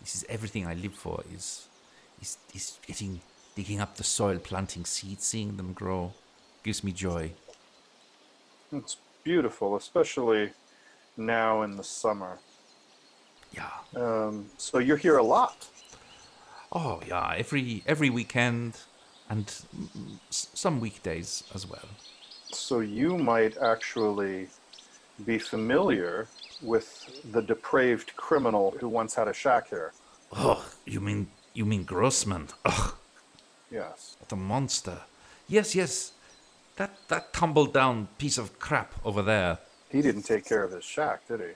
this 0.00 0.16
is 0.16 0.24
everything 0.28 0.66
I 0.66 0.74
live 0.74 0.94
for. 0.94 1.22
Is 1.32 1.68
is 2.20 2.38
is 2.52 2.80
getting 2.84 3.20
digging 3.54 3.80
up 3.80 3.98
the 3.98 4.04
soil, 4.04 4.40
planting 4.40 4.84
seeds, 4.84 5.24
seeing 5.24 5.56
them 5.56 5.74
grow, 5.74 6.12
gives 6.64 6.82
me 6.82 6.90
joy. 6.90 7.30
It's 8.72 8.96
beautiful, 9.22 9.76
especially 9.76 10.50
now 11.16 11.62
in 11.62 11.76
the 11.76 11.84
summer. 11.84 12.40
Yeah. 13.52 13.70
Um, 13.96 14.46
so 14.56 14.78
you're 14.78 14.96
here 14.96 15.18
a 15.18 15.22
lot. 15.22 15.66
Oh 16.72 17.00
yeah. 17.06 17.34
Every 17.36 17.82
every 17.86 18.10
weekend, 18.10 18.78
and 19.28 19.52
some 20.30 20.80
weekdays 20.80 21.44
as 21.54 21.66
well. 21.68 21.88
So 22.52 22.80
you 22.80 23.16
might 23.16 23.56
actually 23.58 24.48
be 25.24 25.38
familiar 25.38 26.28
with 26.62 27.20
the 27.32 27.42
depraved 27.42 28.14
criminal 28.16 28.74
who 28.80 28.88
once 28.88 29.14
had 29.14 29.28
a 29.28 29.32
shack 29.32 29.68
here. 29.70 29.92
Oh, 30.32 30.64
you 30.86 31.00
mean 31.00 31.28
you 31.54 31.64
mean 31.64 31.84
Grossman? 31.84 32.48
Ugh, 32.64 32.94
Yes. 33.70 34.16
What 34.18 34.32
a 34.32 34.36
monster. 34.36 34.98
Yes, 35.48 35.74
yes. 35.74 36.12
That 36.76 36.90
that 37.08 37.32
tumbled 37.32 37.72
down 37.72 38.08
piece 38.18 38.38
of 38.38 38.58
crap 38.58 38.92
over 39.04 39.22
there. 39.22 39.58
He 39.88 40.02
didn't 40.02 40.22
take 40.22 40.44
care 40.44 40.62
of 40.62 40.72
his 40.72 40.84
shack, 40.84 41.26
did 41.28 41.40
he? 41.40 41.52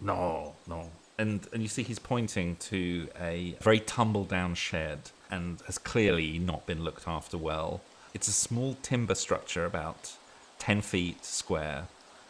No, 0.00 0.54
no. 0.66 0.90
And 1.18 1.46
and 1.52 1.62
you 1.62 1.68
see 1.68 1.82
he's 1.82 1.98
pointing 1.98 2.56
to 2.56 3.08
a 3.20 3.56
very 3.60 3.80
tumble 3.80 4.24
down 4.24 4.54
shed 4.54 5.10
and 5.30 5.60
has 5.66 5.78
clearly 5.78 6.38
not 6.38 6.66
been 6.66 6.84
looked 6.84 7.08
after 7.08 7.36
well. 7.36 7.80
It's 8.14 8.28
a 8.28 8.32
small 8.32 8.76
timber 8.82 9.14
structure 9.14 9.64
about 9.64 10.12
10 10.58 10.80
feet 10.80 11.24
square 11.24 11.88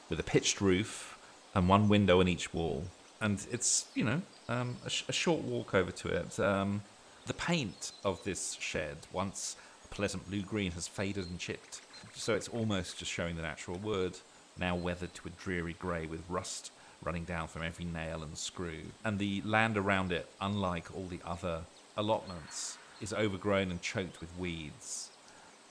with 0.08 0.18
a 0.18 0.22
pitched 0.22 0.60
roof 0.60 1.18
and 1.54 1.68
one 1.68 1.88
window 1.88 2.20
in 2.20 2.28
each 2.28 2.52
wall. 2.52 2.84
And 3.20 3.44
it's, 3.50 3.86
you 3.94 4.04
know, 4.04 4.22
um, 4.48 4.76
a, 4.84 4.90
sh- 4.90 5.04
a 5.08 5.12
short 5.12 5.42
walk 5.42 5.74
over 5.74 5.90
to 5.90 6.08
it. 6.08 6.38
Um, 6.40 6.82
the 7.26 7.34
paint 7.34 7.92
of 8.04 8.22
this 8.24 8.56
shed, 8.60 8.96
once 9.12 9.56
a 9.84 9.88
pleasant 9.88 10.28
blue 10.28 10.42
green, 10.42 10.72
has 10.72 10.88
faded 10.88 11.28
and 11.28 11.38
chipped. 11.38 11.80
So 12.14 12.34
it's 12.34 12.48
almost 12.48 12.98
just 12.98 13.10
showing 13.10 13.36
the 13.36 13.42
natural 13.42 13.78
wood, 13.78 14.18
now 14.58 14.74
weathered 14.74 15.14
to 15.14 15.28
a 15.28 15.30
dreary 15.30 15.76
grey 15.78 16.06
with 16.06 16.22
rust 16.28 16.70
running 17.02 17.24
down 17.24 17.48
from 17.48 17.62
every 17.62 17.84
nail 17.84 18.22
and 18.22 18.36
screw. 18.36 18.80
And 19.04 19.18
the 19.18 19.42
land 19.44 19.76
around 19.76 20.12
it, 20.12 20.26
unlike 20.40 20.94
all 20.96 21.06
the 21.06 21.20
other 21.24 21.62
allotments, 21.96 22.78
is 23.00 23.12
overgrown 23.12 23.70
and 23.70 23.80
choked 23.80 24.20
with 24.20 24.36
weeds. 24.38 25.10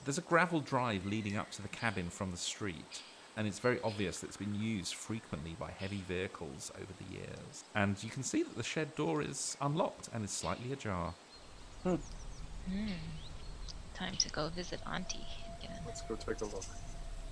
There's 0.04 0.18
a 0.18 0.22
gravel 0.22 0.60
drive 0.60 1.04
leading 1.04 1.36
up 1.36 1.50
to 1.52 1.62
the 1.62 1.68
cabin 1.68 2.08
from 2.08 2.30
the 2.30 2.36
street, 2.36 3.02
and 3.36 3.46
it's 3.46 3.58
very 3.58 3.78
obvious 3.82 4.20
that 4.20 4.28
it's 4.28 4.36
been 4.36 4.54
used 4.54 4.94
frequently 4.94 5.54
by 5.58 5.70
heavy 5.70 6.02
vehicles 6.08 6.72
over 6.76 6.92
the 6.98 7.14
years. 7.14 7.64
And 7.74 8.02
you 8.02 8.10
can 8.10 8.22
see 8.22 8.42
that 8.42 8.56
the 8.56 8.62
shed 8.62 8.94
door 8.96 9.22
is 9.22 9.56
unlocked 9.60 10.08
and 10.12 10.24
is 10.24 10.30
slightly 10.30 10.72
ajar. 10.72 11.12
Hmm. 11.82 11.96
Hmm. 12.70 12.92
Time 13.94 14.16
to 14.16 14.30
go 14.30 14.48
visit 14.48 14.80
Auntie 14.90 15.26
again. 15.58 15.78
Let's 15.86 16.02
go 16.02 16.14
take 16.14 16.40
a 16.40 16.44
look. 16.44 16.64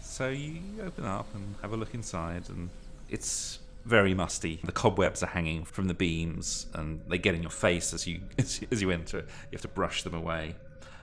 So 0.00 0.28
you 0.28 0.60
open 0.84 1.04
up 1.04 1.26
and 1.34 1.54
have 1.62 1.72
a 1.72 1.76
look 1.76 1.94
inside, 1.94 2.48
and 2.48 2.68
it's 3.08 3.58
very 3.86 4.14
musty. 4.14 4.60
The 4.64 4.72
cobwebs 4.72 5.22
are 5.22 5.26
hanging 5.28 5.64
from 5.64 5.86
the 5.86 5.94
beams, 5.94 6.66
and 6.74 7.00
they 7.08 7.18
get 7.18 7.34
in 7.34 7.42
your 7.42 7.50
face 7.50 7.94
as 7.94 8.06
you 8.06 8.20
as 8.38 8.60
you- 8.82 8.90
enter. 8.90 9.18
You 9.18 9.52
have 9.52 9.60
to 9.62 9.68
brush 9.68 10.02
them 10.02 10.14
away. 10.14 10.56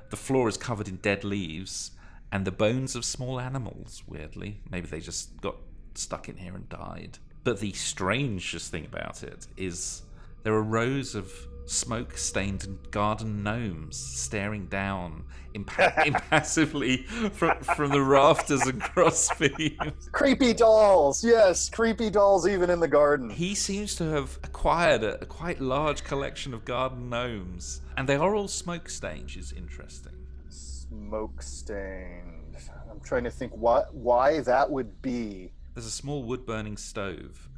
The 0.10 0.18
floor 0.18 0.48
is 0.48 0.58
covered 0.58 0.88
in 0.88 0.98
dead 0.98 1.24
leaves 1.24 1.92
and 2.32 2.46
the 2.46 2.52
bones 2.52 2.96
of 2.96 3.06
small 3.06 3.40
animals. 3.40 4.04
Weirdly, 4.08 4.62
maybe 4.70 4.88
they 4.88 5.00
just 5.00 5.40
got 5.42 5.56
stuck 5.96 6.30
in 6.30 6.38
here 6.38 6.56
and 6.56 6.68
died. 6.70 7.18
But 7.44 7.60
the 7.60 7.74
strangest 7.74 8.72
thing 8.72 8.86
about 8.86 9.24
it 9.24 9.48
is 9.58 10.04
there 10.44 10.54
are 10.54 10.64
rows 10.64 11.16
of 11.16 11.32
smoke-stained 11.66 12.78
garden 12.92 13.44
gnomes 13.44 13.98
staring 13.98 14.66
down 14.68 15.24
impa- 15.56 16.06
impassively 16.06 16.98
from, 17.34 17.58
from 17.62 17.92
the 17.92 18.02
rafters 18.02 18.62
and 18.68 18.82
cross 18.82 19.30
beams. 19.38 20.10
Creepy 20.12 20.54
dolls. 20.54 21.24
Yes, 21.24 21.70
creepy 21.70 22.10
dolls 22.10 22.48
even 22.48 22.70
in 22.70 22.80
the 22.80 22.88
garden. 22.88 23.30
He 23.30 23.56
seems 23.56 23.96
to 23.96 24.04
have 24.06 24.38
acquired 24.44 25.04
a, 25.04 25.22
a 25.22 25.26
quite 25.26 25.62
large 25.62 26.04
collection 26.04 26.54
of 26.54 26.66
garden 26.66 27.10
gnomes, 27.10 27.82
and 27.98 28.08
they 28.08 28.16
are 28.16 28.36
all 28.36 28.48
smoke 28.48 28.90
stained, 28.90 29.24
which 29.24 29.38
is 29.38 29.52
interesting. 29.54 30.14
Smoke 30.50 31.42
stained. 31.42 32.58
I'm 32.90 33.00
trying 33.00 33.24
to 33.24 33.32
think 33.32 33.52
what 33.56 33.94
why 33.94 34.42
that 34.42 34.70
would 34.70 35.02
be. 35.02 35.52
There's 35.74 35.88
a 35.88 35.92
small 35.92 36.24
wood 36.24 36.46
burning 36.46 36.78
stove 36.78 37.50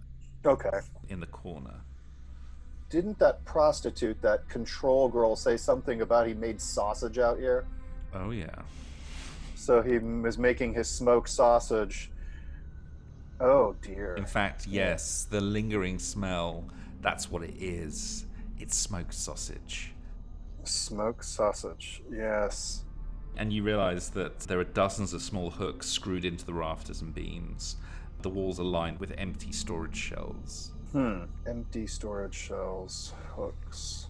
Okay. 0.45 0.69
in 1.09 1.19
the 1.19 1.25
corner. 1.27 1.81
Didn't 2.95 3.19
that 3.19 3.43
prostitute, 3.43 4.21
that 4.21 4.47
control 4.47 5.09
girl, 5.09 5.35
say 5.35 5.57
something 5.57 5.99
about 5.99 6.27
he 6.27 6.33
made 6.33 6.61
sausage 6.61 7.19
out 7.19 7.37
here? 7.37 7.65
Oh, 8.13 8.31
yeah. 8.31 8.55
So 9.53 9.81
he 9.81 9.97
was 9.97 10.37
making 10.37 10.75
his 10.75 10.87
smoked 10.87 11.27
sausage. 11.27 12.09
Oh 13.41 13.75
dear. 13.81 14.15
In 14.15 14.25
fact, 14.25 14.65
yes, 14.65 15.27
the 15.29 15.41
lingering 15.41 15.99
smell, 15.99 16.69
that's 17.01 17.29
what 17.29 17.43
it 17.43 17.55
is. 17.61 18.27
It's 18.59 18.77
smoked 18.77 19.13
sausage. 19.13 19.91
Smoked 20.63 21.25
sausage. 21.25 22.01
Yes. 22.09 22.85
And 23.35 23.51
you 23.51 23.61
realize 23.63 24.07
that 24.11 24.39
there 24.39 24.61
are 24.61 24.63
dozens 24.63 25.11
of 25.11 25.21
small 25.21 25.49
hooks 25.49 25.87
screwed 25.87 26.23
into 26.23 26.45
the 26.45 26.53
rafters 26.53 27.01
and 27.01 27.13
beams. 27.13 27.75
The 28.21 28.29
walls 28.29 28.57
are 28.57 28.63
lined 28.63 29.01
with 29.01 29.13
empty 29.17 29.51
storage 29.51 29.97
shelves. 29.97 30.71
Hmm. 30.95 31.23
Empty 31.45 31.87
storage 31.87 32.33
shells, 32.33 33.11
hooks. 33.35 34.07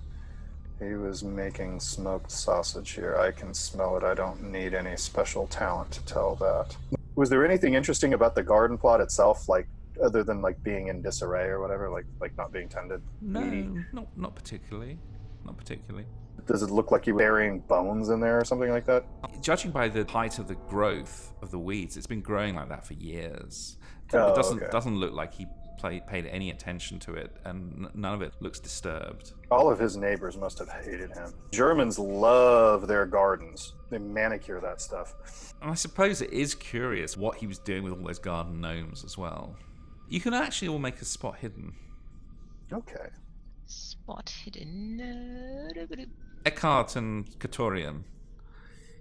He 0.78 0.94
was 0.94 1.24
making 1.24 1.80
smoked 1.80 2.30
sausage 2.30 2.92
here. 2.92 3.18
I 3.18 3.32
can 3.32 3.56
smell 3.56 3.98
it. 3.98 4.04
I 4.04 4.14
don't 4.14 4.52
need 4.52 4.76
any 4.76 4.96
special 4.96 5.48
talent 5.48 5.90
to 5.94 6.06
tell 6.06 6.36
that. 6.36 6.78
Was 7.16 7.32
there 7.32 7.44
anything 7.44 7.74
interesting 7.74 8.14
about 8.14 8.36
the 8.36 8.44
garden 8.44 8.78
plot 8.78 9.02
itself, 9.02 9.50
like 9.50 9.68
other 10.04 10.24
than 10.24 10.44
like 10.44 10.62
being 10.62 10.90
in 10.90 11.02
disarray 11.02 11.48
or 11.48 11.60
whatever, 11.60 11.90
like 11.90 12.06
like 12.22 12.38
not 12.38 12.52
being 12.54 12.70
tended? 12.70 13.02
No, 13.20 13.42
not 13.92 14.16
not 14.16 14.36
particularly. 14.36 15.00
Not 15.44 15.58
particularly. 15.58 16.06
Does 16.46 16.62
it 16.62 16.70
look 16.70 16.92
like 16.92 17.08
you 17.08 17.16
burying 17.16 17.62
bones 17.62 18.10
in 18.10 18.20
there 18.20 18.40
or 18.40 18.46
something 18.46 18.70
like 18.70 18.86
that? 18.86 19.08
Judging 19.42 19.72
by 19.72 19.88
the 19.88 20.04
height 20.04 20.38
of 20.38 20.48
the 20.48 20.54
growth 20.70 21.34
of 21.42 21.50
the 21.50 21.58
weeds, 21.58 21.98
it's 21.98 22.06
been 22.06 22.22
growing 22.22 22.54
like 22.54 22.70
that 22.70 22.86
for 22.86 22.94
years. 22.94 23.78
Oh, 24.14 24.34
it 24.34 24.36
doesn't 24.36 24.62
okay. 24.62 24.72
doesn't 24.72 25.00
look 25.00 25.14
like 25.14 25.34
he 25.34 25.48
played, 25.78 26.08
paid 26.08 26.26
any 26.26 26.50
attention 26.50 27.00
to 27.00 27.14
it, 27.14 27.36
and 27.46 27.88
none 27.94 28.14
of 28.14 28.22
it 28.22 28.34
looks 28.40 28.60
disturbed. 28.60 29.34
All 29.52 29.70
of 29.70 29.80
his 29.80 29.98
neighbors 29.98 30.38
must 30.38 30.60
have 30.60 30.70
hated 30.70 31.12
him. 31.12 31.34
Germans 31.52 32.00
love 32.00 32.88
their 32.88 33.06
gardens. 33.06 33.74
They 33.90 33.98
manicure 33.98 34.60
that 34.62 34.82
stuff. 34.82 35.14
And 35.62 35.72
I 35.72 35.76
suppose 35.76 36.22
it 36.22 36.32
is 36.32 36.56
curious 36.56 37.16
what 37.16 37.38
he 37.38 37.48
was 37.48 37.60
doing 37.60 37.84
with 37.84 37.94
all 37.94 38.04
those 38.04 38.20
garden 38.20 38.62
gnomes 38.62 39.04
as 39.04 39.18
well. 39.18 39.56
You 40.08 40.20
can 40.20 40.34
actually 40.34 40.68
all 40.68 40.80
make 40.80 41.02
a 41.02 41.06
spot 41.06 41.38
hidden. 41.38 41.74
Okay. 42.72 43.10
Spot 43.66 44.30
hidden. 44.44 45.72
Eckhardt 46.46 46.96
and 46.96 47.28
Kataroyan, 47.40 48.04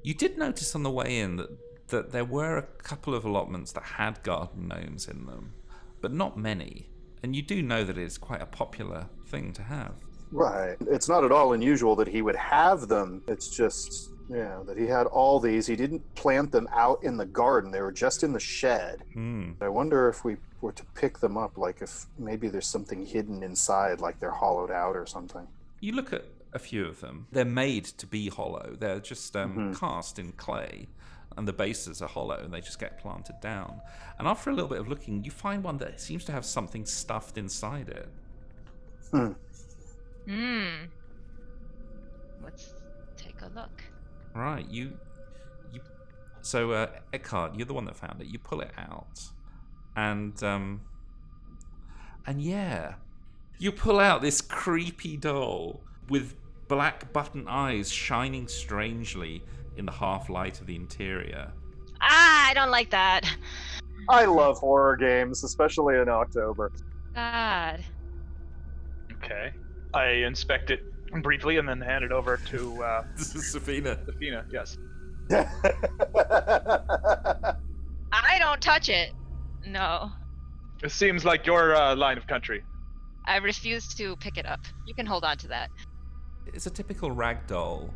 you 0.02 0.14
did 0.14 0.38
notice 0.38 0.74
on 0.74 0.82
the 0.82 0.90
way 0.90 1.18
in 1.18 1.36
that, 1.36 1.88
that 1.88 2.12
there 2.12 2.24
were 2.24 2.56
a 2.56 2.62
couple 2.62 3.14
of 3.14 3.24
allotments 3.24 3.72
that 3.72 3.82
had 3.82 4.22
garden 4.22 4.68
gnomes 4.68 5.08
in 5.08 5.26
them, 5.26 5.52
but 6.04 6.12
not 6.12 6.36
many. 6.36 6.86
And 7.22 7.34
you 7.34 7.40
do 7.40 7.62
know 7.62 7.82
that 7.82 7.96
it's 7.96 8.18
quite 8.18 8.42
a 8.42 8.46
popular 8.46 9.06
thing 9.28 9.54
to 9.54 9.62
have. 9.62 9.94
Right. 10.30 10.76
It's 10.82 11.08
not 11.08 11.24
at 11.24 11.32
all 11.32 11.54
unusual 11.54 11.96
that 11.96 12.08
he 12.08 12.20
would 12.20 12.36
have 12.36 12.88
them. 12.88 13.22
It's 13.26 13.48
just, 13.48 14.10
yeah, 14.28 14.60
that 14.66 14.76
he 14.76 14.86
had 14.86 15.06
all 15.06 15.40
these. 15.40 15.66
He 15.66 15.76
didn't 15.76 16.02
plant 16.14 16.52
them 16.52 16.68
out 16.74 17.02
in 17.02 17.16
the 17.16 17.24
garden, 17.24 17.70
they 17.70 17.80
were 17.80 17.90
just 18.06 18.22
in 18.22 18.34
the 18.34 18.40
shed. 18.40 19.02
Hmm. 19.14 19.52
I 19.62 19.68
wonder 19.70 20.10
if 20.10 20.26
we 20.26 20.36
were 20.60 20.72
to 20.72 20.84
pick 20.94 21.20
them 21.20 21.38
up, 21.38 21.56
like 21.56 21.80
if 21.80 22.04
maybe 22.18 22.48
there's 22.48 22.66
something 22.68 23.06
hidden 23.06 23.42
inside, 23.42 24.02
like 24.02 24.20
they're 24.20 24.30
hollowed 24.30 24.70
out 24.70 24.94
or 24.94 25.06
something. 25.06 25.46
You 25.80 25.92
look 25.92 26.12
at 26.12 26.24
a 26.52 26.58
few 26.58 26.84
of 26.84 27.00
them. 27.00 27.26
They're 27.32 27.46
made 27.46 27.86
to 27.86 28.06
be 28.06 28.28
hollow. 28.28 28.76
They're 28.78 29.00
just 29.00 29.34
um, 29.36 29.56
Mhm. 29.56 29.80
cast 29.80 30.18
in 30.18 30.32
clay, 30.32 30.88
and 31.36 31.48
the 31.48 31.52
bases 31.52 32.00
are 32.02 32.08
hollow, 32.08 32.38
and 32.38 32.52
they 32.52 32.60
just 32.60 32.78
get 32.78 32.98
planted 32.98 33.40
down. 33.40 33.80
And 34.18 34.28
after 34.28 34.50
a 34.50 34.52
little 34.52 34.68
bit 34.68 34.78
of 34.78 34.88
looking, 34.88 35.24
you 35.24 35.30
find 35.30 35.62
one 35.62 35.78
that 35.78 36.00
seems 36.00 36.24
to 36.26 36.32
have 36.32 36.44
something 36.44 36.84
stuffed 36.84 37.38
inside 37.38 37.88
it. 37.88 38.08
Hmm. 39.10 39.32
Hmm. 40.28 40.84
Let's 42.42 42.74
take 43.16 43.40
a 43.42 43.50
look. 43.54 43.82
Right, 44.34 44.68
you, 44.68 44.98
you. 45.72 45.80
So 46.42 46.72
uh, 46.72 46.88
Eckhardt, 47.12 47.56
you're 47.56 47.66
the 47.66 47.74
one 47.74 47.84
that 47.86 47.96
found 47.96 48.20
it. 48.20 48.26
You 48.26 48.38
pull 48.38 48.60
it 48.60 48.72
out, 48.76 49.20
and 49.96 50.40
um, 50.42 50.82
and 52.26 52.42
yeah, 52.42 52.94
you 53.58 53.72
pull 53.72 54.00
out 54.00 54.22
this 54.22 54.40
creepy 54.40 55.16
doll 55.16 55.80
with 56.08 56.34
black 56.68 57.12
button 57.12 57.46
eyes 57.48 57.90
shining 57.90 58.48
strangely 58.48 59.42
in 59.76 59.86
the 59.86 59.92
half 59.92 60.28
light 60.30 60.60
of 60.60 60.66
the 60.66 60.76
interior. 60.76 61.52
Ah, 62.00 62.48
I 62.50 62.54
don't 62.54 62.70
like 62.70 62.90
that. 62.90 63.22
I 64.08 64.24
love 64.26 64.58
horror 64.58 64.96
games, 64.96 65.44
especially 65.44 65.96
in 65.98 66.08
October. 66.08 66.72
God. 67.14 67.82
Okay. 69.12 69.52
I 69.94 70.06
inspect 70.08 70.70
it 70.70 70.80
briefly 71.22 71.58
and 71.58 71.68
then 71.68 71.80
hand 71.80 72.04
it 72.04 72.12
over 72.12 72.36
to 72.36 72.82
uh, 72.82 73.04
This 73.16 73.34
is 73.34 73.54
Sefina. 73.54 74.06
Athena. 74.08 74.44
Yes. 74.50 74.76
I 78.12 78.38
don't 78.38 78.60
touch 78.60 78.88
it. 78.88 79.12
No. 79.66 80.10
It 80.82 80.90
seems 80.90 81.24
like 81.24 81.46
your 81.46 81.74
uh, 81.74 81.96
line 81.96 82.18
of 82.18 82.26
country. 82.26 82.62
I 83.26 83.36
refuse 83.38 83.94
to 83.94 84.16
pick 84.16 84.36
it 84.36 84.44
up. 84.44 84.60
You 84.86 84.94
can 84.94 85.06
hold 85.06 85.24
on 85.24 85.38
to 85.38 85.48
that. 85.48 85.70
It's 86.46 86.66
a 86.66 86.70
typical 86.70 87.10
rag 87.10 87.46
doll. 87.46 87.88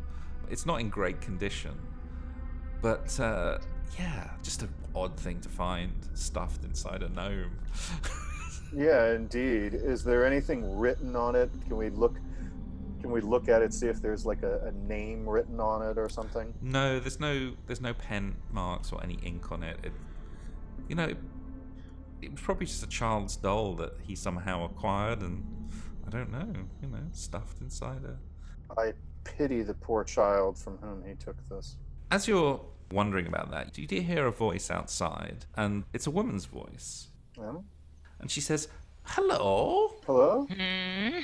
It's 0.49 0.65
not 0.65 0.79
in 0.79 0.89
great 0.89 1.21
condition, 1.21 1.77
but 2.81 3.19
uh, 3.19 3.59
yeah, 3.97 4.29
just 4.43 4.61
an 4.61 4.73
odd 4.95 5.17
thing 5.17 5.39
to 5.41 5.49
find 5.49 5.91
stuffed 6.13 6.63
inside 6.63 7.03
a 7.03 7.09
gnome. 7.09 7.59
yeah, 8.75 9.13
indeed. 9.13 9.73
Is 9.73 10.03
there 10.03 10.25
anything 10.25 10.77
written 10.77 11.15
on 11.15 11.35
it? 11.35 11.49
Can 11.67 11.77
we 11.77 11.89
look? 11.89 12.17
Can 13.01 13.11
we 13.11 13.21
look 13.21 13.47
at 13.47 13.61
it, 13.61 13.73
see 13.73 13.87
if 13.87 14.01
there's 14.01 14.25
like 14.25 14.43
a, 14.43 14.67
a 14.67 14.71
name 14.87 15.27
written 15.27 15.59
on 15.61 15.81
it 15.89 15.97
or 15.97 16.09
something? 16.09 16.53
No, 16.61 16.99
there's 16.99 17.19
no 17.19 17.53
there's 17.65 17.81
no 17.81 17.93
pen 17.93 18.35
marks 18.51 18.91
or 18.91 19.01
any 19.03 19.17
ink 19.23 19.51
on 19.51 19.63
it. 19.63 19.77
it 19.83 19.93
you 20.89 20.95
know, 20.95 21.05
it, 21.05 21.17
it 22.21 22.31
was 22.31 22.41
probably 22.41 22.65
just 22.65 22.83
a 22.83 22.87
child's 22.87 23.37
doll 23.37 23.75
that 23.75 23.93
he 24.03 24.15
somehow 24.15 24.65
acquired, 24.65 25.21
and 25.21 25.45
I 26.05 26.09
don't 26.09 26.31
know, 26.31 26.51
you 26.81 26.89
know, 26.89 27.03
stuffed 27.13 27.61
inside 27.61 28.03
it. 28.03 28.17
I 28.77 28.93
pity 29.37 29.61
the 29.61 29.73
poor 29.73 30.03
child 30.03 30.57
from 30.57 30.77
whom 30.77 31.03
he 31.07 31.13
took 31.15 31.35
this. 31.49 31.75
As 32.11 32.27
you're 32.27 32.61
wondering 32.91 33.27
about 33.27 33.51
that, 33.51 33.77
you 33.77 33.85
do 33.87 33.99
hear 34.01 34.25
a 34.27 34.31
voice 34.31 34.69
outside, 34.71 35.45
and 35.55 35.83
it's 35.93 36.07
a 36.07 36.11
woman's 36.11 36.45
voice, 36.45 37.07
Yeah? 37.37 37.57
and 38.19 38.31
she 38.31 38.41
says, 38.41 38.67
"Hello, 39.03 39.93
Hello? 40.05 40.45
Hmm. 40.45 41.19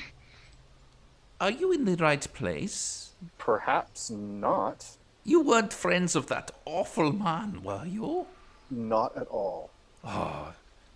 are 1.40 1.50
you 1.50 1.72
in 1.72 1.84
the 1.84 1.96
right 1.96 2.26
place? 2.32 3.12
Perhaps 3.38 4.10
not. 4.10 4.96
You 5.24 5.40
weren't 5.42 5.72
friends 5.72 6.14
of 6.14 6.26
that 6.28 6.50
awful 6.64 7.12
man, 7.12 7.62
were 7.64 7.84
you? 7.84 8.26
Not 8.70 9.16
at 9.16 9.26
all. 9.26 9.70
Oh, 10.04 10.54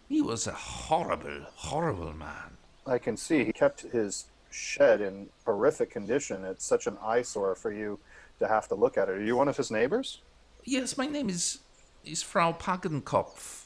he 0.09 0.21
was 0.23 0.47
a 0.47 0.53
horrible, 0.53 1.43
horrible 1.57 2.13
man." 2.13 2.57
I 2.87 2.99
can 2.99 3.17
see 3.17 3.45
he 3.45 3.53
kept 3.53 3.83
his 3.83 4.27
shed 4.51 5.01
in 5.01 5.29
horrific 5.45 5.91
condition. 5.91 6.45
It's 6.45 6.65
such 6.65 6.87
an 6.87 6.99
eyesore 7.03 7.55
for 7.55 7.73
you 7.73 7.99
to 8.39 8.49
have 8.49 8.69
to 8.69 8.75
look 8.75 8.99
at 8.99 9.09
it. 9.09 9.17
Are 9.17 9.23
you 9.23 9.37
one 9.37 9.49
of 9.49 9.57
his 9.57 9.71
neighbors? 9.71 10.21
Yes, 10.65 10.97
my 10.99 11.07
name 11.07 11.29
is 11.29 11.59
is 12.05 12.23
Frau 12.23 12.53
Pagenkopf. 12.53 13.65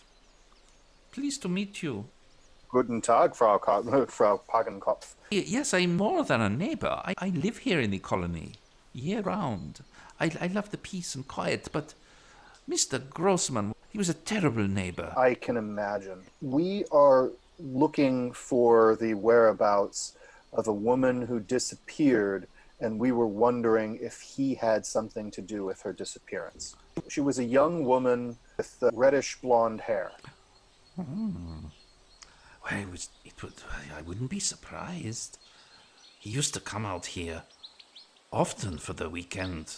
Pleased 1.13 1.43
to 1.43 1.49
meet 1.49 1.83
you. 1.83 2.07
Guten 2.69 3.01
Tag, 3.01 3.37
Frau, 3.37 3.59
Ko- 3.59 4.07
Frau 4.09 4.41
Pagenkopf. 4.49 5.15
Yes, 5.31 5.73
I'm 5.73 5.97
more 5.97 6.25
than 6.25 6.41
a 6.41 6.49
neighbor. 6.49 7.01
I, 7.05 7.15
I 7.19 7.29
live 7.29 7.59
here 7.59 7.79
in 7.79 7.93
the 7.93 8.01
colony, 8.01 8.55
year 8.93 9.21
round. 9.21 9.81
I, 10.19 10.33
I 10.41 10.49
love 10.49 10.73
the 10.73 10.79
peace 10.79 11.15
and 11.15 11.27
quiet, 11.29 11.69
but 11.73 11.95
Mr. 12.69 12.99
Grossman, 13.09 13.75
he 13.91 13.99
was 13.99 14.09
a 14.09 14.15
terrible 14.15 14.67
neighbor. 14.67 15.13
I 15.17 15.35
can 15.35 15.57
imagine. 15.57 16.25
We 16.41 16.85
are 16.91 17.31
looking 17.61 18.33
for 18.33 18.97
the 18.97 19.15
whereabouts 19.15 20.17
of 20.55 20.69
a 20.69 20.73
woman 20.73 21.23
who 21.23 21.41
disappeared, 21.41 22.47
and 22.81 22.99
we 22.99 23.13
were 23.13 23.27
wondering 23.27 23.99
if 24.01 24.21
he 24.21 24.55
had 24.55 24.87
something 24.87 25.31
to 25.33 25.43
do 25.43 25.65
with 25.65 25.83
her 25.83 25.93
disappearance. 25.93 26.77
She 27.09 27.21
was 27.21 27.39
a 27.39 27.45
young 27.45 27.85
woman 27.85 28.39
with 28.57 28.77
uh, 28.83 28.91
reddish 28.93 29.41
blonde 29.41 29.83
hair. 29.83 30.13
Well, 30.97 32.81
it 32.81 32.91
was, 32.91 33.09
it 33.25 33.43
would, 33.43 33.55
I 33.97 34.03
wouldn't 34.03 34.31
be 34.31 34.41
surprised. 34.41 35.39
He 36.19 36.31
used 36.31 36.55
to 36.55 36.61
come 36.61 36.87
out 36.87 37.07
here 37.07 37.43
often 38.33 38.79
for 38.79 38.93
the 38.95 39.09
weekend. 39.09 39.77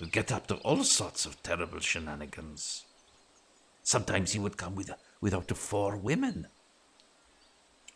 Would 0.00 0.12
get 0.12 0.30
up 0.30 0.46
to 0.48 0.56
all 0.56 0.84
sorts 0.84 1.24
of 1.24 1.42
terrible 1.42 1.80
shenanigans. 1.80 2.84
Sometimes 3.82 4.32
he 4.32 4.38
would 4.38 4.58
come 4.58 4.74
with, 4.74 4.90
with 5.22 5.32
up 5.32 5.46
to 5.46 5.54
four 5.54 5.96
women. 5.96 6.48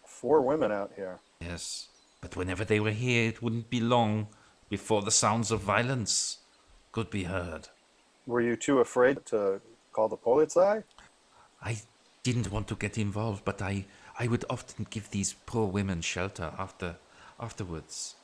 Four 0.07 0.41
women 0.41 0.73
out 0.73 0.93
here. 0.97 1.19
Yes, 1.41 1.89
but 2.21 2.37
whenever 2.37 2.65
they 2.65 2.81
were 2.81 2.91
here, 2.91 3.29
it 3.29 3.43
wouldn't 3.43 3.71
be 3.71 3.81
long 3.81 4.29
before 4.69 5.03
the 5.03 5.11
sounds 5.11 5.51
of 5.51 5.61
violence 5.61 6.39
could 6.93 7.11
be 7.11 7.25
heard. 7.25 7.69
Were 8.27 8.41
you 8.41 8.57
too 8.57 8.79
afraid 8.79 9.25
to 9.27 9.61
call 9.93 10.09
the 10.09 10.17
Polizei? 10.17 10.85
I 11.63 11.81
didn't 12.23 12.51
want 12.51 12.69
to 12.69 12.75
get 12.75 12.99
involved, 12.99 13.45
but 13.45 13.61
I, 13.63 13.87
I 14.19 14.29
would 14.29 14.45
often 14.51 14.87
give 14.91 15.11
these 15.11 15.35
poor 15.47 15.67
women 15.67 16.01
shelter 16.03 16.53
after, 16.59 16.97
afterwards. 17.39 18.15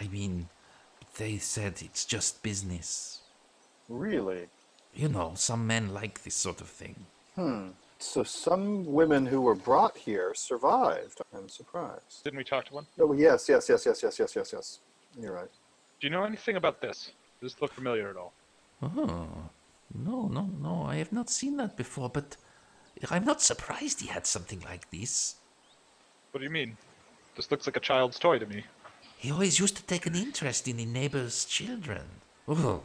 I 0.00 0.08
mean, 0.08 0.48
they 1.16 1.38
said 1.38 1.82
it's 1.82 2.04
just 2.04 2.42
business. 2.42 3.20
Really? 3.88 4.48
You 4.94 5.08
know, 5.08 5.32
some 5.34 5.66
men 5.66 5.92
like 5.92 6.22
this 6.22 6.34
sort 6.34 6.60
of 6.60 6.68
thing. 6.68 7.06
Hmm. 7.34 7.68
So 7.98 8.22
some 8.22 8.84
women 8.84 9.24
who 9.24 9.40
were 9.40 9.54
brought 9.54 9.96
here 9.96 10.34
survived. 10.34 11.20
I'm 11.34 11.48
surprised. 11.48 12.24
Didn't 12.24 12.36
we 12.36 12.44
talk 12.44 12.66
to 12.66 12.74
one? 12.74 12.86
Oh 12.98 13.12
yes, 13.12 13.48
yes, 13.48 13.68
yes, 13.68 13.86
yes, 13.86 14.02
yes, 14.02 14.18
yes, 14.18 14.36
yes, 14.36 14.52
yes. 14.52 14.78
You're 15.18 15.32
right. 15.32 15.50
Do 16.00 16.06
you 16.06 16.10
know 16.10 16.24
anything 16.24 16.56
about 16.56 16.80
this? 16.80 17.12
Does 17.40 17.54
this 17.54 17.62
look 17.62 17.72
familiar 17.72 18.10
at 18.10 18.16
all? 18.16 18.32
Oh 18.82 19.50
no, 19.94 20.28
no, 20.28 20.50
no! 20.60 20.82
I 20.82 20.96
have 20.96 21.12
not 21.12 21.30
seen 21.30 21.56
that 21.56 21.76
before, 21.76 22.10
but 22.10 22.36
I'm 23.10 23.24
not 23.24 23.40
surprised 23.40 24.00
he 24.00 24.08
had 24.08 24.26
something 24.26 24.60
like 24.60 24.90
this. 24.90 25.36
What 26.32 26.40
do 26.40 26.44
you 26.44 26.50
mean? 26.50 26.76
This 27.34 27.50
looks 27.50 27.66
like 27.66 27.76
a 27.76 27.80
child's 27.80 28.18
toy 28.18 28.38
to 28.38 28.46
me. 28.46 28.64
He 29.16 29.30
always 29.30 29.58
used 29.58 29.76
to 29.76 29.82
take 29.82 30.06
an 30.06 30.14
interest 30.14 30.68
in 30.68 30.76
the 30.76 30.84
neighbors' 30.84 31.46
children. 31.46 32.02
Oh, 32.46 32.82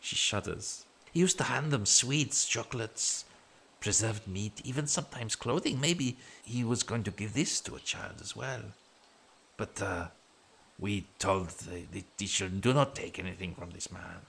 she 0.00 0.14
shudders. 0.14 0.84
He 1.12 1.20
used 1.20 1.38
to 1.38 1.44
hand 1.44 1.72
them 1.72 1.86
sweets, 1.86 2.46
chocolates, 2.46 3.24
preserved 3.80 4.26
meat, 4.26 4.60
even 4.64 4.86
sometimes 4.86 5.36
clothing. 5.36 5.80
Maybe 5.80 6.16
he 6.44 6.64
was 6.64 6.82
going 6.82 7.04
to 7.04 7.10
give 7.10 7.34
this 7.34 7.60
to 7.60 7.76
a 7.76 7.80
child 7.80 8.16
as 8.20 8.34
well. 8.34 8.62
But 9.56 9.80
uh, 9.82 10.08
we 10.78 11.06
told 11.18 11.48
the, 11.48 11.82
the, 11.90 12.04
the 12.16 12.26
children, 12.26 12.60
do 12.60 12.72
not 12.72 12.94
take 12.94 13.18
anything 13.18 13.54
from 13.54 13.70
this 13.70 13.90
man. 13.90 14.20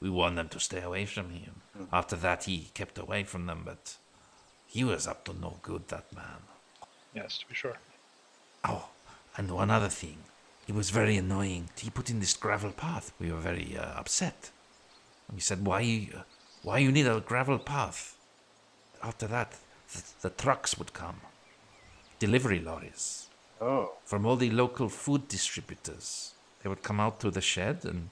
We 0.00 0.10
warned 0.10 0.38
them 0.38 0.48
to 0.50 0.60
stay 0.60 0.80
away 0.80 1.06
from 1.06 1.30
him. 1.30 1.62
After 1.92 2.16
that, 2.16 2.44
he 2.44 2.70
kept 2.74 2.98
away 2.98 3.24
from 3.24 3.46
them, 3.46 3.62
but 3.64 3.96
he 4.66 4.84
was 4.84 5.06
up 5.06 5.24
to 5.24 5.32
no 5.32 5.58
good, 5.62 5.88
that 5.88 6.12
man. 6.14 6.42
Yes, 7.14 7.38
to 7.38 7.46
be 7.46 7.54
sure. 7.54 7.78
Oh, 8.64 8.88
and 9.36 9.50
one 9.50 9.70
other 9.70 9.88
thing. 9.88 10.18
He 10.66 10.72
was 10.72 10.90
very 10.90 11.16
annoying. 11.16 11.70
He 11.78 11.88
put 11.88 12.10
in 12.10 12.20
this 12.20 12.34
gravel 12.34 12.72
path. 12.72 13.12
We 13.18 13.32
were 13.32 13.40
very 13.40 13.76
uh, 13.76 13.98
upset. 13.98 14.50
We 15.32 15.40
said, 15.40 15.64
why, 15.64 16.10
uh, 16.14 16.20
why 16.62 16.78
you 16.78 16.92
need 16.92 17.06
a 17.06 17.20
gravel 17.20 17.58
path? 17.58 18.17
After 19.02 19.26
that, 19.28 19.52
the, 19.92 20.02
the 20.22 20.30
trucks 20.30 20.78
would 20.78 20.92
come. 20.92 21.20
Delivery 22.18 22.60
lorries 22.60 23.28
Oh, 23.60 23.92
from 24.04 24.24
all 24.24 24.36
the 24.36 24.50
local 24.50 24.88
food 24.88 25.26
distributors. 25.28 26.34
They 26.62 26.68
would 26.68 26.82
come 26.82 27.00
out 27.00 27.18
to 27.20 27.30
the 27.30 27.40
shed 27.40 27.84
and 27.84 28.10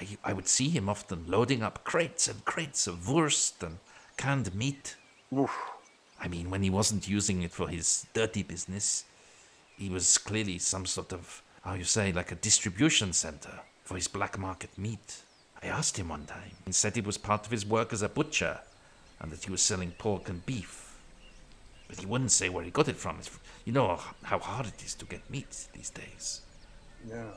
I, 0.00 0.06
I 0.24 0.32
would 0.32 0.48
see 0.48 0.68
him 0.70 0.88
often 0.88 1.24
loading 1.28 1.62
up 1.62 1.84
crates 1.84 2.26
and 2.28 2.44
crates 2.44 2.86
of 2.86 3.08
wurst 3.08 3.62
and 3.62 3.78
canned 4.16 4.54
meat. 4.54 4.96
oof. 5.36 5.56
I 6.20 6.28
mean, 6.28 6.50
when 6.50 6.62
he 6.62 6.70
wasn't 6.70 7.08
using 7.08 7.42
it 7.42 7.50
for 7.52 7.68
his 7.68 8.06
dirty 8.14 8.42
business, 8.42 9.04
he 9.76 9.88
was 9.88 10.18
clearly 10.18 10.58
some 10.58 10.86
sort 10.86 11.12
of, 11.12 11.42
how 11.62 11.74
you 11.74 11.84
say, 11.84 12.12
like 12.12 12.30
a 12.30 12.36
distribution 12.36 13.12
center 13.12 13.60
for 13.84 13.96
his 13.96 14.06
black 14.08 14.38
market 14.38 14.76
meat. 14.78 15.22
I 15.62 15.66
asked 15.66 15.96
him 15.96 16.08
one 16.08 16.26
time. 16.26 16.52
He 16.66 16.72
said 16.72 16.96
it 16.96 17.06
was 17.06 17.18
part 17.18 17.44
of 17.46 17.52
his 17.52 17.66
work 17.66 17.92
as 17.92 18.02
a 18.02 18.08
butcher 18.08 18.60
and 19.22 19.30
that 19.30 19.44
he 19.44 19.50
was 19.50 19.62
selling 19.62 19.92
pork 19.92 20.28
and 20.28 20.44
beef. 20.44 20.98
But 21.88 21.98
he 22.00 22.06
wouldn't 22.06 22.32
say 22.32 22.48
where 22.48 22.64
he 22.64 22.70
got 22.70 22.88
it 22.88 22.96
from. 22.96 23.18
It's- 23.20 23.38
You 23.64 23.72
know 23.72 23.98
how 24.24 24.38
hard 24.38 24.66
it 24.66 24.82
is 24.84 24.94
to 24.96 25.04
get 25.04 25.28
meat 25.30 25.68
these 25.72 25.90
days. 25.90 26.40
yeah. 27.08 27.30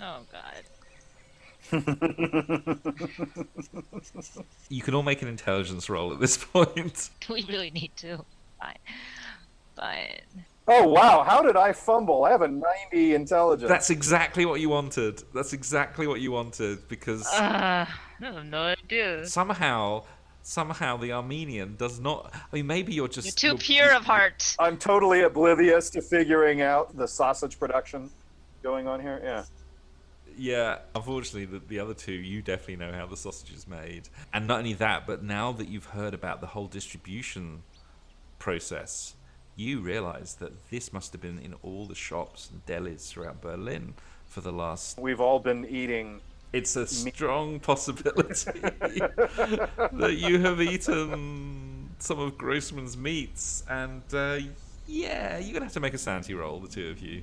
Oh 0.00 0.20
God. 0.32 0.64
You 4.68 4.82
can 4.82 4.94
all 4.94 5.02
make 5.02 5.22
an 5.22 5.28
intelligence 5.28 5.88
roll 5.90 6.12
at 6.12 6.20
this 6.20 6.36
point. 6.36 7.10
We 7.28 7.44
really 7.44 7.70
need 7.70 7.92
to. 7.96 8.24
Fine. 8.60 8.78
But 9.74 10.20
Oh 10.70 10.86
wow! 10.88 11.22
How 11.24 11.40
did 11.42 11.56
I 11.56 11.72
fumble? 11.72 12.24
I 12.24 12.30
have 12.30 12.42
a 12.42 12.48
90 12.48 13.14
intelligence. 13.14 13.68
That's 13.68 13.88
exactly 13.90 14.44
what 14.44 14.60
you 14.60 14.68
wanted. 14.68 15.22
That's 15.34 15.52
exactly 15.54 16.06
what 16.06 16.20
you 16.20 16.30
wanted 16.32 16.86
because 16.88 17.26
uh, 17.28 17.86
I 17.88 17.88
have 18.20 18.44
no 18.44 18.62
idea. 18.64 19.24
somehow, 19.26 20.04
somehow 20.42 20.96
the 20.96 21.12
Armenian 21.12 21.76
does 21.76 22.00
not. 22.00 22.32
I 22.34 22.56
mean, 22.56 22.66
maybe 22.66 22.94
you're 22.94 23.08
just 23.08 23.42
You're 23.42 23.54
too 23.54 23.58
pure 23.58 23.94
of 23.94 24.04
heart. 24.04 24.56
I'm 24.58 24.76
totally 24.76 25.22
oblivious 25.22 25.90
to 25.90 26.02
figuring 26.02 26.62
out 26.62 26.96
the 26.96 27.06
sausage 27.06 27.58
production 27.58 28.10
going 28.62 28.86
on 28.88 29.00
here. 29.00 29.20
Yeah. 29.22 29.44
Yeah, 30.40 30.78
unfortunately, 30.94 31.46
the, 31.46 31.58
the 31.66 31.80
other 31.80 31.94
two, 31.94 32.12
you 32.12 32.42
definitely 32.42 32.76
know 32.76 32.92
how 32.92 33.06
the 33.06 33.16
sausage 33.16 33.52
is 33.52 33.66
made. 33.66 34.08
And 34.32 34.46
not 34.46 34.58
only 34.60 34.74
that, 34.74 35.04
but 35.04 35.22
now 35.22 35.50
that 35.52 35.68
you've 35.68 35.86
heard 35.86 36.14
about 36.14 36.40
the 36.40 36.46
whole 36.46 36.68
distribution 36.68 37.62
process, 38.38 39.16
you 39.56 39.80
realize 39.80 40.34
that 40.34 40.70
this 40.70 40.92
must 40.92 41.12
have 41.12 41.20
been 41.20 41.40
in 41.40 41.54
all 41.62 41.86
the 41.86 41.94
shops 41.96 42.48
and 42.50 42.64
delis 42.66 43.10
throughout 43.10 43.40
Berlin 43.40 43.94
for 44.26 44.40
the 44.40 44.52
last. 44.52 45.00
We've 45.00 45.20
all 45.20 45.40
been 45.40 45.66
eating. 45.66 46.20
It's 46.52 46.76
a 46.76 46.86
strong 46.86 47.60
possibility 47.70 48.60
that 48.60 50.16
you 50.16 50.38
have 50.40 50.60
eaten 50.62 51.90
some 51.98 52.18
of 52.18 52.38
Grossman's 52.38 52.96
meats. 52.96 53.64
And 53.68 54.02
uh, 54.12 54.38
yeah, 54.86 55.38
you're 55.38 55.52
going 55.52 55.60
to 55.60 55.64
have 55.64 55.72
to 55.74 55.80
make 55.80 55.94
a 55.94 55.98
sanity 55.98 56.34
roll, 56.34 56.60
the 56.60 56.68
two 56.68 56.88
of 56.88 57.00
you, 57.00 57.22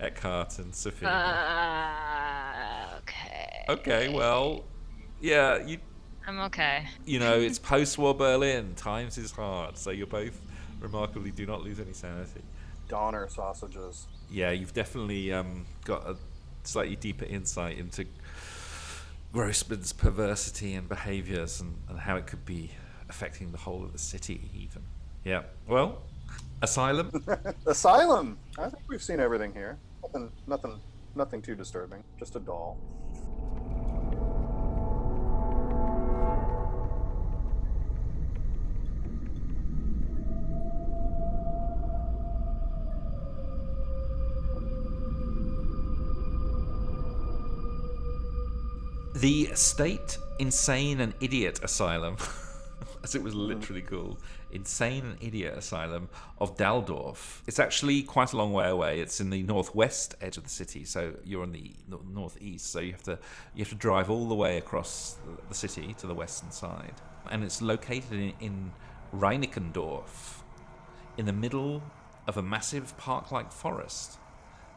Eckhardt 0.00 0.58
and 0.58 0.74
Sophia. 0.74 1.08
Uh, 1.08 2.98
okay. 2.98 3.64
Okay, 3.68 4.08
well, 4.08 4.64
yeah, 5.20 5.64
you 5.64 5.78
I'm 6.26 6.40
okay. 6.40 6.88
you 7.04 7.20
know 7.20 7.38
it's 7.38 7.58
post-war 7.58 8.14
Berlin. 8.14 8.74
Times 8.74 9.16
is 9.16 9.30
hard, 9.30 9.78
so 9.78 9.90
you're 9.90 10.08
both 10.08 10.40
remarkably 10.80 11.30
do 11.30 11.46
not 11.46 11.62
lose 11.62 11.78
any 11.78 11.92
sanity. 11.92 12.42
Donner 12.88 13.28
sausages. 13.28 14.06
Yeah, 14.30 14.50
you've 14.50 14.74
definitely 14.74 15.32
um, 15.32 15.66
got 15.84 16.06
a 16.06 16.16
slightly 16.64 16.96
deeper 16.96 17.24
insight 17.24 17.78
into 17.78 18.06
Grossman's 19.36 19.92
perversity 19.92 20.72
and 20.72 20.88
behaviours 20.88 21.60
and, 21.60 21.76
and 21.90 21.98
how 21.98 22.16
it 22.16 22.26
could 22.26 22.46
be 22.46 22.70
affecting 23.10 23.52
the 23.52 23.58
whole 23.58 23.84
of 23.84 23.92
the 23.92 23.98
city, 23.98 24.50
even. 24.54 24.80
Yeah. 25.24 25.42
Well, 25.68 25.98
asylum. 26.62 27.22
Asylum. 27.66 28.38
I 28.58 28.70
think 28.70 28.84
we've 28.88 29.02
seen 29.02 29.20
everything 29.20 29.52
here. 29.52 29.76
Nothing. 30.02 30.32
Nothing. 30.46 30.80
Nothing 31.14 31.42
too 31.42 31.54
disturbing. 31.54 32.02
Just 32.18 32.34
a 32.36 32.40
doll. 32.40 32.78
The 49.16 49.48
State 49.54 50.18
Insane 50.38 51.00
and 51.00 51.14
Idiot 51.22 51.60
Asylum, 51.62 52.18
as 53.02 53.14
it 53.14 53.22
was 53.22 53.34
mm. 53.34 53.46
literally 53.46 53.80
called, 53.80 54.20
Insane 54.52 55.06
and 55.06 55.16
Idiot 55.22 55.56
Asylum 55.56 56.10
of 56.38 56.54
Dalldorf. 56.58 57.40
It's 57.46 57.58
actually 57.58 58.02
quite 58.02 58.34
a 58.34 58.36
long 58.36 58.52
way 58.52 58.68
away. 58.68 59.00
It's 59.00 59.18
in 59.18 59.30
the 59.30 59.42
northwest 59.42 60.16
edge 60.20 60.36
of 60.36 60.42
the 60.42 60.50
city, 60.50 60.84
so 60.84 61.14
you're 61.24 61.42
on 61.42 61.52
the 61.52 61.72
northeast. 62.12 62.70
So 62.70 62.80
you 62.80 62.92
have 62.92 63.04
to 63.04 63.18
you 63.54 63.64
have 63.64 63.70
to 63.70 63.74
drive 63.74 64.10
all 64.10 64.28
the 64.28 64.34
way 64.34 64.58
across 64.58 65.16
the- 65.24 65.40
the 65.48 65.54
city 65.54 65.94
to 65.94 66.06
the 66.06 66.14
western 66.14 66.50
side, 66.50 67.00
and 67.30 67.42
it's 67.42 67.62
located 67.62 68.12
in, 68.12 68.34
in 68.38 68.72
Reinickendorf, 69.14 70.42
in 71.16 71.24
the 71.24 71.32
middle 71.32 71.82
of 72.26 72.36
a 72.36 72.42
massive 72.42 72.94
park-like 72.98 73.50
forest 73.50 74.18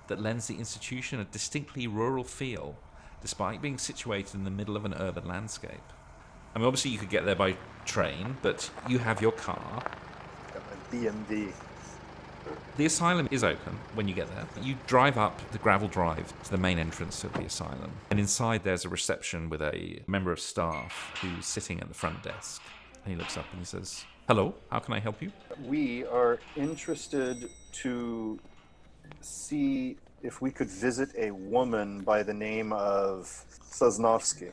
that 0.07 0.21
lends 0.21 0.47
the 0.47 0.55
institution 0.55 1.19
a 1.19 1.25
distinctly 1.25 1.87
rural 1.87 2.23
feel, 2.23 2.77
despite 3.21 3.61
being 3.61 3.77
situated 3.77 4.35
in 4.35 4.43
the 4.43 4.51
middle 4.51 4.75
of 4.75 4.85
an 4.85 4.93
urban 4.93 5.27
landscape. 5.27 5.93
I 6.55 6.59
mean, 6.59 6.65
obviously, 6.65 6.91
you 6.91 6.97
could 6.97 7.09
get 7.09 7.25
there 7.25 7.35
by 7.35 7.55
train, 7.85 8.37
but 8.41 8.69
you 8.87 8.99
have 8.99 9.21
your 9.21 9.31
car. 9.31 9.83
Got 10.53 10.63
my 10.91 10.97
DMV. 10.97 11.53
The 12.77 12.85
asylum 12.85 13.27
is 13.29 13.43
open 13.43 13.77
when 13.93 14.07
you 14.07 14.15
get 14.15 14.27
there. 14.33 14.45
You 14.63 14.75
drive 14.87 15.17
up 15.17 15.39
the 15.51 15.57
gravel 15.57 15.87
drive 15.87 16.33
to 16.43 16.51
the 16.51 16.57
main 16.57 16.79
entrance 16.79 17.23
of 17.23 17.33
the 17.33 17.43
asylum, 17.43 17.91
and 18.09 18.19
inside 18.19 18.63
there's 18.63 18.85
a 18.85 18.89
reception 18.89 19.49
with 19.49 19.61
a 19.61 20.01
member 20.07 20.31
of 20.31 20.39
staff 20.39 21.11
who's 21.21 21.45
sitting 21.45 21.79
at 21.81 21.87
the 21.89 21.93
front 21.93 22.23
desk. 22.23 22.61
And 23.03 23.13
he 23.13 23.19
looks 23.19 23.37
up 23.37 23.45
and 23.51 23.59
he 23.59 23.65
says, 23.65 24.05
Hello, 24.27 24.55
how 24.71 24.79
can 24.79 24.93
I 24.93 24.99
help 24.99 25.21
you? 25.21 25.31
We 25.65 26.05
are 26.05 26.39
interested 26.55 27.49
to 27.71 28.39
see 29.21 29.97
if 30.23 30.41
we 30.41 30.51
could 30.51 30.69
visit 30.69 31.09
a 31.17 31.31
woman 31.31 32.01
by 32.01 32.23
the 32.23 32.33
name 32.33 32.73
of 32.73 33.23
Sosnovsky. 33.71 34.51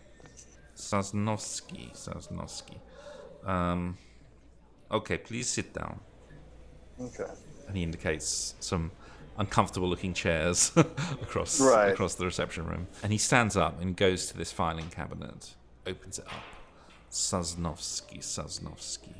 Sosnovsky, 0.77 1.93
Sosnovsky. 1.95 2.79
Um, 3.45 3.97
okay, 4.91 5.17
please 5.19 5.49
sit 5.49 5.73
down. 5.73 6.01
Okay. 7.01 7.25
and 7.69 7.77
he 7.77 7.83
indicates 7.83 8.55
some 8.61 8.91
uncomfortable 9.39 9.87
looking 9.89 10.15
chairs 10.15 10.73
across 10.77 11.61
Right. 11.61 11.93
across 11.93 12.15
the 12.15 12.25
reception 12.25 12.65
room. 12.67 12.87
And 13.03 13.13
he 13.13 13.19
stands 13.19 13.55
up 13.57 13.81
and 13.83 13.95
goes 13.95 14.27
to 14.29 14.37
this 14.39 14.51
filing 14.51 14.89
cabinet, 14.89 15.55
opens 15.87 16.19
it 16.19 16.27
up. 16.27 16.43
Sosnovsky, 17.11 18.19
Sosnovsky. 18.21 19.15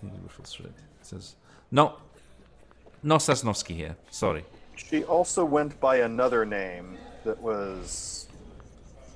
He 0.00 0.08
riffles 0.22 0.52
through 0.52 0.66
it. 0.66 0.72
He 1.00 1.04
says, 1.04 1.36
No, 1.70 1.94
no 3.02 3.16
Sosnovsky 3.16 3.74
here. 3.76 3.96
Sorry. 4.10 4.44
She 4.78 5.04
also 5.04 5.44
went 5.44 5.78
by 5.80 5.96
another 5.98 6.44
name 6.46 6.96
that 7.24 7.38
was. 7.40 8.28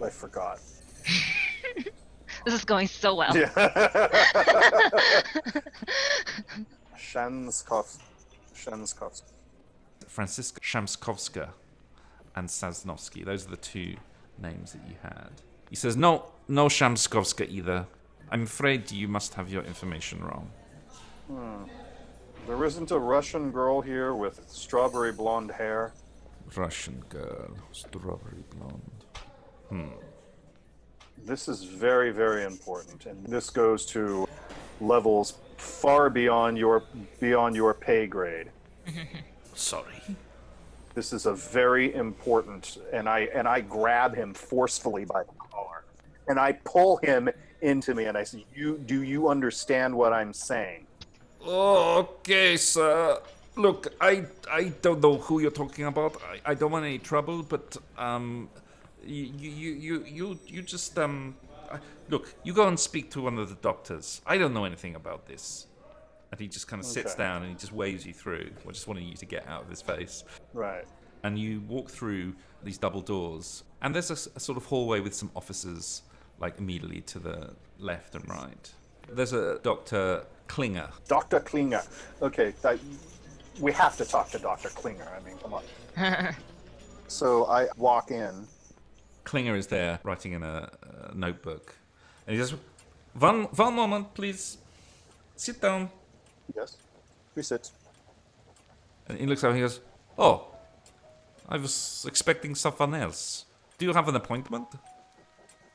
I 0.03 0.11
forgot. 0.11 0.59
This 2.45 2.55
is 2.55 2.65
going 2.65 2.89
so 2.89 3.15
well. 3.15 3.37
Yeah. 3.37 3.51
Shanskov. 6.99 7.99
Shanskovsky. 8.55 9.23
Franziska 10.09 10.61
Shamskovska 10.61 11.51
and 12.35 12.49
Sosnovsky. 12.49 13.25
Those 13.25 13.47
are 13.47 13.51
the 13.51 13.57
two 13.57 13.95
names 14.39 14.73
that 14.73 14.81
you 14.89 14.97
had. 15.03 15.31
He 15.71 15.77
says, 15.77 15.97
No, 15.97 16.27
no 16.49 16.67
Shamskovska 16.67 17.49
either. 17.49 17.87
I'm 18.31 18.43
afraid 18.43 18.91
you 18.91 19.07
must 19.09 19.35
have 19.35 19.49
your 19.51 19.63
information 19.63 20.25
wrong. 20.25 20.51
Hmm. 21.29 21.65
There 22.47 22.65
isn't 22.65 22.91
a 22.91 22.99
Russian 22.99 23.53
girl 23.53 23.81
here 23.81 24.15
with 24.15 24.45
strawberry 24.49 25.13
blonde 25.13 25.53
hair. 25.53 25.93
Russian 26.57 27.03
girl, 27.09 27.51
strawberry 27.71 28.43
blonde. 28.57 29.05
Hmm. 29.69 29.89
This 31.25 31.47
is 31.47 31.63
very, 31.63 32.11
very 32.11 32.43
important, 32.43 33.07
and 33.07 33.25
this 33.25 33.49
goes 33.49 33.87
to 33.87 34.27
levels 34.81 35.39
far 35.57 36.11
beyond 36.11 36.59
your 36.59 36.83
beyond 37.21 37.55
your 37.55 37.75
pay 37.75 38.09
grade. 38.09 38.51
Sorry. 39.55 40.03
This 40.95 41.13
is 41.13 41.27
a 41.27 41.35
very 41.35 41.95
important, 41.95 42.79
and 42.93 43.09
I 43.09 43.29
and 43.35 43.47
I 43.47 43.61
grab 43.61 44.17
him 44.17 44.35
forcefully 44.35 45.05
by 45.05 45.23
the 45.23 45.33
collar, 45.39 45.85
and 46.27 46.41
I 46.41 46.53
pull 46.53 46.97
him 46.97 47.31
into 47.61 47.95
me, 47.95 48.07
and 48.07 48.19
I 48.19 48.25
say, 48.25 48.45
"You 48.53 48.79
do 48.79 49.03
you 49.03 49.29
understand 49.29 49.95
what 49.97 50.13
I'm 50.13 50.33
saying?" 50.33 50.87
Okay, 51.47 52.57
sir. 52.57 53.21
Look, 53.57 53.89
I 54.01 54.25
I 54.51 54.73
don't 54.81 55.01
know 55.03 55.19
who 55.19 55.41
you're 55.41 55.51
talking 55.51 55.85
about. 55.87 56.17
I, 56.23 56.53
I 56.53 56.55
don't 56.55 56.71
want 56.73 56.85
any 56.85 56.99
trouble, 56.99 57.43
but 57.43 57.77
um, 57.99 58.49
you 59.05 59.25
you 59.39 59.51
you 59.73 60.05
you 60.07 60.39
you 60.47 60.63
just 60.63 60.99
um, 60.99 61.35
look. 62.09 62.35
You 62.45 62.53
go 62.55 62.67
and 62.69 62.79
speak 62.79 63.11
to 63.13 63.23
one 63.23 63.39
of 63.39 63.49
the 63.49 63.57
doctors. 63.57 64.23
I 64.27 64.39
don't 64.39 64.55
know 64.55 64.65
anything 64.65 64.95
about 64.95 65.27
this. 65.27 65.67
And 66.31 66.41
he 66.41 66.49
just 66.49 66.67
kind 66.67 66.81
of 66.81 66.87
sits 66.87 67.13
Okay. 67.13 67.23
down 67.25 67.43
and 67.43 67.51
he 67.51 67.57
just 67.59 67.73
waves 67.75 68.07
you 68.07 68.15
through. 68.15 68.49
I 68.67 68.71
just 68.73 68.89
wanting 68.89 69.07
you 69.07 69.17
to 69.17 69.27
get 69.27 69.47
out 69.47 69.65
of 69.65 69.69
his 69.69 69.83
face. 69.83 70.25
Right. 70.55 70.87
and 71.25 71.39
you 71.39 71.61
walk 71.69 71.91
through 71.91 72.35
these 72.65 72.79
double 72.79 73.03
doors, 73.03 73.65
and 73.83 73.95
there's 73.95 74.11
a 74.11 74.17
sort 74.41 74.57
of 74.57 74.65
hallway 74.65 75.01
with 75.01 75.13
some 75.15 75.31
offices, 75.37 76.03
like 76.41 76.59
immediately 76.59 77.03
to 77.03 77.19
the 77.19 77.51
left 77.79 78.15
and 78.15 78.27
right. 78.31 78.73
There's 79.11 79.33
a 79.35 79.59
Doctor 79.63 80.25
Klinger. 80.53 80.91
Dr. 81.09 81.41
Klinger. 81.41 81.83
Okay, 82.21 82.53
that, 82.61 82.79
we 83.59 83.73
have 83.73 83.97
to 83.97 84.05
talk 84.05 84.29
to 84.33 84.39
Dr. 84.39 84.69
Klinger. 84.69 85.09
I 85.17 85.21
mean, 85.27 85.39
come 85.39 85.55
on. 85.55 85.65
so 87.09 87.47
I 87.47 87.69
walk 87.79 88.11
in. 88.11 88.47
Klinger 89.25 89.57
is 89.57 89.67
there 89.67 89.99
writing 90.05 90.33
in 90.35 90.43
a, 90.43 90.71
a 91.09 91.15
notebook, 91.15 91.75
and 92.27 92.37
he 92.37 92.43
says, 92.43 92.55
"One, 93.15 93.45
one 93.45 93.75
moment, 93.75 94.13
please. 94.13 94.59
Sit 95.37 95.59
down." 95.59 95.89
Yes. 96.55 96.77
We 97.35 97.43
sit. 97.43 97.71
And 99.09 99.19
he 99.19 99.25
looks 99.25 99.43
up 99.43 99.49
and 99.49 99.57
he 99.57 99.63
goes, 99.63 99.81
"Oh, 100.19 100.49
I 101.49 101.57
was 101.57 102.05
expecting 102.07 102.55
someone 102.55 102.95
else. 102.95 103.47
Do 103.79 103.87
you 103.87 103.95
have 103.95 104.07
an 104.07 104.17
appointment?" 104.17 104.69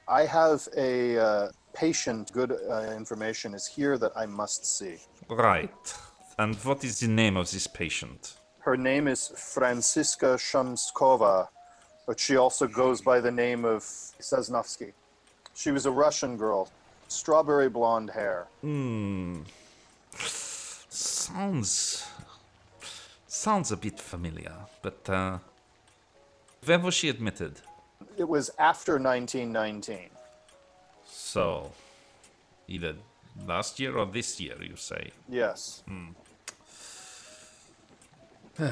I 0.08 0.26
have 0.26 0.68
a 0.78 1.18
uh, 1.18 1.50
patient. 1.78 2.32
Good 2.34 2.52
uh, 2.52 2.94
information 2.96 3.54
is 3.54 3.68
here 3.68 3.98
that 4.00 4.12
I 4.16 4.26
must 4.26 4.66
see. 4.66 4.96
Right. 5.30 5.94
And 6.40 6.56
what 6.66 6.84
is 6.84 7.00
the 7.00 7.08
name 7.08 7.38
of 7.38 7.52
this 7.52 7.68
patient? 7.68 8.34
Her 8.60 8.76
name 8.76 9.08
is 9.08 9.32
Franziska 9.36 10.38
Shamskova, 10.38 11.48
but 12.06 12.20
she 12.20 12.36
also 12.36 12.68
goes 12.68 13.02
by 13.02 13.20
the 13.20 13.32
name 13.32 13.64
of 13.64 13.82
Sesnovsky. 13.82 14.92
She 15.56 15.72
was 15.72 15.86
a 15.86 15.92
Russian 15.92 16.36
girl, 16.38 16.70
strawberry 17.08 17.70
blonde 17.70 18.10
hair. 18.10 18.48
Hmm. 18.62 19.42
Sounds 20.16 22.08
sounds 23.28 23.72
a 23.72 23.78
bit 23.78 24.00
familiar, 24.00 24.56
but 24.82 25.10
uh, 25.10 25.38
when 26.66 26.82
was 26.82 26.96
she 26.96 27.08
admitted? 27.10 27.62
It 28.18 28.28
was 28.28 28.50
after 28.58 28.94
1919. 28.94 30.17
So, 31.38 31.72
either 32.68 32.96
last 33.46 33.80
year 33.80 33.96
or 33.96 34.08
this 34.08 34.40
year, 34.40 34.56
you 34.60 34.76
say? 34.76 35.12
Yes. 35.30 35.84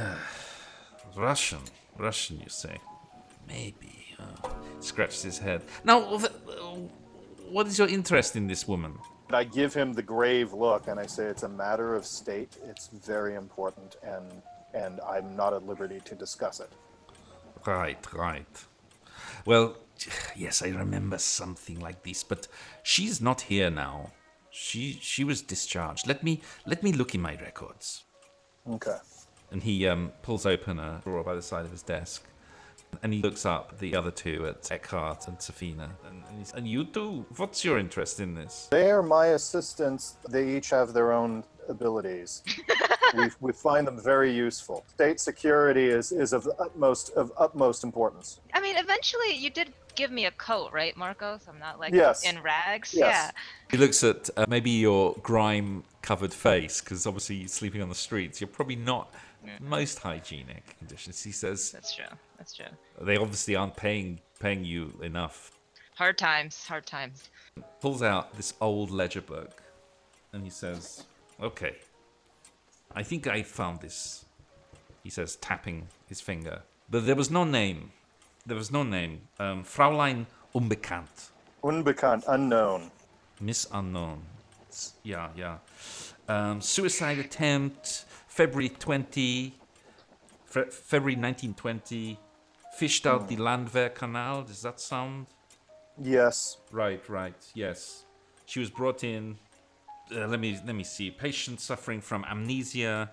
Russian, 1.16 1.59
Russian, 1.95 2.39
you 2.39 2.49
say? 2.49 2.78
Maybe. 3.47 4.16
Uh, 4.20 4.49
scratches 4.80 5.22
his 5.22 5.38
head. 5.38 5.61
Now, 5.84 6.18
what 7.51 7.68
is 7.68 7.78
your 7.78 7.88
interest 7.88 8.36
in 8.36 8.47
this 8.47 8.68
woman? 8.68 8.97
I 9.32 9.43
give 9.43 9.74
him 9.74 9.93
the 9.93 10.01
grave 10.01 10.51
look 10.51 10.88
and 10.88 10.99
I 10.99 11.05
say 11.05 11.26
it's 11.26 11.43
a 11.43 11.49
matter 11.49 11.93
of 11.93 12.03
state. 12.03 12.57
It's 12.63 12.88
very 12.88 13.36
important 13.36 13.97
and 14.01 14.41
and 14.74 14.99
I'm 15.01 15.36
not 15.36 15.53
at 15.53 15.66
liberty 15.66 16.01
to 16.03 16.16
discuss 16.16 16.59
it. 16.59 16.72
Right, 17.66 18.13
right. 18.13 18.66
Well, 19.46 19.78
yes, 20.36 20.62
I 20.62 20.70
remember 20.70 21.18
something 21.18 21.80
like 21.80 22.04
this, 22.04 22.24
but 22.24 22.48
she's 22.84 23.22
not 23.22 23.41
here 23.41 23.70
now. 23.70 24.12
She 24.52 24.98
she 25.02 25.24
was 25.24 25.41
discharged. 25.41 26.08
Let 26.08 26.24
me 26.24 26.41
let 26.66 26.82
me 26.82 26.91
look 26.93 27.14
in 27.14 27.22
my 27.22 27.36
records. 27.36 28.04
Okay. 28.70 28.98
And 29.52 29.62
he 29.62 29.88
um, 29.88 30.12
pulls 30.24 30.46
open 30.46 30.80
a 30.80 31.02
drawer 31.04 31.24
by 31.24 31.36
the 31.36 31.41
side 31.41 31.66
of 31.66 31.72
his 31.72 31.84
desk, 31.84 32.24
and 33.04 33.14
he 33.14 33.22
looks 33.22 33.46
up 33.46 33.78
the 33.80 33.96
other 33.96 34.12
two 34.12 34.48
at 34.48 34.72
Eckhardt 34.72 35.28
and 35.28 35.38
Sefina. 35.38 35.90
And, 36.08 36.24
and, 36.28 36.40
he's, 36.40 36.54
and 36.54 36.68
you 36.68 36.86
two, 36.86 37.26
what's 37.38 37.64
your 37.64 37.78
interest 37.78 38.20
in 38.20 38.34
this? 38.34 38.68
They 38.72 38.92
are 38.92 39.04
my 39.04 39.28
assistants. 39.28 40.18
They 40.30 40.56
each 40.56 40.70
have 40.70 40.94
their 40.94 41.12
own 41.12 41.44
abilities. 41.68 42.44
we, 43.16 43.30
we 43.40 43.52
find 43.54 43.88
them 43.88 44.00
very 44.00 44.32
useful. 44.32 44.84
State 44.88 45.20
security 45.20 45.86
is, 45.86 46.12
is 46.12 46.34
of 46.34 46.48
utmost 46.60 47.12
of 47.12 47.32
utmost 47.38 47.84
importance. 47.84 48.40
I 48.54 48.62
mean, 48.62 48.78
eventually 48.78 49.36
you 49.36 49.50
did 49.50 49.74
give 49.96 50.12
me 50.12 50.26
a 50.26 50.32
coat, 50.32 50.72
right, 50.74 50.96
Marco? 50.98 51.40
So 51.44 51.52
I'm 51.52 51.60
not 51.60 51.80
like 51.80 51.94
Yes. 51.94 52.24
in 52.24 52.42
rags. 52.42 52.94
Yes. 52.94 53.32
He 53.72 53.78
looks 53.78 54.04
at 54.04 54.30
uh, 54.36 54.46
maybe 54.50 54.70
your 54.70 55.16
grime-covered 55.24 56.34
face, 56.34 56.82
because 56.82 57.08
obviously 57.08 57.38
you're 57.38 57.48
sleeping 57.48 57.82
on 57.82 57.90
the 57.90 57.96
streets. 57.96 58.42
You're 58.42 58.48
probably 58.50 58.76
not 58.76 59.14
most 59.60 60.00
hygienic 60.00 60.78
conditions. 60.78 61.24
He 61.24 61.32
says 61.32 61.72
that's 61.72 61.96
true. 61.96 62.06
That's 62.38 62.54
true. 62.54 62.66
they 63.02 63.18
obviously 63.18 63.56
aren't 63.56 63.76
paying 63.76 64.20
paying 64.39 64.64
you 64.64 64.93
enough. 65.02 65.52
Hard 65.96 66.18
times. 66.18 66.66
Hard 66.68 66.86
times. 66.86 67.30
Pulls 67.80 68.04
out 68.04 68.36
this 68.36 68.54
old 68.60 68.91
ledger 68.91 69.22
book, 69.22 69.64
and 70.34 70.43
he 70.43 70.50
says, 70.50 71.04
"Okay, 71.41 71.76
I 72.93 73.04
think 73.04 73.28
I 73.28 73.43
found 73.43 73.82
this." 73.82 74.26
He 75.04 75.12
says, 75.12 75.36
tapping 75.36 75.88
his 76.08 76.20
finger. 76.20 76.64
But 76.89 77.06
there 77.06 77.16
was 77.16 77.30
no 77.30 77.43
name. 77.43 77.91
There 78.43 78.58
was 78.58 78.72
no 78.72 78.82
name. 78.82 79.22
Um, 79.39 79.64
Fraulein 79.64 80.26
Unbekannt. 80.56 81.30
Unbekannt, 81.64 82.24
unknown. 82.28 82.89
Miss 83.39 83.68
Unknown. 83.72 84.24
Yeah, 85.04 85.30
yeah. 85.36 85.58
Um, 86.28 86.60
suicide 86.60 87.20
attempt, 87.20 88.06
February 88.36 88.68
20, 88.68 89.54
Fe- 90.44 90.70
February 90.70 91.16
1920. 91.16 92.20
Fished 92.78 93.08
out 93.08 93.30
the 93.30 93.38
Landwehr 93.38 93.88
Canal. 93.88 94.44
Does 94.44 94.62
that 94.64 94.82
sound? 94.82 95.28
Yes. 96.02 96.58
Right, 96.70 97.08
right. 97.08 97.42
Yes. 97.54 98.04
She 98.46 98.60
was 98.60 98.70
brought 98.70 99.06
in. 99.06 99.38
Uh, 100.14 100.28
let 100.28 100.42
me 100.42 100.60
let 100.66 100.76
me 100.76 100.84
see. 100.84 101.12
Patient 101.12 101.62
suffering 101.62 102.02
from 102.02 102.26
amnesia 102.26 103.10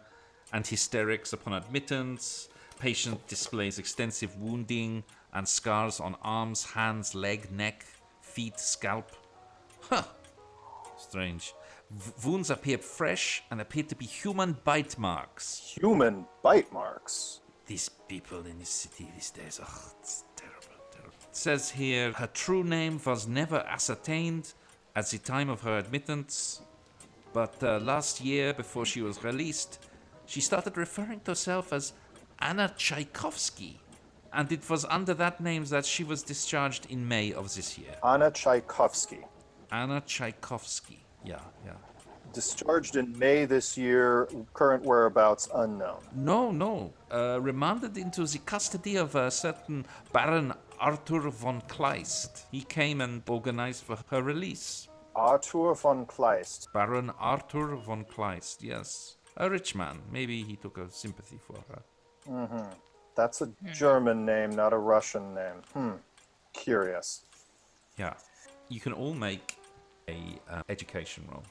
and 0.52 0.66
hysterics 0.66 1.32
upon 1.32 1.52
admittance. 1.52 2.48
Patient 2.80 3.24
displays 3.28 3.78
extensive 3.78 4.34
wounding 4.40 5.04
and 5.32 5.46
scars 5.46 6.00
on 6.00 6.16
arms, 6.22 6.64
hands, 6.64 7.14
leg, 7.14 7.48
neck, 7.52 7.84
feet, 8.22 8.58
scalp. 8.58 9.12
Huh. 9.82 10.02
Strange. 10.98 11.54
V- 11.92 12.12
wounds 12.24 12.50
appear 12.50 12.78
fresh 12.78 13.42
and 13.50 13.60
appear 13.60 13.82
to 13.84 13.94
be 13.94 14.06
human 14.06 14.56
bite 14.64 14.98
marks. 14.98 15.76
Human 15.78 16.26
bite 16.42 16.72
marks. 16.72 17.40
These 17.66 17.90
people 18.08 18.46
in 18.46 18.58
this 18.58 18.70
city 18.70 19.08
these 19.14 19.30
days, 19.30 19.60
oh, 19.62 19.92
it's 20.00 20.24
terrible, 20.34 20.82
terrible. 20.90 21.14
It 21.28 21.36
says 21.36 21.70
here 21.70 22.12
her 22.12 22.26
true 22.28 22.64
name 22.64 23.00
was 23.04 23.28
never 23.28 23.58
ascertained 23.58 24.54
at 24.96 25.06
the 25.10 25.18
time 25.18 25.48
of 25.48 25.62
her 25.62 25.78
admittance, 25.78 26.62
but 27.32 27.62
uh, 27.62 27.78
last 27.78 28.20
year, 28.20 28.52
before 28.52 28.84
she 28.84 29.00
was 29.00 29.22
released, 29.24 29.78
she 30.26 30.40
started 30.40 30.76
referring 30.76 31.20
to 31.20 31.32
herself 31.32 31.72
as 31.72 31.92
Anna 32.38 32.72
Tchaikovsky. 32.76 33.80
And 34.32 34.50
it 34.50 34.68
was 34.68 34.84
under 34.86 35.14
that 35.14 35.40
name 35.40 35.64
that 35.66 35.84
she 35.84 36.04
was 36.04 36.22
discharged 36.22 36.86
in 36.90 37.06
May 37.06 37.32
of 37.32 37.54
this 37.54 37.78
year. 37.78 37.94
Anna 38.02 38.30
Tchaikovsky. 38.30 39.20
Anna 39.70 40.00
Tchaikovsky. 40.00 41.01
Yeah, 41.24 41.40
yeah. 41.64 41.72
Discharged 42.32 42.96
in 42.96 43.18
May 43.18 43.44
this 43.44 43.76
year, 43.76 44.28
current 44.54 44.84
whereabouts 44.84 45.48
unknown. 45.54 46.00
No, 46.14 46.50
no. 46.50 46.92
Uh, 47.10 47.38
remanded 47.40 47.98
into 47.98 48.26
the 48.26 48.38
custody 48.38 48.96
of 48.96 49.14
a 49.14 49.30
certain 49.30 49.84
Baron 50.12 50.54
Arthur 50.80 51.28
von 51.30 51.60
Kleist. 51.68 52.46
He 52.50 52.62
came 52.62 53.02
and 53.02 53.22
organized 53.28 53.84
for 53.84 53.98
her 54.10 54.22
release. 54.22 54.88
Arthur 55.14 55.74
von 55.74 56.06
Kleist. 56.06 56.72
Baron 56.72 57.12
Arthur 57.20 57.76
von 57.76 58.04
Kleist, 58.06 58.62
yes. 58.62 59.16
A 59.36 59.48
rich 59.48 59.74
man. 59.74 59.98
Maybe 60.10 60.42
he 60.42 60.56
took 60.56 60.78
a 60.78 60.90
sympathy 60.90 61.38
for 61.46 61.58
her. 61.68 61.82
Mm-hmm. 62.30 62.70
That's 63.14 63.42
a 63.42 63.50
German 63.72 64.24
name, 64.24 64.50
not 64.50 64.72
a 64.72 64.78
Russian 64.78 65.34
name. 65.34 65.62
Hmm. 65.74 65.92
Curious. 66.54 67.24
Yeah. 67.98 68.14
You 68.68 68.80
can 68.80 68.94
all 68.94 69.12
make 69.12 69.56
a 70.08 70.18
uh, 70.50 70.62
education 70.68 71.24
roll. 71.30 71.42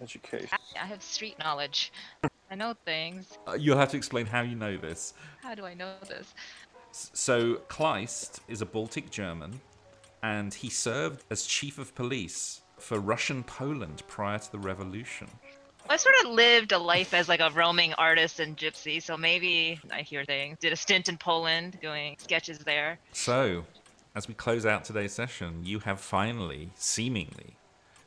Education. 0.00 0.48
I, 0.52 0.82
I 0.82 0.86
have 0.86 1.02
street 1.02 1.38
knowledge. 1.38 1.92
I 2.50 2.54
know 2.54 2.74
things. 2.84 3.38
Uh, 3.46 3.54
you'll 3.54 3.78
have 3.78 3.90
to 3.90 3.96
explain 3.96 4.26
how 4.26 4.42
you 4.42 4.54
know 4.54 4.76
this. 4.76 5.14
How 5.42 5.54
do 5.54 5.64
I 5.64 5.74
know 5.74 5.92
this? 6.08 6.34
S- 6.90 7.10
So, 7.14 7.56
Kleist 7.68 8.40
is 8.48 8.60
a 8.60 8.66
Baltic 8.66 9.10
German, 9.10 9.60
and 10.22 10.52
he 10.52 10.68
served 10.68 11.24
as 11.30 11.46
chief 11.46 11.78
of 11.78 11.94
police 11.94 12.60
for 12.78 12.98
Russian 12.98 13.42
Poland 13.44 14.02
prior 14.08 14.38
to 14.38 14.52
the 14.52 14.58
revolution. 14.58 15.28
I 15.88 15.96
sort 15.96 16.14
of 16.24 16.30
lived 16.30 16.72
a 16.72 16.78
life 16.78 17.12
as 17.12 17.28
like 17.28 17.40
a 17.40 17.50
roaming 17.50 17.92
artist 17.94 18.40
and 18.40 18.56
gypsy, 18.56 19.02
so 19.02 19.16
maybe 19.16 19.78
I 19.92 20.00
hear 20.00 20.24
things. 20.24 20.58
Did 20.58 20.72
a 20.72 20.76
stint 20.76 21.08
in 21.08 21.18
Poland 21.18 21.78
doing 21.80 22.16
sketches 22.18 22.58
there. 22.60 22.98
So, 23.12 23.64
as 24.14 24.26
we 24.28 24.34
close 24.34 24.64
out 24.64 24.84
today's 24.84 25.12
session, 25.12 25.60
you 25.62 25.80
have 25.80 26.00
finally, 26.00 26.70
seemingly, 26.74 27.56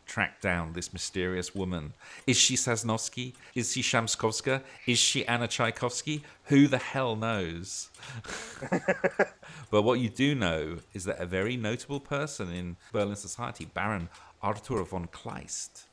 tracked 0.07 0.41
down 0.41 0.73
this 0.73 0.91
mysterious 0.93 1.53
woman. 1.53 1.93
Is 2.25 2.37
she 2.37 2.55
Sasnovsky? 2.55 3.33
Is 3.53 3.71
she 3.73 3.81
Shamskovska? 3.81 4.61
Is 4.87 4.97
she 4.97 5.25
Anna 5.27 5.47
Tchaikovsky? 5.47 6.23
Who 6.45 6.67
the 6.67 6.77
hell 6.77 7.15
knows? 7.15 7.89
but 9.71 9.81
what 9.83 9.99
you 9.99 10.09
do 10.09 10.33
know 10.35 10.77
is 10.93 11.03
that 11.05 11.19
a 11.19 11.25
very 11.25 11.57
notable 11.57 11.99
person 11.99 12.51
in 12.51 12.77
Berlin 12.91 13.15
society, 13.15 13.65
Baron 13.65 14.09
Arthur 14.41 14.83
von 14.83 15.07
Kleist, 15.07 15.83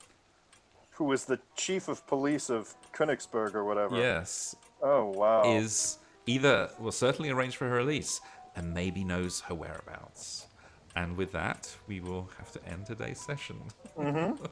Who 0.92 1.04
was 1.04 1.24
the 1.24 1.40
chief 1.56 1.88
of 1.88 2.06
police 2.06 2.50
of 2.50 2.74
Königsberg 2.92 3.54
or 3.54 3.64
whatever? 3.64 3.96
yes, 3.96 4.54
Oh 4.82 5.06
wow. 5.06 5.42
is 5.56 5.98
either 6.26 6.70
will 6.78 6.92
certainly 6.92 7.30
arrange 7.30 7.56
for 7.56 7.68
her 7.68 7.76
release 7.76 8.20
and 8.56 8.72
maybe 8.72 9.02
knows 9.04 9.40
her 9.40 9.54
whereabouts. 9.54 10.46
And 10.96 11.16
with 11.16 11.32
that, 11.32 11.74
we 11.88 12.00
will 12.00 12.28
have 12.38 12.52
to 12.52 12.64
end 12.68 12.86
today's 12.86 13.20
session. 13.20 13.56
Mm-hmm. 13.98 14.44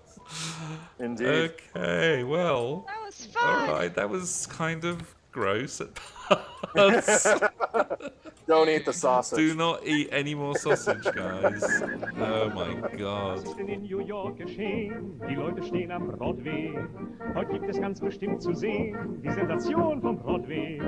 Indeed. 1.05 1.53
Okay, 1.77 2.25
well, 2.25 2.85
That 2.89 3.01
was 3.05 3.29
all 3.37 3.43
fun. 3.43 3.71
right, 3.71 3.95
that 3.95 4.11
was 4.11 4.47
kind 4.47 4.85
of 4.85 5.15
gross 5.31 5.81
at 5.81 5.95
parts. 6.75 7.27
Don't 8.49 8.69
eat 8.69 8.85
the 8.85 8.93
sausage. 8.93 9.39
Do 9.39 9.55
not 9.55 9.87
eat 9.87 10.09
any 10.13 10.35
more 10.35 10.55
sausage, 10.57 11.05
guys. 11.15 11.63
Oh 12.21 12.51
my 12.51 12.97
god. 12.97 13.45
ist 13.45 13.57
denn 13.57 13.69
in 13.69 13.83
New 13.83 14.01
York 14.01 14.37
geschehen? 14.39 15.21
Die 15.29 15.35
Leute 15.35 15.63
stehen 15.63 15.91
am 15.91 16.09
Broadway. 16.09 16.75
Heute 17.35 17.53
gibt 17.53 17.69
es 17.69 17.81
ganz 17.81 18.01
bestimmt 18.01 18.43
zu 18.43 18.53
sehen 18.53 19.21
die 19.23 19.31
Sensation 19.31 20.01
vom 20.01 20.19
Broadway. 20.19 20.81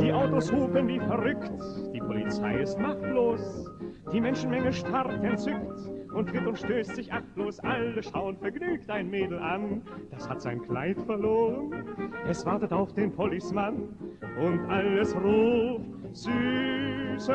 Die 0.00 0.12
Autos 0.12 0.50
hupen 0.52 0.88
wie 0.88 0.98
verrückt, 0.98 1.52
die 1.94 2.00
Polizei 2.00 2.60
ist 2.60 2.78
machtlos. 2.78 3.40
Die 4.12 4.20
Menschenmenge 4.20 4.72
starrt 4.72 5.22
entzückt 5.24 5.90
und 6.16 6.30
tritt 6.30 6.46
und 6.46 6.58
stößt 6.58 6.96
sich 6.96 7.12
achtlos. 7.12 7.60
Alle 7.60 8.02
schauen 8.02 8.38
vergnügt 8.38 8.90
ein 8.90 9.10
Mädel 9.10 9.38
an, 9.38 9.82
das 10.10 10.28
hat 10.28 10.40
sein 10.40 10.62
Kleid 10.62 11.00
verloren. 11.02 11.84
Es 12.26 12.44
wartet 12.46 12.72
auf 12.72 12.94
den 12.94 13.12
Policemann 13.12 13.94
und 14.40 14.60
alles 14.68 15.14
ruft 15.14 16.16
süßes 16.16 17.28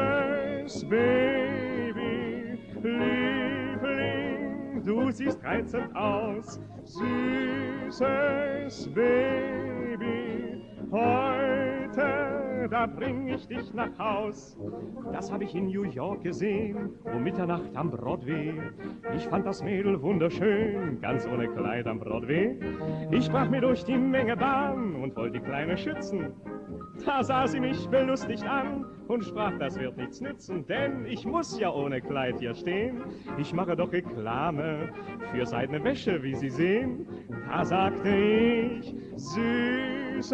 Baby, 0.89 2.57
Liebling, 2.81 4.81
du 4.83 5.11
siehst 5.11 5.43
reizend 5.43 5.95
aus, 5.95 6.59
süßes 6.83 8.89
Baby, 8.93 10.63
heute, 10.91 12.40
da 12.67 12.85
bring 12.85 13.27
ich 13.27 13.47
dich 13.47 13.73
nach 13.73 13.97
Haus. 13.97 14.57
Das 15.11 15.31
habe 15.31 15.43
ich 15.43 15.55
in 15.55 15.67
New 15.67 15.83
York 15.83 16.23
gesehen, 16.23 16.91
um 17.03 17.23
Mitternacht 17.23 17.75
am 17.75 17.91
Broadway. 17.91 18.53
Ich 19.15 19.27
fand 19.27 19.45
das 19.45 19.63
Mädel 19.63 20.01
wunderschön, 20.01 20.99
ganz 21.01 21.27
ohne 21.27 21.47
Kleid 21.47 21.87
am 21.87 21.99
Broadway. 21.99 22.57
Ich 23.11 23.29
brach 23.29 23.49
mir 23.49 23.61
durch 23.61 23.83
die 23.83 23.97
Menge 23.97 24.37
Bahn 24.37 24.95
und 24.95 25.15
wollte 25.15 25.39
die 25.39 25.45
Kleine 25.45 25.77
schützen. 25.77 26.33
Da 27.05 27.23
sah 27.23 27.47
sie 27.47 27.59
mich 27.59 27.87
belustigt 27.89 28.43
an 28.45 28.85
und 29.07 29.23
sprach, 29.23 29.57
das 29.57 29.79
wird 29.79 29.97
nichts 29.97 30.21
nützen, 30.21 30.65
denn 30.67 31.05
ich 31.05 31.25
muss 31.25 31.59
ja 31.59 31.71
ohne 31.71 31.99
Kleid 32.01 32.39
hier 32.39 32.53
stehen. 32.53 33.03
Ich 33.37 33.53
mache 33.53 33.75
doch 33.75 33.91
Reklame 33.91 34.89
für 35.31 35.45
seidene 35.45 35.83
Wäsche, 35.83 36.21
wie 36.21 36.35
Sie 36.35 36.49
sehen. 36.49 37.07
Da 37.49 37.65
sagte 37.65 38.09
ich, 38.09 38.95
süßes 39.15 40.31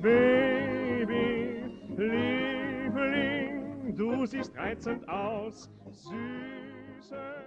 Baby, 0.00 1.23
Liebling, 1.96 3.94
du 3.96 4.26
siehst 4.26 4.56
reizend 4.56 5.08
aus, 5.08 5.70
süßes 5.90 7.43